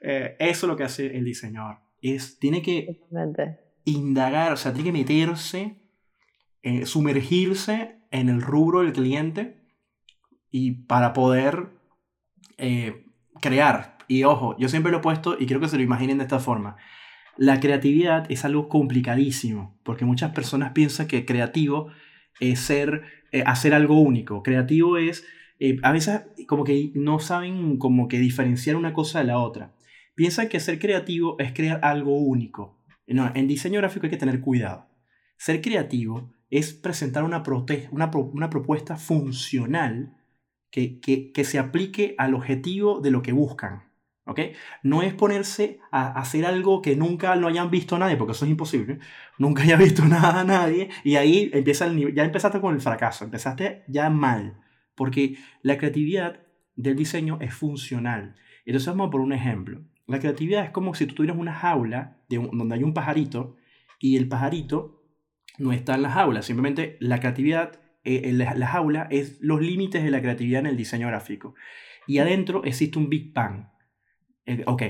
Eh, 0.00 0.36
eso 0.38 0.66
es 0.66 0.68
lo 0.70 0.76
que 0.76 0.84
hace 0.84 1.14
el 1.14 1.24
diseñador. 1.24 1.87
Es, 2.00 2.38
tiene 2.38 2.62
que 2.62 3.00
indagar, 3.84 4.52
o 4.52 4.56
sea, 4.56 4.72
tiene 4.72 4.90
que 4.90 4.98
meterse, 4.98 5.76
eh, 6.62 6.86
sumergirse 6.86 7.96
en 8.10 8.28
el 8.28 8.42
rubro 8.42 8.80
del 8.80 8.92
cliente 8.92 9.62
y 10.50 10.72
para 10.72 11.12
poder 11.12 11.70
eh, 12.58 13.06
crear. 13.40 13.98
Y 14.08 14.24
ojo, 14.24 14.56
yo 14.58 14.68
siempre 14.68 14.92
lo 14.92 14.98
he 14.98 15.02
puesto 15.02 15.36
y 15.38 15.46
quiero 15.46 15.60
que 15.60 15.68
se 15.68 15.76
lo 15.76 15.82
imaginen 15.82 16.18
de 16.18 16.24
esta 16.24 16.38
forma. 16.38 16.76
La 17.36 17.60
creatividad 17.60 18.30
es 18.30 18.44
algo 18.44 18.68
complicadísimo, 18.68 19.78
porque 19.84 20.04
muchas 20.04 20.32
personas 20.32 20.72
piensan 20.72 21.06
que 21.06 21.24
creativo 21.24 21.88
es 22.40 22.60
ser, 22.60 23.02
eh, 23.32 23.44
hacer 23.46 23.74
algo 23.74 24.00
único. 24.00 24.42
Creativo 24.42 24.96
es, 24.96 25.24
a 25.82 25.92
veces 25.92 26.22
como 26.46 26.64
que 26.64 26.90
no 26.94 27.18
saben 27.20 27.78
como 27.78 28.08
que 28.08 28.18
diferenciar 28.18 28.76
una 28.76 28.92
cosa 28.92 29.20
de 29.20 29.26
la 29.26 29.38
otra. 29.38 29.72
Piensan 30.18 30.48
que 30.48 30.58
ser 30.58 30.80
creativo 30.80 31.36
es 31.38 31.52
crear 31.52 31.78
algo 31.84 32.18
único. 32.18 32.82
No, 33.06 33.30
en 33.36 33.46
diseño 33.46 33.78
gráfico 33.78 34.06
hay 34.06 34.10
que 34.10 34.16
tener 34.16 34.40
cuidado. 34.40 34.88
Ser 35.36 35.60
creativo 35.60 36.34
es 36.50 36.72
presentar 36.72 37.22
una, 37.22 37.44
propuesta 37.44 38.96
funcional 38.96 40.16
que, 40.72 41.32
se 41.44 41.60
aplique 41.60 42.16
al 42.18 42.34
objetivo 42.34 42.98
de 43.00 43.12
lo 43.12 43.22
que 43.22 43.30
buscan. 43.30 43.92
¿ok? 44.24 44.40
No 44.82 45.02
es 45.02 45.14
ponerse 45.14 45.78
a 45.92 46.08
hacer 46.18 46.46
algo 46.46 46.82
que 46.82 46.96
nunca 46.96 47.36
lo 47.36 47.46
hayan 47.46 47.70
visto 47.70 47.96
nadie, 47.96 48.16
porque 48.16 48.32
eso 48.32 48.44
es 48.44 48.50
imposible. 48.50 48.98
Nunca 49.38 49.62
haya 49.62 49.76
visto 49.76 50.04
nada 50.08 50.40
a 50.40 50.44
nadie 50.44 50.88
y 51.04 51.14
ahí 51.14 51.48
empieza 51.52 51.86
el 51.86 52.12
ya 52.12 52.24
empezaste 52.24 52.60
con 52.60 52.74
el 52.74 52.80
fracaso, 52.80 53.24
empezaste 53.24 53.84
ya 53.86 54.10
mal, 54.10 54.58
porque 54.96 55.36
la 55.62 55.78
creatividad 55.78 56.40
del 56.74 56.96
diseño 56.96 57.38
es 57.40 57.54
funcional. 57.54 58.34
Entonces 58.66 58.88
vamos 58.88 59.12
por 59.12 59.20
un 59.20 59.32
ejemplo. 59.32 59.84
La 60.08 60.18
creatividad 60.18 60.64
es 60.64 60.70
como 60.70 60.94
si 60.94 61.06
tú 61.06 61.14
tuvieras 61.14 61.38
una 61.38 61.54
jaula 61.54 62.16
de 62.28 62.38
donde 62.38 62.74
hay 62.74 62.82
un 62.82 62.94
pajarito 62.94 63.56
y 64.00 64.16
el 64.16 64.28
pajarito 64.28 65.04
no 65.58 65.72
está 65.72 65.94
en 65.94 66.02
la 66.02 66.10
jaula, 66.10 66.42
simplemente 66.42 66.96
la 67.00 67.20
creatividad 67.20 67.80
eh, 68.04 68.32
la, 68.32 68.66
jaula 68.66 69.06
es 69.10 69.38
los 69.42 69.60
límites 69.60 70.02
de 70.02 70.10
la 70.10 70.22
creatividad 70.22 70.60
en 70.60 70.66
el 70.66 70.76
diseño 70.78 71.08
gráfico. 71.08 71.54
Y 72.06 72.18
adentro 72.18 72.64
existe 72.64 72.98
un 72.98 73.10
Big 73.10 73.34
Bang. 73.34 73.66
Eh, 74.46 74.62
ok, 74.66 74.82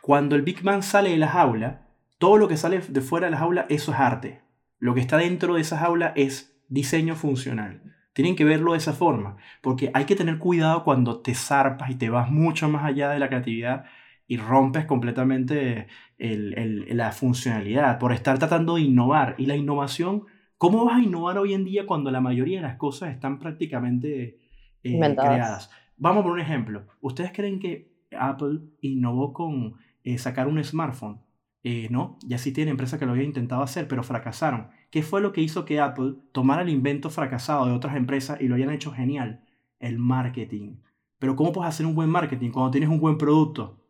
cuando 0.00 0.34
el 0.34 0.42
Big 0.42 0.62
Bang 0.62 0.82
sale 0.82 1.10
de 1.10 1.18
la 1.18 1.28
jaula, 1.28 1.86
todo 2.18 2.36
lo 2.36 2.48
que 2.48 2.56
sale 2.56 2.80
de 2.80 3.00
fuera 3.00 3.26
de 3.26 3.30
la 3.30 3.38
jaula, 3.38 3.66
eso 3.68 3.92
es 3.92 3.98
arte. 4.00 4.42
Lo 4.80 4.92
que 4.94 5.00
está 5.00 5.18
dentro 5.18 5.54
de 5.54 5.60
esa 5.60 5.78
jaula 5.78 6.12
es 6.16 6.60
diseño 6.68 7.14
funcional. 7.14 7.94
Tienen 8.12 8.34
que 8.34 8.44
verlo 8.44 8.72
de 8.72 8.78
esa 8.78 8.92
forma, 8.92 9.36
porque 9.60 9.90
hay 9.94 10.04
que 10.04 10.16
tener 10.16 10.38
cuidado 10.38 10.82
cuando 10.82 11.20
te 11.20 11.34
zarpas 11.34 11.90
y 11.90 11.94
te 11.94 12.10
vas 12.10 12.30
mucho 12.30 12.68
más 12.68 12.84
allá 12.84 13.10
de 13.10 13.20
la 13.20 13.28
creatividad 13.28 13.84
y 14.26 14.36
rompes 14.36 14.86
completamente 14.86 15.86
la 16.18 17.12
funcionalidad 17.12 17.98
por 17.98 18.12
estar 18.12 18.38
tratando 18.38 18.76
de 18.76 18.82
innovar. 18.82 19.34
Y 19.38 19.46
la 19.46 19.56
innovación 19.56 20.24
¿Cómo 20.64 20.86
vas 20.86 20.96
a 20.96 21.02
innovar 21.02 21.36
hoy 21.36 21.52
en 21.52 21.64
día 21.64 21.86
cuando 21.86 22.10
la 22.10 22.22
mayoría 22.22 22.56
de 22.56 22.66
las 22.66 22.76
cosas 22.76 23.10
están 23.10 23.38
prácticamente 23.38 24.38
eh, 24.82 24.98
creadas? 24.98 25.70
Vamos 25.98 26.22
por 26.22 26.32
un 26.32 26.40
ejemplo. 26.40 26.86
¿Ustedes 27.02 27.32
creen 27.32 27.58
que 27.58 27.92
Apple 28.18 28.60
innovó 28.80 29.34
con 29.34 29.74
eh, 30.04 30.16
sacar 30.16 30.48
un 30.48 30.64
smartphone? 30.64 31.20
Eh, 31.64 31.88
no, 31.90 32.18
ya 32.26 32.38
sí 32.38 32.50
tiene 32.50 32.70
empresas 32.70 32.98
que 32.98 33.04
lo 33.04 33.12
habían 33.12 33.26
intentado 33.26 33.62
hacer, 33.62 33.88
pero 33.88 34.02
fracasaron. 34.02 34.68
¿Qué 34.90 35.02
fue 35.02 35.20
lo 35.20 35.32
que 35.32 35.42
hizo 35.42 35.66
que 35.66 35.80
Apple 35.80 36.14
tomara 36.32 36.62
el 36.62 36.70
invento 36.70 37.10
fracasado 37.10 37.66
de 37.66 37.72
otras 37.72 37.94
empresas 37.94 38.40
y 38.40 38.48
lo 38.48 38.54
hayan 38.54 38.70
hecho 38.70 38.90
genial? 38.90 39.44
El 39.80 39.98
marketing. 39.98 40.76
Pero 41.18 41.36
¿cómo 41.36 41.52
puedes 41.52 41.68
hacer 41.68 41.84
un 41.84 41.94
buen 41.94 42.08
marketing 42.08 42.50
cuando 42.50 42.70
tienes 42.70 42.88
un 42.88 43.00
buen 43.00 43.18
producto? 43.18 43.83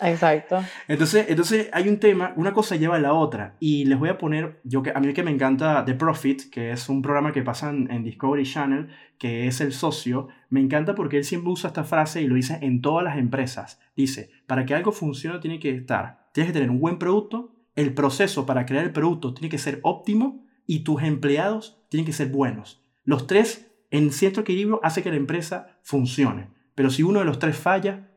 Exacto. 0.00 0.62
Entonces, 0.86 1.26
entonces 1.28 1.68
hay 1.72 1.88
un 1.88 1.98
tema, 1.98 2.32
una 2.36 2.52
cosa 2.52 2.76
lleva 2.76 2.96
a 2.96 3.00
la 3.00 3.14
otra. 3.14 3.56
Y 3.58 3.84
les 3.86 3.98
voy 3.98 4.08
a 4.08 4.18
poner, 4.18 4.60
yo 4.64 4.82
que 4.82 4.92
a 4.94 5.00
mí 5.00 5.12
que 5.12 5.22
me 5.22 5.30
encanta 5.30 5.84
The 5.84 5.94
Profit, 5.94 6.50
que 6.50 6.70
es 6.72 6.88
un 6.88 7.02
programa 7.02 7.32
que 7.32 7.42
pasa 7.42 7.70
en, 7.70 8.04
Discovery 8.04 8.44
Channel, 8.44 8.88
que 9.18 9.48
es 9.48 9.60
el 9.60 9.72
socio, 9.72 10.28
me 10.50 10.60
encanta 10.60 10.94
porque 10.94 11.18
él 11.18 11.24
siempre 11.24 11.50
usa 11.50 11.68
esta 11.68 11.84
frase 11.84 12.22
y 12.22 12.28
lo 12.28 12.36
dice 12.36 12.58
en 12.62 12.80
todas 12.80 13.04
las 13.04 13.18
empresas. 13.18 13.80
Dice, 13.96 14.30
para 14.46 14.64
que 14.64 14.74
algo 14.74 14.92
funcione 14.92 15.40
tiene 15.40 15.58
que 15.58 15.70
estar, 15.70 16.28
tienes 16.32 16.52
que 16.52 16.58
tener 16.58 16.70
un 16.70 16.80
buen 16.80 16.98
producto, 16.98 17.54
el 17.74 17.94
proceso 17.94 18.46
para 18.46 18.66
crear 18.66 18.84
el 18.84 18.92
producto 18.92 19.34
tiene 19.34 19.48
que 19.48 19.58
ser 19.58 19.80
óptimo 19.82 20.44
y 20.66 20.80
tus 20.80 21.02
empleados 21.02 21.80
tienen 21.88 22.06
que 22.06 22.12
ser 22.12 22.28
buenos. 22.28 22.82
Los 23.04 23.26
tres, 23.26 23.70
en 23.90 24.12
cierto 24.12 24.42
equilibrio, 24.42 24.80
hace 24.82 25.02
que 25.02 25.10
la 25.10 25.16
empresa 25.16 25.78
funcione. 25.82 26.50
Pero 26.74 26.90
si 26.90 27.02
uno 27.02 27.20
de 27.20 27.24
los 27.24 27.38
tres 27.38 27.56
falla, 27.56 28.10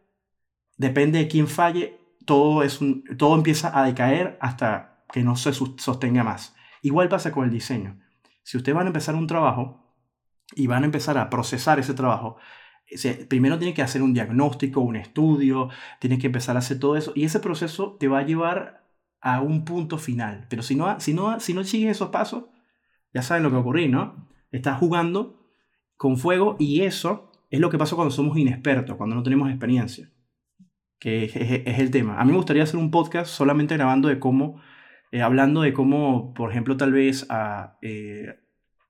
depende 0.82 1.20
de 1.20 1.28
quién 1.28 1.48
falle, 1.48 2.00
todo, 2.26 2.64
es 2.64 2.82
un, 2.82 3.04
todo 3.18 3.36
empieza 3.36 3.78
a 3.78 3.86
decaer 3.86 4.38
hasta 4.42 5.04
que 5.14 5.24
no 5.24 5.36
se 5.36 5.54
sostenga 5.54 6.24
más. 6.24 6.56
Igual 6.82 7.08
pasa 7.08 7.32
con 7.32 7.46
el 7.46 7.52
diseño. 7.52 8.00
Si 8.44 8.58
ustedes 8.58 8.76
van 8.76 8.88
a 8.88 8.90
empezar 8.90 9.16
un 9.16 9.28
trabajo 9.28 9.96
y 10.56 10.66
van 10.68 10.82
a 10.82 10.88
empezar 10.88 11.18
a 11.20 11.30
procesar 11.30 11.80
ese 11.80 11.94
trabajo, 11.94 12.38
primero 13.30 13.60
tiene 13.60 13.76
que 13.76 13.84
hacer 13.84 14.02
un 14.02 14.14
diagnóstico, 14.14 14.82
un 14.82 14.96
estudio, 14.96 15.70
tiene 16.00 16.18
que 16.18 16.28
empezar 16.28 16.56
a 16.56 16.60
hacer 16.60 16.80
todo 16.80 16.98
eso 16.98 17.14
y 17.16 17.26
ese 17.26 17.40
proceso 17.40 17.96
te 18.00 18.08
va 18.08 18.20
a 18.20 18.26
llevar 18.26 18.84
a 19.22 19.42
un 19.42 19.64
punto 19.66 20.00
final. 20.00 20.48
Pero 20.50 20.64
si 20.64 20.76
no, 20.76 21.00
si 21.00 21.14
no, 21.14 21.40
si 21.40 21.54
no 21.54 21.64
sigues 21.64 21.92
esos 21.92 22.10
pasos, 22.10 22.46
ya 23.14 23.22
saben 23.22 23.44
lo 23.44 23.50
que 23.50 23.54
va 23.54 23.60
a 23.60 23.62
ocurrir, 23.62 23.92
¿no? 23.92 24.30
Estás 24.52 24.80
jugando 24.80 25.48
con 25.96 26.18
fuego 26.18 26.56
y 26.58 26.82
eso 26.82 27.32
es 27.52 27.60
lo 27.60 27.70
que 27.70 27.78
pasa 27.78 27.96
cuando 27.96 28.12
somos 28.12 28.36
inexpertos, 28.38 28.98
cuando 28.98 29.16
no 29.16 29.22
tenemos 29.22 29.50
experiencia 29.50 30.10
que 31.02 31.24
es, 31.26 31.80
el 31.80 31.90
tema. 31.90 32.22
A 32.22 32.24
mí 32.24 32.32
me 32.32 32.38
gustaría 32.38 32.62
hacer 32.62 32.78
un 32.78 32.92
podcast 32.92 33.32
solamente 33.32 33.76
grabando 33.76 34.08
de 34.08 34.20
cómo, 34.20 34.62
eh, 35.12 35.24
hablando 35.24 35.62
de 35.62 35.74
cómo, 35.74 36.32
por 36.36 36.52
ejemplo, 36.52 36.78
tal 36.78 36.94
vez 36.94 37.26
a, 37.30 37.80
eh, 37.82 38.40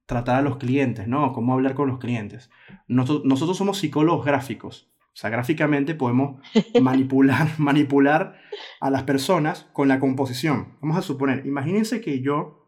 tratar 0.05 0.35
a 0.35 0.41
los 0.41 0.57
clientes, 0.57 1.07
¿no? 1.07 1.31
Cómo 1.31 1.53
hablar 1.53 1.73
con 1.73 1.87
los 1.87 1.99
clientes. 1.99 2.51
Nosotros, 2.89 3.25
nosotros 3.25 3.57
somos 3.57 3.77
psicólogos 3.77 4.25
gráficos. 4.25 4.91
O 5.13 5.15
sea, 5.15 5.29
gráficamente 5.29 5.95
podemos 5.95 6.41
manipular, 6.81 7.47
manipular 7.57 8.37
a 8.81 8.89
las 8.89 9.03
personas 9.03 9.69
con 9.71 9.87
la 9.87 10.01
composición. 10.01 10.77
Vamos 10.81 10.97
a 10.97 11.01
suponer, 11.01 11.45
imagínense 11.45 12.01
que 12.01 12.21
yo 12.21 12.67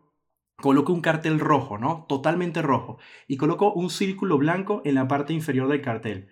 coloco 0.56 0.94
un 0.94 1.02
cartel 1.02 1.42
rojo, 1.42 1.78
¿no? 1.78 2.06
Totalmente 2.08 2.62
rojo. 2.62 2.98
Y 3.28 3.36
coloco 3.36 3.74
un 3.74 3.90
círculo 3.90 4.38
blanco 4.38 4.82
en 4.86 4.96
la 4.96 5.10
parte 5.10 5.34
inferior 5.34 5.68
del 5.68 5.82
cartel. 5.82 6.30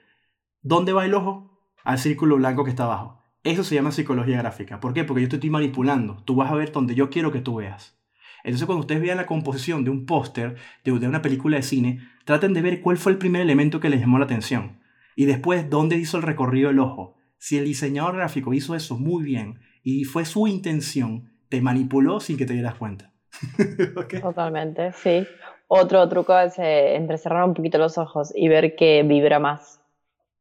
¿Dónde 0.61 0.93
va 0.93 1.03
el 1.03 1.13
ojo? 1.13 1.50
Al 1.83 1.99
círculo 1.99 2.37
blanco 2.37 2.63
que 2.63 2.69
está 2.69 2.83
abajo. 2.83 3.21
Eso 3.43 3.63
se 3.63 3.73
llama 3.75 3.91
psicología 3.91 4.37
gráfica. 4.37 4.79
¿Por 4.79 4.93
qué? 4.93 5.03
Porque 5.03 5.23
yo 5.23 5.29
te 5.29 5.37
estoy 5.37 5.49
manipulando. 5.49 6.17
Tú 6.25 6.35
vas 6.35 6.51
a 6.51 6.55
ver 6.55 6.71
donde 6.71 6.93
yo 6.93 7.09
quiero 7.09 7.31
que 7.31 7.41
tú 7.41 7.55
veas. 7.55 7.97
Entonces 8.43 8.65
cuando 8.65 8.81
ustedes 8.81 9.01
vean 9.01 9.17
la 9.17 9.25
composición 9.25 9.83
de 9.83 9.89
un 9.89 10.05
póster, 10.05 10.55
de, 10.83 10.91
una 10.91 11.21
película 11.21 11.57
de 11.57 11.63
cine, 11.63 11.99
traten 12.25 12.53
de 12.53 12.61
ver 12.61 12.81
cuál 12.81 12.97
fue 12.97 13.11
el 13.11 13.17
primer 13.17 13.41
elemento 13.41 13.79
que 13.79 13.89
les 13.89 13.99
llamó 13.99 14.19
la 14.19 14.25
atención. 14.25 14.79
Y 15.15 15.25
después 15.25 15.69
dónde 15.69 15.97
hizo 15.97 16.17
el 16.17 16.23
recorrido 16.23 16.69
el 16.69 16.79
ojo. 16.79 17.15
Si 17.37 17.57
el 17.57 17.65
diseñador 17.65 18.15
gráfico 18.15 18.53
hizo 18.53 18.75
eso 18.75 18.97
muy 18.97 19.23
bien 19.23 19.59
y 19.83 20.03
fue 20.03 20.25
su 20.25 20.47
intención, 20.47 21.31
te 21.49 21.61
manipuló 21.61 22.19
sin 22.19 22.37
que 22.37 22.45
te 22.45 22.53
dieras 22.53 22.75
cuenta. 22.75 23.11
Totalmente, 24.21 24.91
sí. 24.93 25.25
Otro 25.67 26.07
truco 26.09 26.37
es 26.37 26.59
eh, 26.59 26.95
entrecerrar 26.95 27.45
un 27.45 27.53
poquito 27.53 27.77
los 27.77 27.97
ojos 27.97 28.31
y 28.35 28.47
ver 28.49 28.75
qué 28.75 29.03
vibra 29.03 29.39
más 29.39 29.80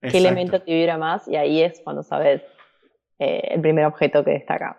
qué 0.01 0.19
elemento 0.19 0.61
te 0.61 0.73
vibra 0.73 0.99
más 0.99 1.27
y 1.29 1.37
ahí 1.37 1.63
es 1.63 1.81
cuando 1.81 2.03
sabes 2.03 2.43
eh, 3.19 3.43
el 3.51 3.61
primer 3.61 3.85
objeto 3.85 4.25
que 4.25 4.33
destaca. 4.33 4.79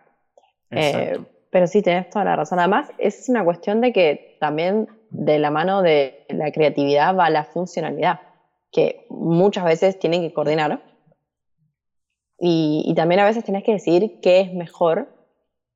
Eh, 0.71 1.19
pero 1.49 1.67
sí, 1.67 1.81
tienes 1.81 2.09
toda 2.09 2.25
la 2.25 2.35
razón. 2.35 2.59
Además, 2.59 2.89
es 2.97 3.27
una 3.29 3.43
cuestión 3.43 3.81
de 3.81 3.91
que 3.91 4.37
también 4.39 4.87
de 5.09 5.37
la 5.37 5.51
mano 5.51 5.81
de 5.81 6.25
la 6.29 6.51
creatividad 6.51 7.15
va 7.15 7.29
la 7.29 7.43
funcionalidad, 7.43 8.21
que 8.71 9.05
muchas 9.09 9.65
veces 9.65 9.99
tienen 9.99 10.21
que 10.21 10.33
coordinar. 10.33 10.81
Y, 12.39 12.83
y 12.87 12.95
también 12.95 13.19
a 13.19 13.25
veces 13.25 13.43
tienes 13.43 13.63
que 13.63 13.73
decir 13.73 14.19
qué 14.21 14.39
es 14.39 14.53
mejor 14.53 15.09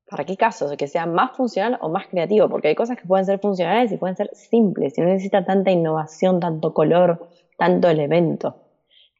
para 0.08 0.24
qué 0.24 0.36
casos, 0.36 0.74
que 0.76 0.86
sea 0.86 1.06
más 1.06 1.36
funcional 1.36 1.78
o 1.80 1.88
más 1.88 2.06
creativo, 2.06 2.48
porque 2.48 2.68
hay 2.68 2.74
cosas 2.74 2.96
que 2.96 3.06
pueden 3.06 3.26
ser 3.26 3.40
funcionales 3.40 3.90
y 3.92 3.96
pueden 3.96 4.16
ser 4.16 4.30
simples, 4.34 4.96
y 4.96 5.00
no 5.00 5.08
necesita 5.08 5.44
tanta 5.44 5.70
innovación, 5.70 6.40
tanto 6.40 6.72
color, 6.72 7.28
tanto 7.58 7.88
elemento. 7.88 8.65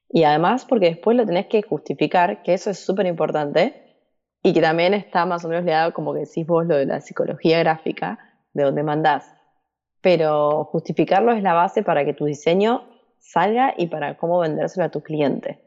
Y 0.09 0.25
además 0.25 0.65
porque 0.65 0.87
después 0.87 1.17
lo 1.17 1.27
tenés 1.27 1.47
que 1.47 1.63
justificar, 1.63 2.43
que 2.43 2.55
eso 2.55 2.71
es 2.71 2.79
súper 2.79 3.07
importante, 3.07 3.87
y 4.43 4.53
que 4.53 4.61
también 4.61 4.95
está 4.95 5.27
más 5.27 5.45
o 5.45 5.49
menos 5.49 5.65
ligado, 5.65 5.93
como 5.93 6.13
que 6.13 6.21
decís 6.21 6.47
vos, 6.47 6.67
lo 6.67 6.77
de 6.77 6.87
la 6.87 7.01
psicología 7.01 7.59
gráfica, 7.59 8.19
de 8.53 8.63
donde 8.63 8.83
mandás. 8.83 9.35
Pero 10.01 10.65
justificarlo 10.67 11.33
es 11.33 11.43
la 11.43 11.53
base 11.53 11.83
para 11.83 12.05
que 12.05 12.15
tu 12.15 12.27
diseño 12.27 12.85
salga 13.19 13.75
y 13.77 13.89
para 13.89 14.17
cómo 14.17 14.39
vendérselo 14.39 14.87
a 14.87 14.91
tu 14.91 15.03
cliente. 15.03 15.61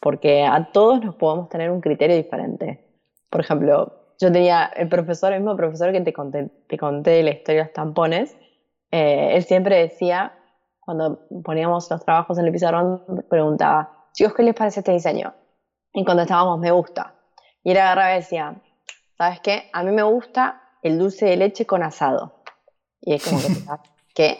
Porque 0.00 0.44
a 0.44 0.72
todos 0.72 1.04
nos 1.04 1.16
podemos 1.16 1.50
tener 1.50 1.70
un 1.70 1.82
criterio 1.82 2.16
diferente. 2.16 2.86
Por 3.28 3.42
ejemplo, 3.42 4.14
yo 4.18 4.32
tenía 4.32 4.64
el 4.76 4.88
profesor, 4.88 5.32
el 5.32 5.40
mismo 5.40 5.56
profesor 5.56 5.92
que 5.92 6.00
te 6.00 6.12
conté, 6.12 6.48
te 6.68 6.78
conté 6.78 7.22
la 7.22 7.30
historia 7.32 7.62
de 7.62 7.66
los 7.66 7.74
tampones, 7.74 8.36
eh, 8.90 9.36
él 9.36 9.42
siempre 9.42 9.76
decía, 9.76 10.32
cuando 10.84 11.26
poníamos 11.44 11.88
los 11.90 12.04
trabajos 12.04 12.38
en 12.38 12.46
el 12.46 12.52
pizarrón, 12.52 13.24
preguntaba, 13.30 14.08
chicos, 14.12 14.34
¿qué 14.34 14.42
les 14.42 14.54
parece 14.54 14.80
este 14.80 14.92
diseño? 14.92 15.32
Y 15.92 16.04
contestábamos, 16.04 16.58
me 16.58 16.72
gusta. 16.72 17.14
Y 17.62 17.70
él 17.70 17.78
agarraba 17.78 18.12
y 18.12 18.16
decía, 18.16 18.56
¿sabes 19.16 19.40
qué? 19.40 19.70
A 19.72 19.84
mí 19.84 19.92
me 19.92 20.02
gusta 20.02 20.60
el 20.82 20.98
dulce 20.98 21.26
de 21.26 21.36
leche 21.36 21.66
con 21.66 21.84
asado. 21.84 22.42
Y 23.00 23.14
es 23.14 23.24
como 23.24 23.38
que, 23.38 23.46
¿qué? 24.14 24.38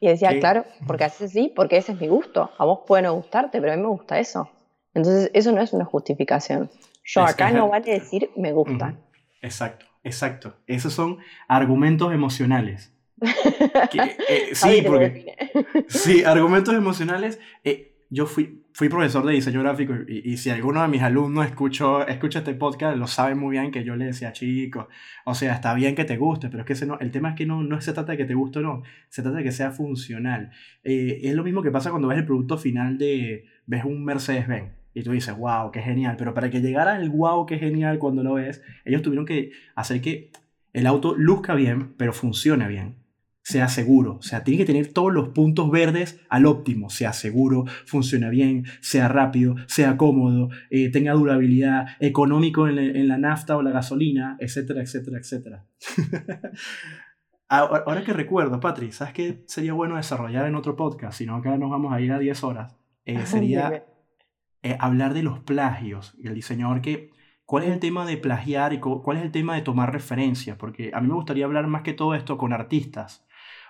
Y 0.00 0.08
decía, 0.08 0.38
claro, 0.38 0.64
porque 0.86 1.04
así 1.04 1.26
sí, 1.26 1.52
porque 1.56 1.78
ese 1.78 1.92
es 1.92 2.00
mi 2.00 2.06
gusto. 2.06 2.50
A 2.58 2.66
vos 2.66 2.80
puede 2.86 3.04
no 3.04 3.14
gustarte, 3.14 3.58
pero 3.60 3.72
a 3.72 3.76
mí 3.76 3.82
me 3.82 3.88
gusta 3.88 4.18
eso. 4.18 4.50
Entonces, 4.92 5.30
eso 5.32 5.52
no 5.52 5.62
es 5.62 5.72
una 5.72 5.86
justificación. 5.86 6.70
Yo 7.02 7.22
acá 7.22 7.50
no 7.50 7.68
vale 7.68 7.92
decir 7.92 8.30
me 8.36 8.52
gusta. 8.52 8.94
Exacto, 9.40 9.86
exacto. 10.04 10.54
Esos 10.66 10.92
son 10.92 11.18
argumentos 11.48 12.12
emocionales. 12.12 12.92
Eh, 14.28 14.50
sí, 14.52 14.82
porque, 14.86 15.34
sí, 15.88 16.24
argumentos 16.24 16.74
emocionales. 16.74 17.40
Eh, 17.64 17.88
yo 18.10 18.26
fui, 18.26 18.62
fui 18.72 18.88
profesor 18.88 19.24
de 19.26 19.34
diseño 19.34 19.60
gráfico 19.60 19.94
y, 20.06 20.36
si 20.38 20.48
alguno 20.50 20.80
de 20.80 20.88
mis 20.88 21.02
alumnos 21.02 21.44
escuchó, 21.44 22.06
escucha 22.06 22.38
este 22.38 22.54
podcast, 22.54 22.96
lo 22.96 23.06
sabe 23.06 23.34
muy 23.34 23.52
bien 23.52 23.70
que 23.70 23.84
yo 23.84 23.96
le 23.96 24.06
decía, 24.06 24.32
chicos, 24.32 24.86
o 25.26 25.34
sea, 25.34 25.54
está 25.54 25.74
bien 25.74 25.94
que 25.94 26.04
te 26.04 26.16
guste, 26.16 26.48
pero 26.48 26.64
es 26.64 26.80
que 26.80 26.86
no, 26.86 26.98
el 27.00 27.10
tema 27.10 27.30
es 27.30 27.36
que 27.36 27.44
no, 27.44 27.62
no 27.62 27.80
se 27.80 27.92
trata 27.92 28.12
de 28.12 28.18
que 28.18 28.24
te 28.24 28.34
guste 28.34 28.60
o 28.60 28.62
no, 28.62 28.82
se 29.10 29.22
trata 29.22 29.38
de 29.38 29.44
que 29.44 29.52
sea 29.52 29.72
funcional. 29.72 30.50
Eh, 30.84 31.20
es 31.22 31.34
lo 31.34 31.44
mismo 31.44 31.62
que 31.62 31.70
pasa 31.70 31.90
cuando 31.90 32.08
ves 32.08 32.18
el 32.18 32.24
producto 32.24 32.56
final 32.56 32.96
de, 32.96 33.44
ves 33.66 33.84
un 33.84 34.04
Mercedes-Benz 34.04 34.72
y 34.94 35.02
tú 35.02 35.12
dices, 35.12 35.36
wow, 35.36 35.70
qué 35.70 35.82
genial, 35.82 36.16
pero 36.16 36.32
para 36.32 36.48
que 36.48 36.60
llegara 36.60 36.96
el 36.96 37.10
wow, 37.10 37.44
qué 37.44 37.58
genial 37.58 37.98
cuando 37.98 38.22
lo 38.22 38.34
ves, 38.34 38.62
ellos 38.86 39.02
tuvieron 39.02 39.26
que 39.26 39.52
hacer 39.74 40.00
que 40.00 40.30
el 40.72 40.86
auto 40.86 41.14
luzca 41.14 41.54
bien, 41.54 41.94
pero 41.98 42.12
funcione 42.14 42.66
bien 42.68 43.07
sea 43.48 43.68
seguro. 43.68 44.16
O 44.16 44.22
sea, 44.22 44.44
tiene 44.44 44.58
que 44.58 44.66
tener 44.66 44.92
todos 44.92 45.10
los 45.10 45.30
puntos 45.30 45.70
verdes 45.70 46.20
al 46.28 46.44
óptimo. 46.44 46.90
Sea 46.90 47.14
seguro, 47.14 47.64
funcione 47.86 48.28
bien, 48.28 48.66
sea 48.82 49.08
rápido, 49.08 49.54
sea 49.66 49.96
cómodo, 49.96 50.50
eh, 50.68 50.90
tenga 50.90 51.14
durabilidad, 51.14 51.86
económico 51.98 52.68
en, 52.68 53.08
la 53.08 53.16
nafta 53.16 53.56
o 53.56 53.62
la 53.62 53.70
gasolina, 53.70 54.36
etcétera, 54.38 54.82
etcétera, 54.82 55.18
etcétera. 55.18 55.64
Ahora 57.48 58.04
que 58.04 58.12
recuerdo, 58.12 58.60
Patri, 58.60 58.92
¿sabes 58.92 59.14
qué 59.14 59.42
sería 59.46 59.72
bueno 59.72 59.96
desarrollar 59.96 60.46
en 60.46 60.54
otro 60.54 60.76
podcast? 60.76 61.16
Si 61.16 61.24
no, 61.24 61.36
acá 61.36 61.56
nos 61.56 61.70
vamos 61.70 61.94
a 61.94 62.02
ir 62.02 62.12
a 62.12 62.18
10 62.18 62.44
horas. 62.44 62.76
Eh, 63.06 63.18
sería 63.24 63.86
eh, 64.62 64.76
hablar 64.78 65.14
de 65.14 65.22
los 65.22 65.38
plagios 65.38 66.14
y 66.18 66.26
el 66.26 66.34
diseñador 66.34 66.82
que... 66.82 67.16
¿Cuál 67.46 67.64
es 67.64 67.70
el 67.70 67.80
tema 67.80 68.04
de 68.04 68.18
plagiar 68.18 68.74
y 68.74 68.78
cuál 68.78 69.16
es 69.16 69.22
el 69.22 69.32
tema 69.32 69.54
de 69.54 69.62
tomar 69.62 69.90
referencias? 69.90 70.58
Porque 70.58 70.90
a 70.92 71.00
mí 71.00 71.08
me 71.08 71.14
gustaría 71.14 71.46
hablar 71.46 71.66
más 71.66 71.80
que 71.80 71.94
todo 71.94 72.14
esto 72.14 72.36
con 72.36 72.52
artistas 72.52 73.26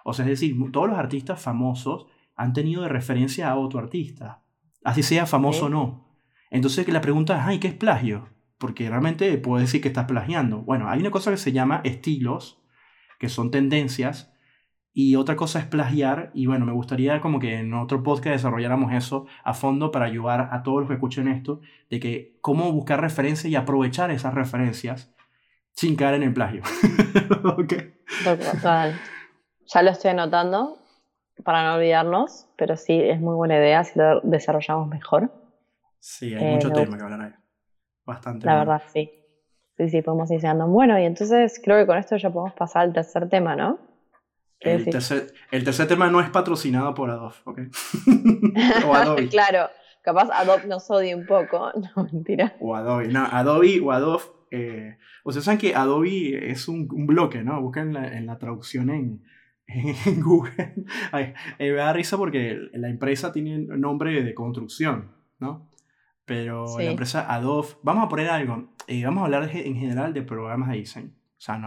o 0.08 0.14
sea, 0.14 0.24
es 0.24 0.30
decir, 0.30 0.56
todos 0.72 0.88
los 0.88 0.98
artistas 0.98 1.38
famosos 1.38 2.06
han 2.34 2.54
tenido 2.54 2.80
de 2.80 2.88
referencia 2.88 3.50
a 3.50 3.56
otro 3.56 3.78
artista, 3.78 4.42
así 4.82 5.02
sea 5.02 5.26
famoso 5.26 5.66
o 5.66 5.68
no. 5.68 6.08
Entonces 6.50 6.88
la 6.88 7.02
pregunta 7.02 7.36
es, 7.36 7.42
ay, 7.44 7.58
¿qué 7.60 7.68
es 7.68 7.74
plagio? 7.74 8.26
Porque 8.56 8.88
realmente 8.88 9.36
puedo 9.36 9.60
decir 9.60 9.82
que 9.82 9.88
estás 9.88 10.06
plagiando. 10.06 10.62
Bueno, 10.62 10.88
hay 10.88 11.00
una 11.00 11.10
cosa 11.10 11.30
que 11.30 11.36
se 11.36 11.52
llama 11.52 11.82
estilos, 11.84 12.58
que 13.18 13.28
son 13.28 13.50
tendencias, 13.50 14.32
y 14.94 15.16
otra 15.16 15.36
cosa 15.36 15.58
es 15.58 15.66
plagiar, 15.66 16.30
y 16.32 16.46
bueno, 16.46 16.64
me 16.64 16.72
gustaría 16.72 17.20
como 17.20 17.38
que 17.38 17.58
en 17.58 17.74
otro 17.74 18.02
podcast 18.02 18.36
desarrolláramos 18.36 18.94
eso 18.94 19.26
a 19.44 19.52
fondo 19.52 19.90
para 19.90 20.06
ayudar 20.06 20.48
a 20.52 20.62
todos 20.62 20.80
los 20.80 20.88
que 20.88 20.94
escuchen 20.94 21.28
esto, 21.28 21.60
de 21.90 22.00
que 22.00 22.38
cómo 22.40 22.72
buscar 22.72 23.02
referencias 23.02 23.52
y 23.52 23.56
aprovechar 23.56 24.10
esas 24.10 24.32
referencias 24.32 25.12
sin 25.72 25.96
caer 25.96 26.14
en 26.14 26.22
el 26.22 26.32
plagio. 26.32 26.62
okay. 27.58 27.94
Total. 28.24 28.98
Ya 29.68 29.82
lo 29.82 29.90
estoy 29.90 30.12
anotando 30.12 30.78
para 31.44 31.64
no 31.64 31.74
olvidarnos, 31.74 32.46
pero 32.56 32.76
sí 32.76 33.00
es 33.00 33.20
muy 33.20 33.34
buena 33.34 33.56
idea 33.56 33.84
si 33.84 33.98
lo 33.98 34.20
desarrollamos 34.22 34.88
mejor. 34.88 35.30
Sí, 36.00 36.34
hay 36.34 36.54
mucho 36.54 36.68
eh, 36.68 36.72
tema 36.72 36.96
que 36.96 37.04
hablar 37.04 37.20
ahí. 37.20 37.34
Bastante. 38.04 38.46
La 38.46 38.58
verdad, 38.58 38.82
sí. 38.92 39.10
Sí, 39.76 39.90
sí, 39.90 40.02
podemos 40.02 40.30
ir 40.30 40.40
llegando. 40.40 40.66
Bueno, 40.66 40.98
y 40.98 41.04
entonces 41.04 41.60
creo 41.62 41.78
que 41.78 41.86
con 41.86 41.98
esto 41.98 42.16
ya 42.16 42.30
podemos 42.30 42.54
pasar 42.54 42.82
al 42.82 42.92
tercer 42.92 43.28
tema, 43.28 43.54
¿no? 43.54 43.78
El 44.60 44.86
tercer, 44.86 45.34
el 45.52 45.62
tercer, 45.62 45.86
tema 45.86 46.10
no 46.10 46.20
es 46.20 46.30
patrocinado 46.30 46.92
por 46.94 47.10
Adobe, 47.10 47.36
¿ok? 47.44 47.60
o 48.86 48.94
Adobe. 48.94 49.28
claro, 49.28 49.68
capaz 50.02 50.30
Adobe 50.32 50.66
nos 50.66 50.90
odie 50.90 51.14
un 51.14 51.26
poco, 51.26 51.70
no, 51.96 52.04
mentira. 52.10 52.56
O 52.58 52.74
Adobe, 52.74 53.06
no, 53.08 53.24
Adobe 53.24 53.80
o 53.80 53.92
Adobe. 53.92 54.24
Eh, 54.50 54.96
ustedes 55.24 55.44
saben 55.44 55.60
que 55.60 55.76
Adobe 55.76 56.50
es 56.50 56.66
un, 56.66 56.88
un 56.90 57.06
bloque, 57.06 57.44
¿no? 57.44 57.60
Buscan 57.60 57.94
en 57.94 58.26
la 58.26 58.38
traducción 58.38 58.90
en, 58.90 59.22
en 59.68 60.20
Google. 60.22 60.74
me 61.58 61.70
da 61.72 61.92
risa 61.92 62.16
porque 62.16 62.58
la 62.72 62.88
empresa 62.88 63.32
tiene 63.32 63.58
nombre 63.58 64.22
de 64.22 64.34
construcción, 64.34 65.12
¿no? 65.38 65.68
Pero 66.24 66.78
la 66.78 66.90
empresa 66.90 67.32
Adobe, 67.32 67.68
vamos 67.82 68.04
a 68.04 68.08
poner 68.08 68.28
algo, 68.28 68.74
eh, 68.86 69.04
vamos 69.04 69.22
a 69.22 69.24
hablar 69.24 69.50
en 69.54 69.76
general 69.76 70.12
de 70.12 70.22
programas 70.22 70.70
de 70.70 70.76
diseño. 70.76 71.12
O 71.38 71.40
sea, 71.40 71.60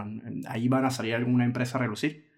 ahí 0.48 0.68
van 0.68 0.84
a 0.84 0.90
salir 0.90 1.14
alguna 1.14 1.44
empresa 1.44 1.78
a 1.78 1.80
relucir. 1.80 2.30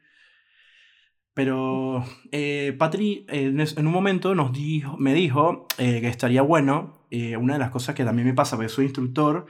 Pero 1.35 2.05
eh, 2.31 2.75
Patri 2.79 3.27
en, 3.29 3.61
un 3.61 3.93
momento 3.93 4.37
nos 4.37 4.53
dijo, 4.53 4.97
me 4.97 5.13
dijo 5.15 5.67
eh, 5.79 6.01
que 6.01 6.07
estaría 6.07 6.43
bueno, 6.43 7.07
eh, 7.11 7.37
una 7.37 7.55
de 7.55 7.59
las 7.59 7.71
cosas 7.71 7.97
que 7.97 8.05
también 8.05 8.29
me 8.29 8.35
pasa, 8.35 8.55
porque 8.57 8.69
soy 8.69 8.85
instructor, 8.85 9.47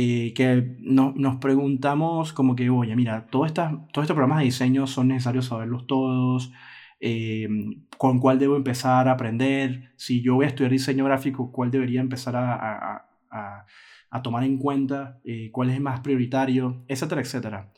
eh, 0.00 0.32
que 0.32 0.76
no, 0.78 1.12
nos 1.16 1.38
preguntamos 1.38 2.32
como 2.32 2.54
que, 2.54 2.70
oye, 2.70 2.94
mira, 2.94 3.26
todos 3.26 3.48
estos 3.48 4.06
programas 4.06 4.38
de 4.38 4.44
diseño 4.44 4.86
son 4.86 5.08
necesarios 5.08 5.46
saberlos 5.46 5.88
todos, 5.88 6.52
eh, 7.00 7.48
con 7.96 8.20
cuál 8.20 8.38
debo 8.38 8.54
empezar 8.54 9.08
a 9.08 9.12
aprender, 9.14 9.90
si 9.96 10.22
yo 10.22 10.36
voy 10.36 10.44
a 10.44 10.48
estudiar 10.50 10.70
diseño 10.70 11.04
gráfico, 11.04 11.50
cuál 11.50 11.72
debería 11.72 12.00
empezar 12.00 12.36
a, 12.36 13.02
a, 13.32 13.66
a, 14.10 14.22
tomar 14.22 14.44
en 14.44 14.58
cuenta, 14.58 15.18
eh, 15.24 15.50
cuál 15.50 15.70
es 15.70 15.80
más 15.80 15.98
prioritario, 15.98 16.84
etcétera, 16.86 17.20
etcétera. 17.20 17.72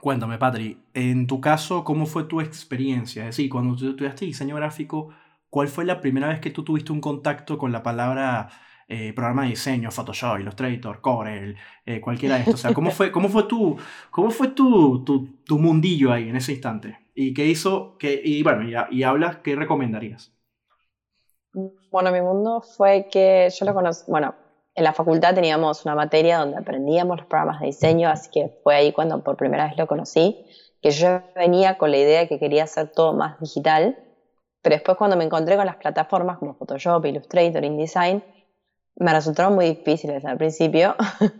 cuéntame, 0.00 0.38
Patri, 0.38 0.78
en 0.92 1.26
tu 1.26 1.40
caso, 1.40 1.82
¿cómo 1.82 2.06
fue 2.06 2.22
tu 2.22 2.40
experiencia? 2.40 3.22
Es 3.22 3.36
decir, 3.36 3.50
cuando 3.50 3.74
tú 3.74 3.90
estudiaste 3.90 4.26
diseño 4.26 4.54
gráfico, 4.54 5.08
¿cuál 5.50 5.66
fue 5.66 5.84
la 5.84 6.00
primera 6.00 6.28
vez 6.28 6.38
que 6.38 6.50
tú 6.50 6.62
tuviste 6.62 6.92
un 6.92 7.00
contacto 7.00 7.58
con 7.58 7.72
la 7.72 7.82
palabra 7.82 8.48
eh, 8.88 9.12
programa 9.12 9.42
de 9.42 9.50
diseño, 9.50 9.90
Photoshop, 9.90 10.40
Illustrator, 10.40 11.00
Corel, 11.00 11.56
eh, 11.86 12.00
cualquiera 12.00 12.36
de 12.36 12.40
estos. 12.40 12.54
O 12.54 12.58
sea, 12.58 12.74
¿cómo 12.74 12.90
fue, 12.90 13.10
cómo 13.10 13.28
fue, 13.28 13.44
tu, 13.44 13.76
cómo 14.10 14.30
fue 14.30 14.48
tu, 14.48 15.04
tu, 15.04 15.42
tu 15.44 15.58
mundillo 15.58 16.12
ahí 16.12 16.28
en 16.28 16.36
ese 16.36 16.52
instante? 16.52 16.98
¿Y 17.14 17.32
qué 17.32 17.46
hizo? 17.46 17.96
Que, 17.98 18.20
y 18.24 18.42
bueno, 18.42 18.62
y, 18.62 18.96
y 18.96 19.02
hablas, 19.02 19.36
¿qué 19.36 19.56
recomendarías? 19.56 20.32
Bueno, 21.90 22.10
mi 22.10 22.20
mundo 22.20 22.60
fue 22.60 23.08
que 23.10 23.48
yo 23.56 23.64
lo 23.64 23.74
conocí, 23.74 24.04
bueno, 24.08 24.34
en 24.74 24.82
la 24.82 24.92
facultad 24.92 25.34
teníamos 25.34 25.84
una 25.84 25.94
materia 25.94 26.38
donde 26.38 26.56
aprendíamos 26.56 27.18
los 27.18 27.26
programas 27.26 27.60
de 27.60 27.66
diseño, 27.66 28.08
así 28.08 28.28
que 28.32 28.58
fue 28.64 28.74
ahí 28.74 28.92
cuando 28.92 29.22
por 29.22 29.36
primera 29.36 29.66
vez 29.66 29.78
lo 29.78 29.86
conocí, 29.86 30.44
que 30.82 30.90
yo 30.90 31.22
venía 31.36 31.78
con 31.78 31.92
la 31.92 31.98
idea 31.98 32.20
de 32.20 32.28
que 32.28 32.40
quería 32.40 32.64
hacer 32.64 32.90
todo 32.90 33.12
más 33.12 33.38
digital, 33.38 33.96
pero 34.60 34.74
después 34.74 34.98
cuando 34.98 35.16
me 35.16 35.24
encontré 35.24 35.56
con 35.56 35.66
las 35.66 35.76
plataformas 35.76 36.38
como 36.38 36.54
Photoshop, 36.54 37.06
Illustrator, 37.06 37.64
InDesign, 37.64 38.24
me 38.96 39.12
resultaron 39.12 39.54
muy 39.54 39.66
difíciles 39.66 40.24
al 40.24 40.36
principio, 40.36 40.94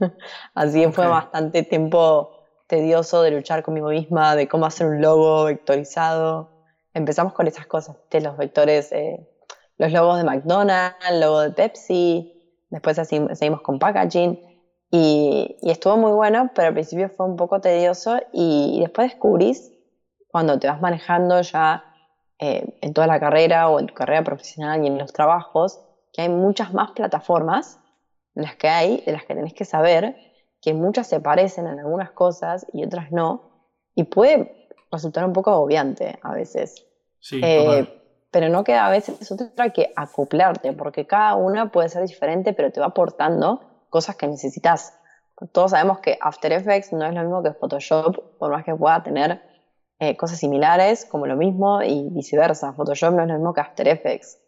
así 0.54 0.82
que 0.82 0.92
fue 0.92 1.06
bastante 1.06 1.62
tiempo 1.62 2.30
tedioso 2.66 3.22
de 3.22 3.30
luchar 3.30 3.62
conmigo 3.62 3.88
misma, 3.88 4.36
de 4.36 4.48
cómo 4.48 4.66
hacer 4.66 4.86
un 4.86 5.00
logo 5.00 5.44
vectorizado. 5.44 6.50
Empezamos 6.92 7.32
con 7.32 7.46
esas 7.46 7.66
cosas, 7.66 7.96
los 8.10 8.36
vectores, 8.36 8.90
eh, 8.92 9.28
los 9.78 9.92
logos 9.92 10.18
de 10.18 10.24
McDonald's, 10.24 10.96
el 11.08 11.20
logo 11.20 11.40
de 11.40 11.50
Pepsi, 11.50 12.34
después 12.70 12.98
así, 12.98 13.20
seguimos 13.34 13.60
con 13.62 13.78
packaging. 13.78 14.38
Y, 14.90 15.56
y, 15.60 15.70
estuvo 15.70 15.96
muy 15.96 16.12
bueno, 16.12 16.50
pero 16.54 16.68
al 16.68 16.74
principio 16.74 17.08
fue 17.08 17.26
un 17.26 17.36
poco 17.36 17.60
tedioso. 17.60 18.18
Y, 18.32 18.78
después 18.80 19.10
descubrís 19.10 19.72
cuando 20.28 20.58
te 20.58 20.68
vas 20.68 20.80
manejando 20.80 21.40
ya 21.40 21.84
eh, 22.38 22.78
en 22.80 22.94
toda 22.94 23.06
la 23.06 23.18
carrera 23.18 23.68
o 23.68 23.80
en 23.80 23.86
tu 23.86 23.94
carrera 23.94 24.22
profesional 24.22 24.84
y 24.84 24.86
en 24.86 24.98
los 24.98 25.12
trabajos, 25.12 25.80
que 26.14 26.22
hay 26.22 26.28
muchas 26.28 26.72
más 26.72 26.92
plataformas 26.92 27.80
en 28.36 28.44
las 28.44 28.54
que 28.54 28.68
hay, 28.68 29.02
de 29.04 29.12
las 29.12 29.24
que 29.24 29.34
tenés 29.34 29.52
que 29.52 29.64
saber, 29.64 30.16
que 30.62 30.72
muchas 30.72 31.08
se 31.08 31.20
parecen 31.20 31.66
en 31.66 31.80
algunas 31.80 32.12
cosas 32.12 32.66
y 32.72 32.84
otras 32.84 33.10
no, 33.10 33.68
y 33.96 34.04
puede 34.04 34.68
resultar 34.92 35.24
un 35.24 35.32
poco 35.32 35.50
agobiante 35.50 36.18
a 36.22 36.32
veces. 36.32 36.86
Sí, 37.18 37.40
eh, 37.42 38.00
pero 38.30 38.48
no 38.48 38.62
queda 38.62 38.86
a 38.86 38.90
veces 38.90 39.30
otra 39.30 39.70
que 39.70 39.92
acoplarte, 39.96 40.72
porque 40.72 41.06
cada 41.06 41.34
una 41.34 41.72
puede 41.72 41.88
ser 41.88 42.06
diferente, 42.06 42.52
pero 42.52 42.70
te 42.70 42.80
va 42.80 42.86
aportando 42.86 43.60
cosas 43.90 44.14
que 44.14 44.28
necesitas. 44.28 44.96
Todos 45.52 45.72
sabemos 45.72 45.98
que 45.98 46.16
After 46.20 46.52
Effects 46.52 46.92
no 46.92 47.06
es 47.06 47.14
lo 47.14 47.22
mismo 47.22 47.42
que 47.42 47.52
Photoshop, 47.52 48.38
por 48.38 48.52
más 48.52 48.64
que 48.64 48.74
pueda 48.74 49.02
tener 49.02 49.42
eh, 49.98 50.16
cosas 50.16 50.38
similares, 50.38 51.04
como 51.04 51.26
lo 51.26 51.36
mismo, 51.36 51.82
y 51.82 52.08
viceversa. 52.10 52.72
Photoshop 52.72 53.14
no 53.14 53.22
es 53.22 53.28
lo 53.28 53.34
mismo 53.34 53.52
que 53.52 53.60
After 53.60 53.88
Effects. 53.88 54.38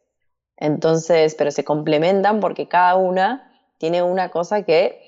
Entonces, 0.57 1.35
pero 1.35 1.51
se 1.51 1.65
complementan 1.65 2.41
porque 2.41 2.69
cada 2.69 2.97
una 2.97 3.53
tiene 3.79 4.03
una 4.03 4.31
cosa 4.31 4.63
que 4.63 5.03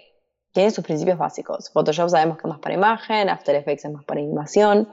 tiene 0.53 0.71
sus 0.71 0.85
principios 0.85 1.19
básicos. 1.19 1.71
Photoshop 1.71 2.11
sabemos 2.11 2.37
que 2.37 2.47
es 2.47 2.51
más 2.51 2.61
para 2.61 2.75
imagen, 2.75 3.29
After 3.29 3.55
Effects 3.55 3.85
es 3.85 3.93
más 3.93 4.05
para 4.05 4.21
animación 4.21 4.89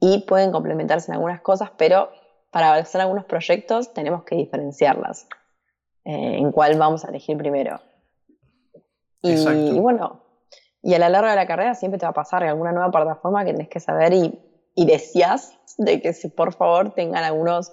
y 0.00 0.24
pueden 0.26 0.50
complementarse 0.50 1.10
en 1.10 1.14
algunas 1.14 1.40
cosas, 1.40 1.70
pero 1.76 2.10
para 2.50 2.74
hacer 2.74 3.00
algunos 3.00 3.24
proyectos 3.24 3.92
tenemos 3.94 4.24
que 4.24 4.34
diferenciarlas. 4.36 5.26
Eh, 6.04 6.38
en 6.38 6.50
cuál 6.50 6.76
vamos 6.78 7.04
a 7.04 7.08
elegir 7.08 7.36
primero. 7.36 7.80
Y, 9.22 9.78
bueno, 9.78 10.20
y 10.82 10.94
a 10.94 10.98
lo 10.98 11.08
largo 11.08 11.30
de 11.30 11.36
la 11.36 11.46
carrera 11.46 11.76
siempre 11.76 12.00
te 12.00 12.06
va 12.06 12.10
a 12.10 12.14
pasar 12.14 12.42
alguna 12.42 12.72
nueva 12.72 12.90
plataforma 12.90 13.44
que 13.44 13.52
tenés 13.52 13.68
que 13.68 13.78
saber 13.78 14.12
y, 14.12 14.40
y 14.74 14.84
decías 14.84 15.56
de 15.78 16.02
que 16.02 16.12
si 16.12 16.28
por 16.28 16.54
favor 16.54 16.92
tengan 16.92 17.22
algunos 17.22 17.72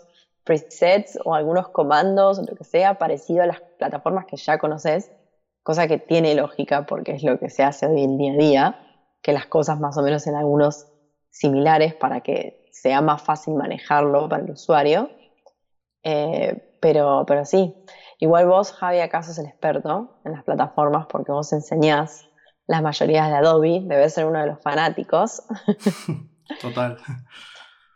presets 0.50 1.16
o 1.24 1.36
algunos 1.36 1.68
comandos 1.70 2.40
o 2.40 2.42
lo 2.42 2.56
que 2.56 2.64
sea 2.64 2.96
parecido 2.96 3.44
a 3.44 3.46
las 3.46 3.60
plataformas 3.78 4.26
que 4.26 4.36
ya 4.36 4.58
conoces, 4.58 5.12
cosa 5.62 5.88
que 5.88 6.00
tiene 6.00 6.34
lógica 6.34 6.88
porque 6.88 7.12
es 7.12 7.22
lo 7.22 7.38
que 7.38 7.52
se 7.52 7.62
hace 7.62 7.86
hoy 7.86 8.04
en 8.04 8.18
día 8.18 8.34
a 8.34 8.36
día, 8.36 8.76
que 9.22 9.32
las 9.32 9.46
cosas 9.46 9.80
más 9.80 9.96
o 10.00 10.02
menos 10.02 10.26
en 10.26 10.34
algunos 10.34 10.88
similares 11.30 11.94
para 11.94 12.22
que 12.22 12.66
sea 12.72 13.00
más 13.02 13.22
fácil 13.22 13.54
manejarlo 13.54 14.28
para 14.28 14.44
el 14.44 14.50
usuario. 14.50 15.12
Eh, 16.02 16.56
pero, 16.82 17.26
pero 17.28 17.46
sí, 17.46 17.72
igual 18.18 18.48
vos, 18.48 18.72
Javi, 18.72 19.02
acaso 19.02 19.30
es 19.30 19.38
el 19.38 19.46
experto 19.46 20.20
en 20.26 20.32
las 20.32 20.44
plataformas 20.44 21.06
porque 21.08 21.32
vos 21.32 21.54
enseñás 21.54 22.26
las 22.66 22.82
mayorías 22.82 23.30
de 23.30 23.36
Adobe, 23.36 23.82
debes 23.84 24.16
ser 24.16 24.26
uno 24.26 24.40
de 24.40 24.48
los 24.48 24.60
fanáticos. 24.64 25.44
Total. 26.60 26.98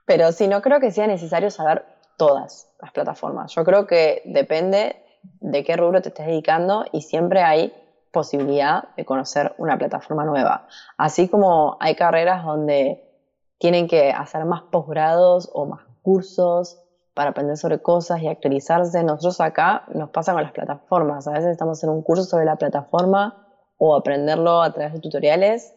Pero 0.05 0.31
sí, 0.31 0.47
no 0.47 0.61
creo 0.61 0.79
que 0.79 0.91
sea 0.91 1.07
necesario 1.07 1.49
saber 1.49 1.92
todas 2.17 2.69
las 2.81 2.91
plataformas. 2.91 3.53
Yo 3.53 3.63
creo 3.63 3.87
que 3.87 4.21
depende 4.25 4.95
de 5.39 5.63
qué 5.63 5.77
rubro 5.77 6.01
te 6.01 6.09
estés 6.09 6.27
dedicando 6.27 6.85
y 6.91 7.01
siempre 7.01 7.41
hay 7.41 7.73
posibilidad 8.11 8.89
de 8.95 9.05
conocer 9.05 9.55
una 9.57 9.77
plataforma 9.77 10.23
nueva. 10.23 10.67
Así 10.97 11.27
como 11.27 11.77
hay 11.79 11.95
carreras 11.95 12.43
donde 12.43 13.09
tienen 13.57 13.87
que 13.87 14.11
hacer 14.11 14.45
más 14.45 14.61
posgrados 14.63 15.49
o 15.53 15.65
más 15.65 15.81
cursos 16.01 16.79
para 17.13 17.31
aprender 17.31 17.57
sobre 17.57 17.81
cosas 17.81 18.21
y 18.21 18.27
actualizarse. 18.27 19.03
Nosotros 19.03 19.39
acá 19.41 19.83
nos 19.93 20.09
pasa 20.09 20.33
con 20.33 20.43
las 20.43 20.51
plataformas. 20.51 21.27
A 21.27 21.31
veces 21.31 21.51
estamos 21.51 21.83
en 21.83 21.89
un 21.89 22.01
curso 22.01 22.23
sobre 22.23 22.45
la 22.45 22.55
plataforma 22.55 23.47
o 23.77 23.95
aprenderlo 23.95 24.61
a 24.61 24.71
través 24.73 24.93
de 24.93 24.99
tutoriales 24.99 25.73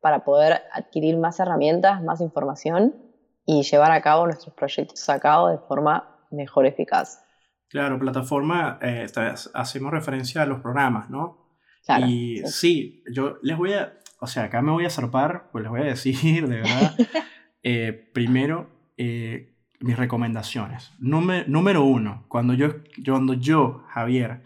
para 0.00 0.24
poder 0.24 0.62
adquirir 0.72 1.16
más 1.16 1.40
herramientas, 1.40 2.02
más 2.02 2.20
información 2.20 3.07
y 3.50 3.62
llevar 3.62 3.92
a 3.92 4.02
cabo 4.02 4.26
nuestros 4.26 4.54
proyectos 4.54 5.08
a 5.08 5.18
cabo 5.18 5.48
de 5.48 5.56
forma 5.56 6.06
mejor 6.30 6.66
eficaz. 6.66 7.24
Claro, 7.68 7.98
plataforma, 7.98 8.78
eh, 8.82 9.06
hacemos 9.54 9.90
referencia 9.90 10.42
a 10.42 10.46
los 10.46 10.60
programas, 10.60 11.08
¿no? 11.08 11.56
Claro, 11.82 12.06
y 12.06 12.42
sí. 12.44 13.02
yo 13.10 13.38
les 13.42 13.56
voy 13.56 13.72
a, 13.72 14.00
o 14.20 14.26
sea, 14.26 14.44
acá 14.44 14.60
me 14.60 14.70
voy 14.70 14.84
a 14.84 14.90
zarpar, 14.90 15.48
pues 15.50 15.62
les 15.62 15.70
voy 15.70 15.80
a 15.80 15.84
decir, 15.84 16.46
de 16.46 16.56
verdad, 16.56 16.94
eh, 17.62 18.10
primero, 18.12 18.68
eh, 18.98 19.56
mis 19.80 19.96
recomendaciones. 19.96 20.92
número 20.98 21.84
uno, 21.84 22.26
cuando 22.28 22.52
yo, 22.52 22.68
cuando 23.02 23.32
yo 23.32 23.82
Javier, 23.88 24.42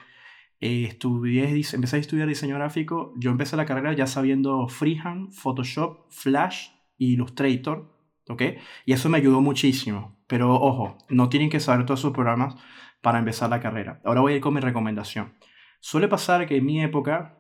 estudié, 0.61 1.61
empecé 1.73 1.97
a 1.97 1.99
estudiar 1.99 2.29
diseño 2.29 2.55
gráfico, 2.55 3.15
yo 3.17 3.33
empecé 3.33 3.57
la 3.57 3.67
carrera 3.67 3.95
ya 3.95 4.07
sabiendo 4.07 4.69
Freehand, 4.69 5.33
Photoshop, 5.33 6.07
Flash 6.11 6.69
Illustrator, 6.99 7.92
Y 8.41 8.93
eso 8.93 9.09
me 9.09 9.19
ayudó 9.19 9.41
muchísimo. 9.41 10.17
Pero 10.27 10.55
ojo, 10.55 10.99
no 11.09 11.29
tienen 11.29 11.51
que 11.51 11.61
saber 11.61 11.87
todos 11.87 12.01
esos 12.01 12.13
programas 12.13 12.57
para 13.03 13.19
empezar 13.19 13.51
la 13.51 13.61
carrera. 13.61 14.01
Ahora 14.05 14.21
voy 14.21 14.33
a 14.33 14.37
ir 14.37 14.43
con 14.43 14.55
mi 14.55 14.61
recomendación. 14.61 15.35
Suele 15.81 16.09
pasar 16.09 16.47
que 16.47 16.57
en 16.57 16.65
mi 16.65 16.83
época 16.83 17.39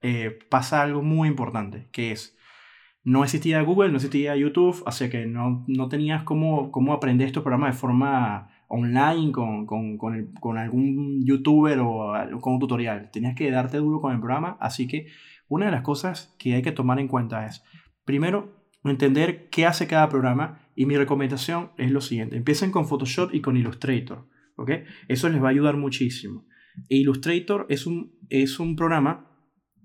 eh, 0.00 0.38
pasa 0.48 0.82
algo 0.82 1.02
muy 1.02 1.28
importante, 1.28 1.88
que 1.92 2.12
es, 2.12 2.38
no 3.04 3.24
existía 3.24 3.60
Google, 3.62 3.90
no 3.90 3.96
existía 3.96 4.36
YouTube, 4.36 4.82
así 4.86 5.10
que 5.10 5.26
no, 5.26 5.64
no 5.66 5.88
tenías 5.88 6.22
cómo, 6.22 6.70
cómo 6.70 6.92
aprender 6.92 7.26
estos 7.26 7.42
programas 7.42 7.74
de 7.74 7.80
forma 7.80 8.48
online 8.68 9.32
con, 9.32 9.66
con, 9.66 9.98
con, 9.98 10.32
con, 10.40 10.58
algún 10.58 11.24
youtuber 11.26 11.80
o 11.80 12.12
con 12.40 12.54
un 12.54 12.60
tutorial. 12.60 13.10
Tenías 13.12 13.34
que 13.34 13.50
darte 13.50 13.78
duro 13.78 14.00
con 14.00 14.12
el 14.12 14.18
programa, 14.18 14.56
así 14.60 14.86
que 14.86 15.08
una 15.48 15.66
de 15.66 15.72
las 15.72 15.82
cosas 15.82 16.34
que 16.38 16.54
hay 16.54 16.62
que 16.62 16.72
tomar 16.72 16.98
en 16.98 17.08
cuenta 17.08 17.46
es, 17.46 17.64
primero, 18.04 18.61
entender 18.90 19.48
qué 19.50 19.66
hace 19.66 19.86
cada 19.86 20.08
programa 20.08 20.68
y 20.74 20.86
mi 20.86 20.96
recomendación 20.96 21.70
es 21.76 21.90
lo 21.90 22.00
siguiente. 22.00 22.36
Empiecen 22.36 22.70
con 22.70 22.86
Photoshop 22.86 23.34
y 23.34 23.40
con 23.40 23.56
Illustrator. 23.56 24.26
¿ok? 24.56 24.70
Eso 25.08 25.28
les 25.28 25.42
va 25.42 25.48
a 25.48 25.50
ayudar 25.50 25.76
muchísimo. 25.76 26.46
Illustrator 26.88 27.66
es 27.68 27.86
un, 27.86 28.18
es 28.28 28.58
un 28.58 28.76
programa 28.76 29.28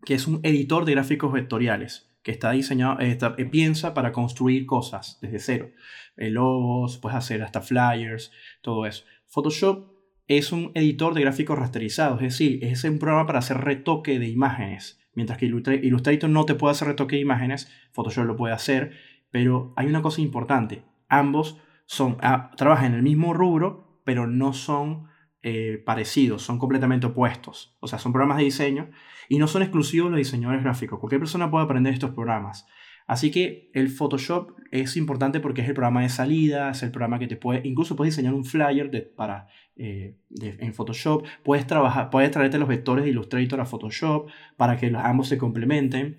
que 0.05 0.13
es 0.13 0.27
un 0.27 0.39
editor 0.43 0.85
de 0.85 0.93
gráficos 0.93 1.33
vectoriales 1.33 2.07
que 2.27 2.31
está 2.31 2.51
diseñado, 2.51 2.99
eh, 2.99 3.17
eh, 3.37 3.45
piensa 3.45 3.93
para 3.93 4.11
construir 4.11 4.65
cosas 4.65 5.17
desde 5.21 5.39
cero. 5.39 5.71
Eh, 6.17 6.29
logos, 6.29 6.97
puedes 6.97 7.17
hacer 7.17 7.41
hasta 7.41 7.61
flyers, 7.61 8.33
todo 8.61 8.85
eso. 8.85 9.05
Photoshop 9.27 9.93
es 10.27 10.51
un 10.51 10.71
editor 10.75 11.13
de 11.13 11.21
gráficos 11.21 11.57
rasterizados, 11.57 12.21
es 12.21 12.33
decir, 12.33 12.63
es 12.65 12.83
un 12.83 12.99
programa 12.99 13.27
para 13.27 13.39
hacer 13.39 13.59
retoque 13.59 14.19
de 14.19 14.27
imágenes. 14.27 14.99
Mientras 15.18 15.39
que 15.39 15.47
Illustrator 15.47 16.30
no 16.30 16.45
te 16.45 16.53
puede 16.53 16.74
hacer 16.74 16.89
retoque 16.89 17.15
de 17.15 17.24
imágenes, 17.24 17.74
Photoshop 17.91 18.26
lo 18.26 18.36
puede 18.36 18.53
hacer, 18.53 18.91
pero 19.32 19.74
hay 19.76 19.88
una 19.88 20.03
cosa 20.03 20.22
importante. 20.22 20.84
Ambos 21.09 21.59
son, 21.88 22.18
ah, 22.22 22.51
trabajan 22.55 22.91
en 22.91 22.93
el 22.93 23.01
mismo 23.01 23.34
rubro, 23.34 23.99
pero 24.03 24.28
no 24.28 24.53
son 24.53 25.07
eh, 25.41 25.82
parecidos, 25.84 26.43
son 26.43 26.59
completamente 26.59 27.07
opuestos. 27.07 27.76
O 27.80 27.88
sea, 27.88 27.97
son 27.97 28.13
programas 28.13 28.38
de 28.38 28.43
diseño 28.43 28.91
y 29.28 29.39
no 29.39 29.47
son 29.47 29.63
exclusivos 29.63 30.11
los 30.11 30.20
diseñadores 30.20 30.61
gráficos. 30.61 30.99
Cualquier 30.99 31.22
persona 31.22 31.49
puede 31.49 31.65
aprender 31.65 31.93
estos 31.93 32.11
programas. 32.11 32.68
Así 33.08 33.32
que 33.32 33.72
el 33.74 33.88
Photoshop 33.89 34.51
es 34.70 34.97
importante 34.97 35.39
porque 35.39 35.62
es 35.62 35.68
el 35.68 35.74
programa 35.74 36.01
de 36.01 36.10
salida, 36.10 36.72
es 36.72 36.84
el 36.84 36.91
programa 36.91 37.20
que 37.20 37.28
te 37.28 37.38
puede, 37.38 37.62
incluso 37.64 37.95
puedes 37.95 38.14
diseñar 38.14 38.34
un 38.34 38.43
flyer 38.43 39.14
para, 39.16 39.47
eh, 39.78 40.18
en 40.41 40.74
Photoshop, 40.74 41.26
puedes 41.43 41.66
trabajar, 41.66 42.10
puedes 42.10 42.32
traerte 42.32 42.60
los 42.60 42.68
vectores 42.68 43.05
de 43.05 43.12
Illustrator 43.12 43.62
a 43.62 43.66
Photoshop 43.66 44.30
para 44.58 44.76
que 44.76 44.91
los, 44.91 45.01
ambos 45.01 45.30
se 45.30 45.38
complementen, 45.38 46.18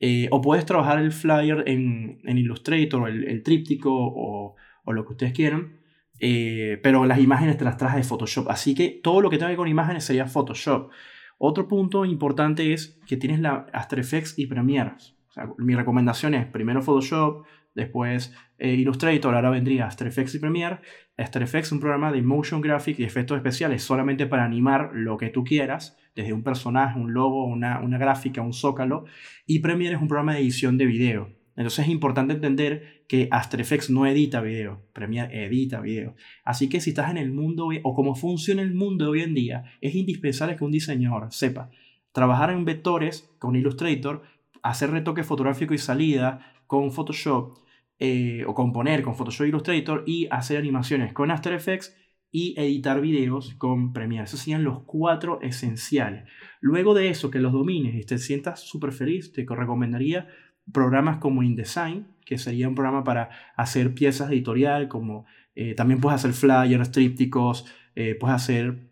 eh, 0.00 0.28
o 0.30 0.40
puedes 0.40 0.64
trabajar 0.64 0.98
el 0.98 1.12
flyer 1.12 1.62
en, 1.66 2.20
en 2.24 2.38
Illustrator, 2.38 3.10
el, 3.10 3.24
el 3.24 3.42
tríptico 3.42 3.90
o, 3.92 4.56
lo 4.86 5.04
que 5.04 5.12
ustedes 5.12 5.32
quieran, 5.32 5.78
eh, 6.18 6.80
pero 6.82 7.04
las 7.04 7.20
imágenes 7.20 7.56
te 7.58 7.64
las 7.64 7.76
traes 7.76 7.94
de 7.94 8.02
Photoshop, 8.02 8.48
así 8.48 8.74
que 8.74 8.98
todo 9.04 9.20
lo 9.20 9.30
que 9.30 9.36
tenga 9.36 9.48
que 9.48 9.52
ver 9.52 9.58
con 9.58 9.68
imágenes 9.68 10.04
sería 10.04 10.26
Photoshop. 10.26 10.90
Otro 11.38 11.68
punto 11.68 12.04
importante 12.04 12.72
es 12.72 12.98
que 13.06 13.16
tienes 13.16 13.38
la 13.38 13.66
After 13.72 14.00
Effects 14.00 14.36
y 14.36 14.46
Premiere 14.46 14.94
mi 15.58 15.74
recomendación 15.74 16.34
es 16.34 16.46
primero 16.46 16.82
Photoshop, 16.82 17.44
después 17.74 18.34
eh, 18.58 18.74
Illustrator, 18.74 19.34
ahora 19.34 19.50
vendría 19.50 19.86
After 19.86 20.06
Effects 20.06 20.34
y 20.34 20.38
Premiere. 20.38 20.80
After 21.16 21.42
Effects 21.42 21.68
es 21.68 21.72
un 21.72 21.80
programa 21.80 22.12
de 22.12 22.22
motion 22.22 22.60
graphic 22.60 22.98
y 22.98 23.04
efectos 23.04 23.36
especiales 23.36 23.82
solamente 23.82 24.26
para 24.26 24.44
animar 24.44 24.90
lo 24.94 25.16
que 25.16 25.28
tú 25.28 25.44
quieras, 25.44 25.96
desde 26.14 26.32
un 26.32 26.42
personaje, 26.42 26.98
un 26.98 27.14
logo, 27.14 27.44
una, 27.44 27.80
una 27.80 27.98
gráfica, 27.98 28.42
un 28.42 28.52
zócalo. 28.52 29.04
Y 29.46 29.60
Premiere 29.60 29.94
es 29.96 30.02
un 30.02 30.08
programa 30.08 30.34
de 30.34 30.40
edición 30.40 30.76
de 30.78 30.86
video. 30.86 31.40
Entonces 31.56 31.86
es 31.86 31.90
importante 31.90 32.32
entender 32.32 33.04
que 33.06 33.28
After 33.30 33.60
Effects 33.60 33.90
no 33.90 34.06
edita 34.06 34.40
video, 34.40 34.82
Premiere 34.92 35.44
edita 35.44 35.80
video. 35.80 36.14
Así 36.44 36.68
que 36.68 36.80
si 36.80 36.90
estás 36.90 37.10
en 37.10 37.18
el 37.18 37.32
mundo 37.32 37.68
o 37.82 37.94
cómo 37.94 38.14
funciona 38.14 38.62
el 38.62 38.74
mundo 38.74 39.10
hoy 39.10 39.20
en 39.20 39.34
día, 39.34 39.64
es 39.80 39.94
indispensable 39.94 40.56
que 40.56 40.64
un 40.64 40.70
diseñador 40.70 41.32
sepa 41.32 41.70
trabajar 42.12 42.50
en 42.50 42.64
vectores 42.64 43.30
con 43.38 43.56
Illustrator 43.56 44.22
hacer 44.62 44.90
retoque 44.90 45.24
fotográfico 45.24 45.74
y 45.74 45.78
salida 45.78 46.54
con 46.66 46.92
Photoshop 46.92 47.58
eh, 48.02 48.44
o 48.46 48.54
componer 48.54 49.02
con 49.02 49.14
Photoshop 49.14 49.48
Illustrator 49.48 50.04
y 50.06 50.26
hacer 50.30 50.56
animaciones 50.56 51.12
con 51.12 51.30
After 51.30 51.52
Effects 51.52 51.94
y 52.32 52.54
editar 52.58 53.00
videos 53.00 53.54
con 53.56 53.92
Premiere. 53.92 54.24
Esos 54.24 54.40
serían 54.40 54.64
los 54.64 54.84
cuatro 54.84 55.38
esenciales. 55.42 56.24
Luego 56.60 56.94
de 56.94 57.10
eso, 57.10 57.30
que 57.30 57.40
los 57.40 57.52
domines 57.52 57.94
y 57.94 58.06
te 58.06 58.16
sientas 58.16 58.60
súper 58.60 58.92
feliz, 58.92 59.32
te 59.32 59.44
recomendaría 59.46 60.28
programas 60.72 61.18
como 61.18 61.42
InDesign, 61.42 62.06
que 62.24 62.38
sería 62.38 62.68
un 62.68 62.74
programa 62.74 63.04
para 63.04 63.28
hacer 63.54 63.92
piezas 63.92 64.30
editorial, 64.30 64.88
como 64.88 65.26
eh, 65.54 65.74
también 65.74 66.00
puedes 66.00 66.20
hacer 66.20 66.32
flyers, 66.32 66.92
trípticos, 66.92 67.66
eh, 67.96 68.14
puedes 68.14 68.36
hacer 68.36 68.88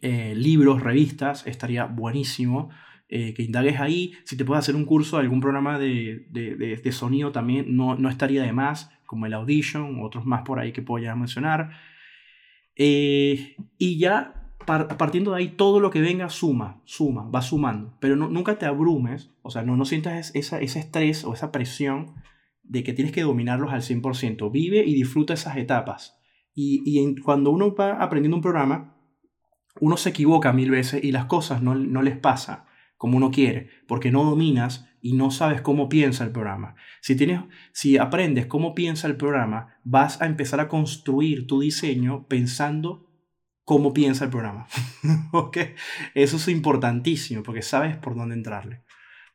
libros, 0.00 0.80
revistas, 0.80 1.44
estaría 1.46 1.86
buenísimo. 1.86 2.68
Eh, 3.10 3.32
que 3.32 3.42
indagues 3.42 3.80
ahí. 3.80 4.12
Si 4.24 4.36
te 4.36 4.44
puedes 4.44 4.62
hacer 4.62 4.76
un 4.76 4.84
curso 4.84 5.16
de 5.16 5.22
algún 5.22 5.40
programa 5.40 5.78
de, 5.78 6.26
de, 6.30 6.92
sonido 6.92 7.32
también 7.32 7.74
no, 7.74 7.96
no, 7.96 8.10
estaría 8.10 8.42
de 8.42 8.52
más, 8.52 8.90
como 9.06 9.24
el 9.24 9.32
Audition, 9.32 10.02
otros 10.02 10.26
más 10.26 10.42
por 10.42 10.58
ahí 10.58 10.72
que 10.72 10.82
puedo 10.82 11.02
ya 11.02 11.16
mencionar. 11.16 11.70
Eh, 12.76 13.56
y 13.78 13.98
ya 13.98 14.34
partiendo 14.66 15.30
de 15.30 15.38
ahí, 15.38 15.48
todo 15.48 15.80
lo 15.80 15.90
que 15.90 16.02
venga 16.02 16.28
suma, 16.28 16.82
suma, 16.84 17.26
va 17.30 17.40
sumando. 17.40 17.96
Pero 17.98 18.14
nunca 18.16 18.58
te 18.58 18.66
abrumes, 18.66 19.30
o 19.40 19.50
sea, 19.50 19.62
no, 19.62 19.78
no 19.78 19.86
sientas 19.86 20.30
esa, 20.34 20.60
ese 20.60 20.78
estrés 20.78 21.24
o 21.24 21.32
esa 21.32 21.50
presión 21.50 22.12
de 22.62 22.84
que 22.84 22.92
tienes 22.92 23.14
que 23.14 23.22
dominarlos 23.22 23.72
al 23.72 23.80
100%. 23.80 24.52
Vive 24.52 24.84
y 24.84 24.92
disfruta 24.92 25.32
esas 25.32 25.56
etapas. 25.56 26.20
Y, 26.54 26.82
y 26.84 27.16
cuando 27.22 27.50
uno 27.50 27.74
va 27.74 28.02
aprendiendo 28.02 28.36
un 28.36 28.42
programa, 28.42 28.98
uno 29.80 29.96
se 29.96 30.10
equivoca 30.10 30.52
mil 30.52 30.70
veces 30.70 31.02
y 31.02 31.12
las 31.12 31.24
cosas 31.24 31.62
no, 31.62 31.74
no 31.74 32.02
les 32.02 32.18
pasa 32.18 32.67
como 32.98 33.16
uno 33.16 33.30
quiere, 33.30 33.70
porque 33.86 34.10
no 34.10 34.24
dominas 34.24 34.88
y 35.00 35.14
no 35.14 35.30
sabes 35.30 35.62
cómo 35.62 35.88
piensa 35.88 36.24
el 36.24 36.32
programa. 36.32 36.74
Si, 37.00 37.16
tienes, 37.16 37.40
si 37.72 37.96
aprendes 37.96 38.46
cómo 38.46 38.74
piensa 38.74 39.06
el 39.06 39.16
programa, 39.16 39.78
vas 39.84 40.20
a 40.20 40.26
empezar 40.26 40.60
a 40.60 40.68
construir 40.68 41.46
tu 41.46 41.60
diseño 41.60 42.26
pensando 42.26 43.08
cómo 43.64 43.94
piensa 43.94 44.24
el 44.24 44.30
programa. 44.30 44.66
¿Ok? 45.32 45.58
Eso 46.14 46.36
es 46.36 46.48
importantísimo 46.48 47.42
porque 47.42 47.62
sabes 47.62 47.96
por 47.96 48.16
dónde 48.16 48.34
entrarle. 48.34 48.82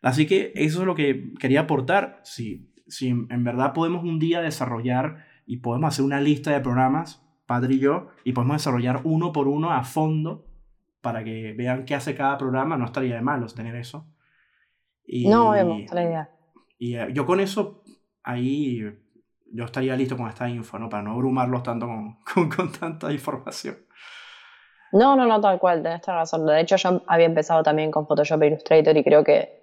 Así 0.01 0.25
que 0.25 0.51
eso 0.55 0.81
es 0.81 0.85
lo 0.85 0.95
que 0.95 1.33
quería 1.39 1.61
aportar. 1.61 2.19
Si, 2.25 2.69
si 2.87 3.07
en 3.07 3.43
verdad 3.43 3.73
podemos 3.73 4.03
un 4.03 4.19
día 4.19 4.41
desarrollar 4.41 5.25
y 5.45 5.57
podemos 5.57 5.87
hacer 5.87 6.03
una 6.03 6.19
lista 6.19 6.51
de 6.51 6.59
programas, 6.59 7.23
Padre 7.45 7.75
y 7.75 7.79
yo, 7.79 8.09
y 8.25 8.33
podemos 8.33 8.57
desarrollar 8.57 9.01
uno 9.05 9.31
por 9.31 9.47
uno 9.47 9.71
a 9.71 9.83
fondo 9.85 10.52
para 11.03 11.21
que 11.21 11.53
vean 11.53 11.83
qué 11.83 11.95
hace 11.95 12.15
cada 12.15 12.37
programa, 12.37 12.77
no 12.77 12.85
estaría 12.85 13.15
de 13.15 13.21
malos 13.21 13.53
tener 13.53 13.75
eso. 13.75 14.07
Y, 15.05 15.27
no, 15.27 15.49
vemos 15.49 15.81
la 15.91 16.01
idea. 16.01 16.29
Y 16.79 16.95
eh, 16.95 17.09
yo 17.11 17.25
con 17.25 17.41
eso, 17.41 17.83
ahí 18.23 18.81
yo 19.51 19.65
estaría 19.65 19.97
listo 19.97 20.15
con 20.15 20.29
esta 20.29 20.47
info, 20.47 20.79
¿no? 20.79 20.87
Para 20.87 21.03
no 21.03 21.11
abrumarlos 21.11 21.61
tanto 21.61 21.87
con, 21.87 22.49
con, 22.49 22.71
tanta 22.71 23.11
información. 23.11 23.79
No, 24.93 25.17
no, 25.17 25.25
no, 25.25 25.41
tal 25.41 25.59
cual, 25.59 25.83
tenés 25.83 26.05
razón. 26.05 26.45
De 26.45 26.61
hecho, 26.61 26.77
yo 26.77 27.01
había 27.07 27.25
empezado 27.25 27.63
también 27.63 27.91
con 27.91 28.07
Photoshop 28.07 28.41
e 28.43 28.47
Illustrator 28.47 28.95
y 28.95 29.03
creo 29.03 29.25
que 29.25 29.61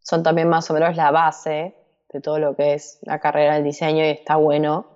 son 0.00 0.22
también 0.22 0.50
más 0.50 0.70
o 0.70 0.74
menos 0.74 0.94
la 0.94 1.10
base 1.10 1.74
de 2.12 2.20
todo 2.20 2.38
lo 2.38 2.54
que 2.54 2.74
es 2.74 2.98
la 3.00 3.18
carrera 3.18 3.54
del 3.54 3.64
diseño 3.64 4.04
y 4.04 4.08
está 4.08 4.36
bueno 4.36 4.86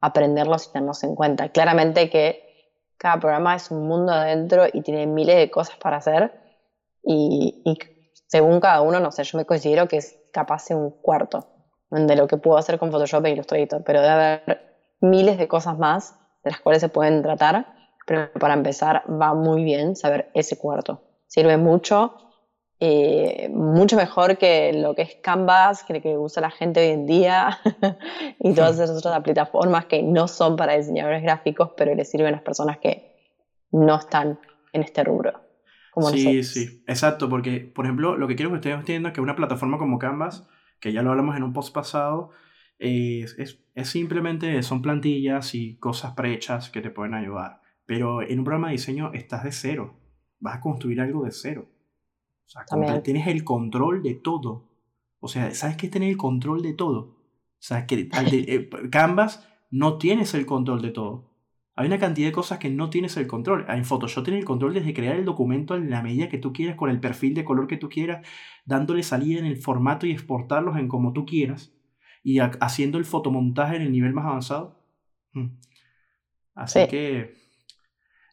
aprenderlos 0.00 0.68
y 0.68 0.72
tenerlos 0.72 1.02
en 1.02 1.16
cuenta. 1.16 1.48
Claramente 1.48 2.10
que 2.10 2.45
cada 2.98 3.18
programa 3.20 3.54
es 3.54 3.70
un 3.70 3.86
mundo 3.86 4.12
adentro 4.12 4.64
y 4.72 4.82
tiene 4.82 5.06
miles 5.06 5.36
de 5.36 5.50
cosas 5.50 5.76
para 5.76 5.98
hacer 5.98 6.32
y, 7.02 7.62
según 8.26 8.60
cada 8.60 8.80
uno, 8.80 8.98
no 8.98 9.12
sé, 9.12 9.22
yo 9.22 9.38
me 9.38 9.44
considero 9.44 9.86
que 9.86 9.98
es 9.98 10.18
capaz 10.32 10.66
de 10.68 10.74
un 10.74 10.90
cuarto 10.90 11.46
de 11.90 12.16
lo 12.16 12.26
que 12.26 12.36
puedo 12.36 12.58
hacer 12.58 12.78
con 12.78 12.90
Photoshop 12.90 13.24
e 13.26 13.30
Illustrator, 13.30 13.84
pero 13.84 14.00
debe 14.00 14.12
haber 14.12 14.76
miles 15.00 15.38
de 15.38 15.46
cosas 15.46 15.78
más 15.78 16.18
de 16.42 16.50
las 16.50 16.60
cuales 16.60 16.80
se 16.80 16.88
pueden 16.88 17.22
tratar, 17.22 17.66
pero 18.06 18.32
para 18.32 18.54
empezar 18.54 19.04
va 19.08 19.34
muy 19.34 19.62
bien 19.62 19.94
saber 19.94 20.30
ese 20.34 20.58
cuarto. 20.58 21.02
Sirve 21.26 21.56
mucho 21.56 22.25
eh, 22.78 23.48
mucho 23.50 23.96
mejor 23.96 24.36
que 24.36 24.72
lo 24.74 24.94
que 24.94 25.02
es 25.02 25.16
Canvas, 25.22 25.82
que, 25.84 26.02
que 26.02 26.18
usa 26.18 26.42
la 26.42 26.50
gente 26.50 26.80
hoy 26.80 26.92
en 26.92 27.06
día 27.06 27.58
y 28.38 28.52
todas 28.52 28.78
esas 28.78 28.98
otras 28.98 29.22
plataformas 29.22 29.86
que 29.86 30.02
no 30.02 30.28
son 30.28 30.56
para 30.56 30.76
diseñadores 30.76 31.22
gráficos, 31.22 31.70
pero 31.76 31.94
le 31.94 32.04
sirven 32.04 32.28
a 32.28 32.32
las 32.32 32.42
personas 32.42 32.78
que 32.78 33.16
no 33.72 33.96
están 33.96 34.38
en 34.72 34.82
este 34.82 35.04
rubro. 35.04 35.40
Como 35.92 36.10
sí, 36.10 36.42
sí, 36.42 36.84
exacto, 36.86 37.30
porque 37.30 37.60
por 37.60 37.86
ejemplo, 37.86 38.18
lo 38.18 38.28
que 38.28 38.36
quiero 38.36 38.50
que 38.50 38.56
ustedes 38.56 38.76
entiendan 38.76 39.12
es 39.12 39.14
que 39.14 39.22
una 39.22 39.36
plataforma 39.36 39.78
como 39.78 39.98
Canvas, 39.98 40.46
que 40.78 40.92
ya 40.92 41.00
lo 41.02 41.10
hablamos 41.10 41.36
en 41.36 41.42
un 41.42 41.54
post 41.54 41.74
pasado, 41.74 42.32
es, 42.78 43.34
es, 43.38 43.64
es 43.74 43.88
simplemente, 43.88 44.62
son 44.62 44.82
plantillas 44.82 45.54
y 45.54 45.76
cosas 45.78 46.12
prehechas 46.12 46.68
que 46.68 46.82
te 46.82 46.90
pueden 46.90 47.14
ayudar. 47.14 47.62
Pero 47.86 48.20
en 48.20 48.40
un 48.40 48.44
programa 48.44 48.68
de 48.68 48.72
diseño 48.72 49.12
estás 49.14 49.44
de 49.44 49.52
cero, 49.52 49.98
vas 50.40 50.56
a 50.56 50.60
construir 50.60 51.00
algo 51.00 51.24
de 51.24 51.30
cero. 51.30 51.70
O 52.46 52.48
sea, 52.48 53.02
tienes 53.02 53.26
el 53.26 53.44
control 53.44 54.02
de 54.02 54.14
todo. 54.14 54.64
O 55.20 55.28
sea, 55.28 55.52
¿sabes 55.52 55.76
qué 55.76 55.86
es 55.86 55.92
tener 55.92 56.10
el 56.10 56.16
control 56.16 56.62
de 56.62 56.74
todo? 56.74 57.00
O 57.00 57.62
sea, 57.62 57.86
que 57.86 58.08
eh, 58.30 58.70
Canvas 58.90 59.46
no 59.70 59.98
tienes 59.98 60.34
el 60.34 60.46
control 60.46 60.82
de 60.82 60.90
todo. 60.90 61.30
Hay 61.74 61.88
una 61.88 61.98
cantidad 61.98 62.28
de 62.28 62.32
cosas 62.32 62.58
que 62.58 62.70
no 62.70 62.88
tienes 62.88 63.16
el 63.18 63.26
control. 63.26 63.66
En 63.68 63.84
Photoshop 63.84 64.24
tienes 64.24 64.40
el 64.40 64.46
control 64.46 64.72
desde 64.72 64.94
crear 64.94 65.16
el 65.16 65.26
documento 65.26 65.74
en 65.76 65.90
la 65.90 66.02
medida 66.02 66.28
que 66.28 66.38
tú 66.38 66.52
quieras, 66.52 66.76
con 66.76 66.88
el 66.88 67.00
perfil 67.00 67.34
de 67.34 67.44
color 67.44 67.66
que 67.66 67.76
tú 67.76 67.90
quieras, 67.90 68.26
dándole 68.64 69.02
salida 69.02 69.40
en 69.40 69.44
el 69.44 69.58
formato 69.58 70.06
y 70.06 70.12
exportarlos 70.12 70.78
en 70.78 70.88
como 70.88 71.12
tú 71.12 71.26
quieras, 71.26 71.74
y 72.22 72.38
haciendo 72.38 72.96
el 72.96 73.04
fotomontaje 73.04 73.76
en 73.76 73.82
el 73.82 73.92
nivel 73.92 74.14
más 74.14 74.24
avanzado. 74.24 74.80
Hmm. 75.32 75.48
Así 76.54 76.86
que 76.88 77.34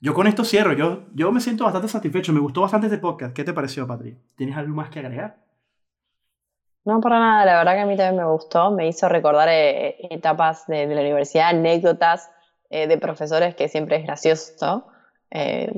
yo 0.03 0.13
con 0.13 0.27
esto 0.27 0.43
cierro. 0.43 0.73
Yo, 0.73 1.03
yo 1.15 1.31
me 1.31 1.39
siento 1.39 1.63
bastante 1.63 1.87
satisfecho. 1.87 2.33
Me 2.33 2.41
gustó 2.41 2.59
bastante 2.59 2.87
este 2.87 2.99
podcast. 2.99 3.33
¿Qué 3.33 3.45
te 3.45 3.53
pareció, 3.53 3.87
Patri? 3.87 4.17
¿Tienes 4.35 4.57
algo 4.57 4.75
más 4.75 4.89
que 4.89 4.99
agregar? 4.99 5.37
No, 6.83 6.99
para 6.99 7.19
nada. 7.19 7.45
La 7.45 7.57
verdad 7.59 7.75
que 7.75 7.79
a 7.79 7.85
mí 7.85 7.95
también 7.95 8.17
me 8.17 8.29
gustó. 8.29 8.69
Me 8.71 8.85
hizo 8.85 9.07
recordar 9.07 9.47
eh, 9.49 9.95
etapas 10.09 10.67
de, 10.67 10.87
la 10.87 10.99
universidad, 10.99 11.51
anécdotas 11.51 12.29
eh, 12.69 12.85
de 12.85 12.97
profesores 12.97 13.55
que 13.55 13.69
siempre 13.69 13.95
es 13.95 14.03
gracioso 14.03 14.87
eh, 15.31 15.71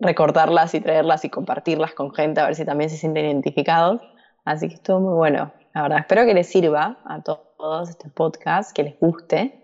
recordarlas 0.00 0.74
y 0.74 0.80
traerlas 0.80 1.24
y 1.24 1.30
compartirlas 1.30 1.94
con 1.94 2.12
gente 2.12 2.40
a 2.40 2.46
ver 2.46 2.56
si 2.56 2.64
también 2.64 2.90
se 2.90 2.96
sienten 2.96 3.26
identificados. 3.26 4.00
Así 4.44 4.66
que 4.68 4.74
estuvo 4.74 4.98
muy 4.98 5.14
bueno. 5.14 5.52
La 5.74 5.82
verdad, 5.82 5.98
espero 6.00 6.26
que 6.26 6.34
les 6.34 6.48
sirva 6.48 6.98
a 7.04 7.22
todos 7.22 7.88
este 7.88 8.10
podcast, 8.10 8.74
que 8.74 8.82
les 8.82 8.98
guste 8.98 9.61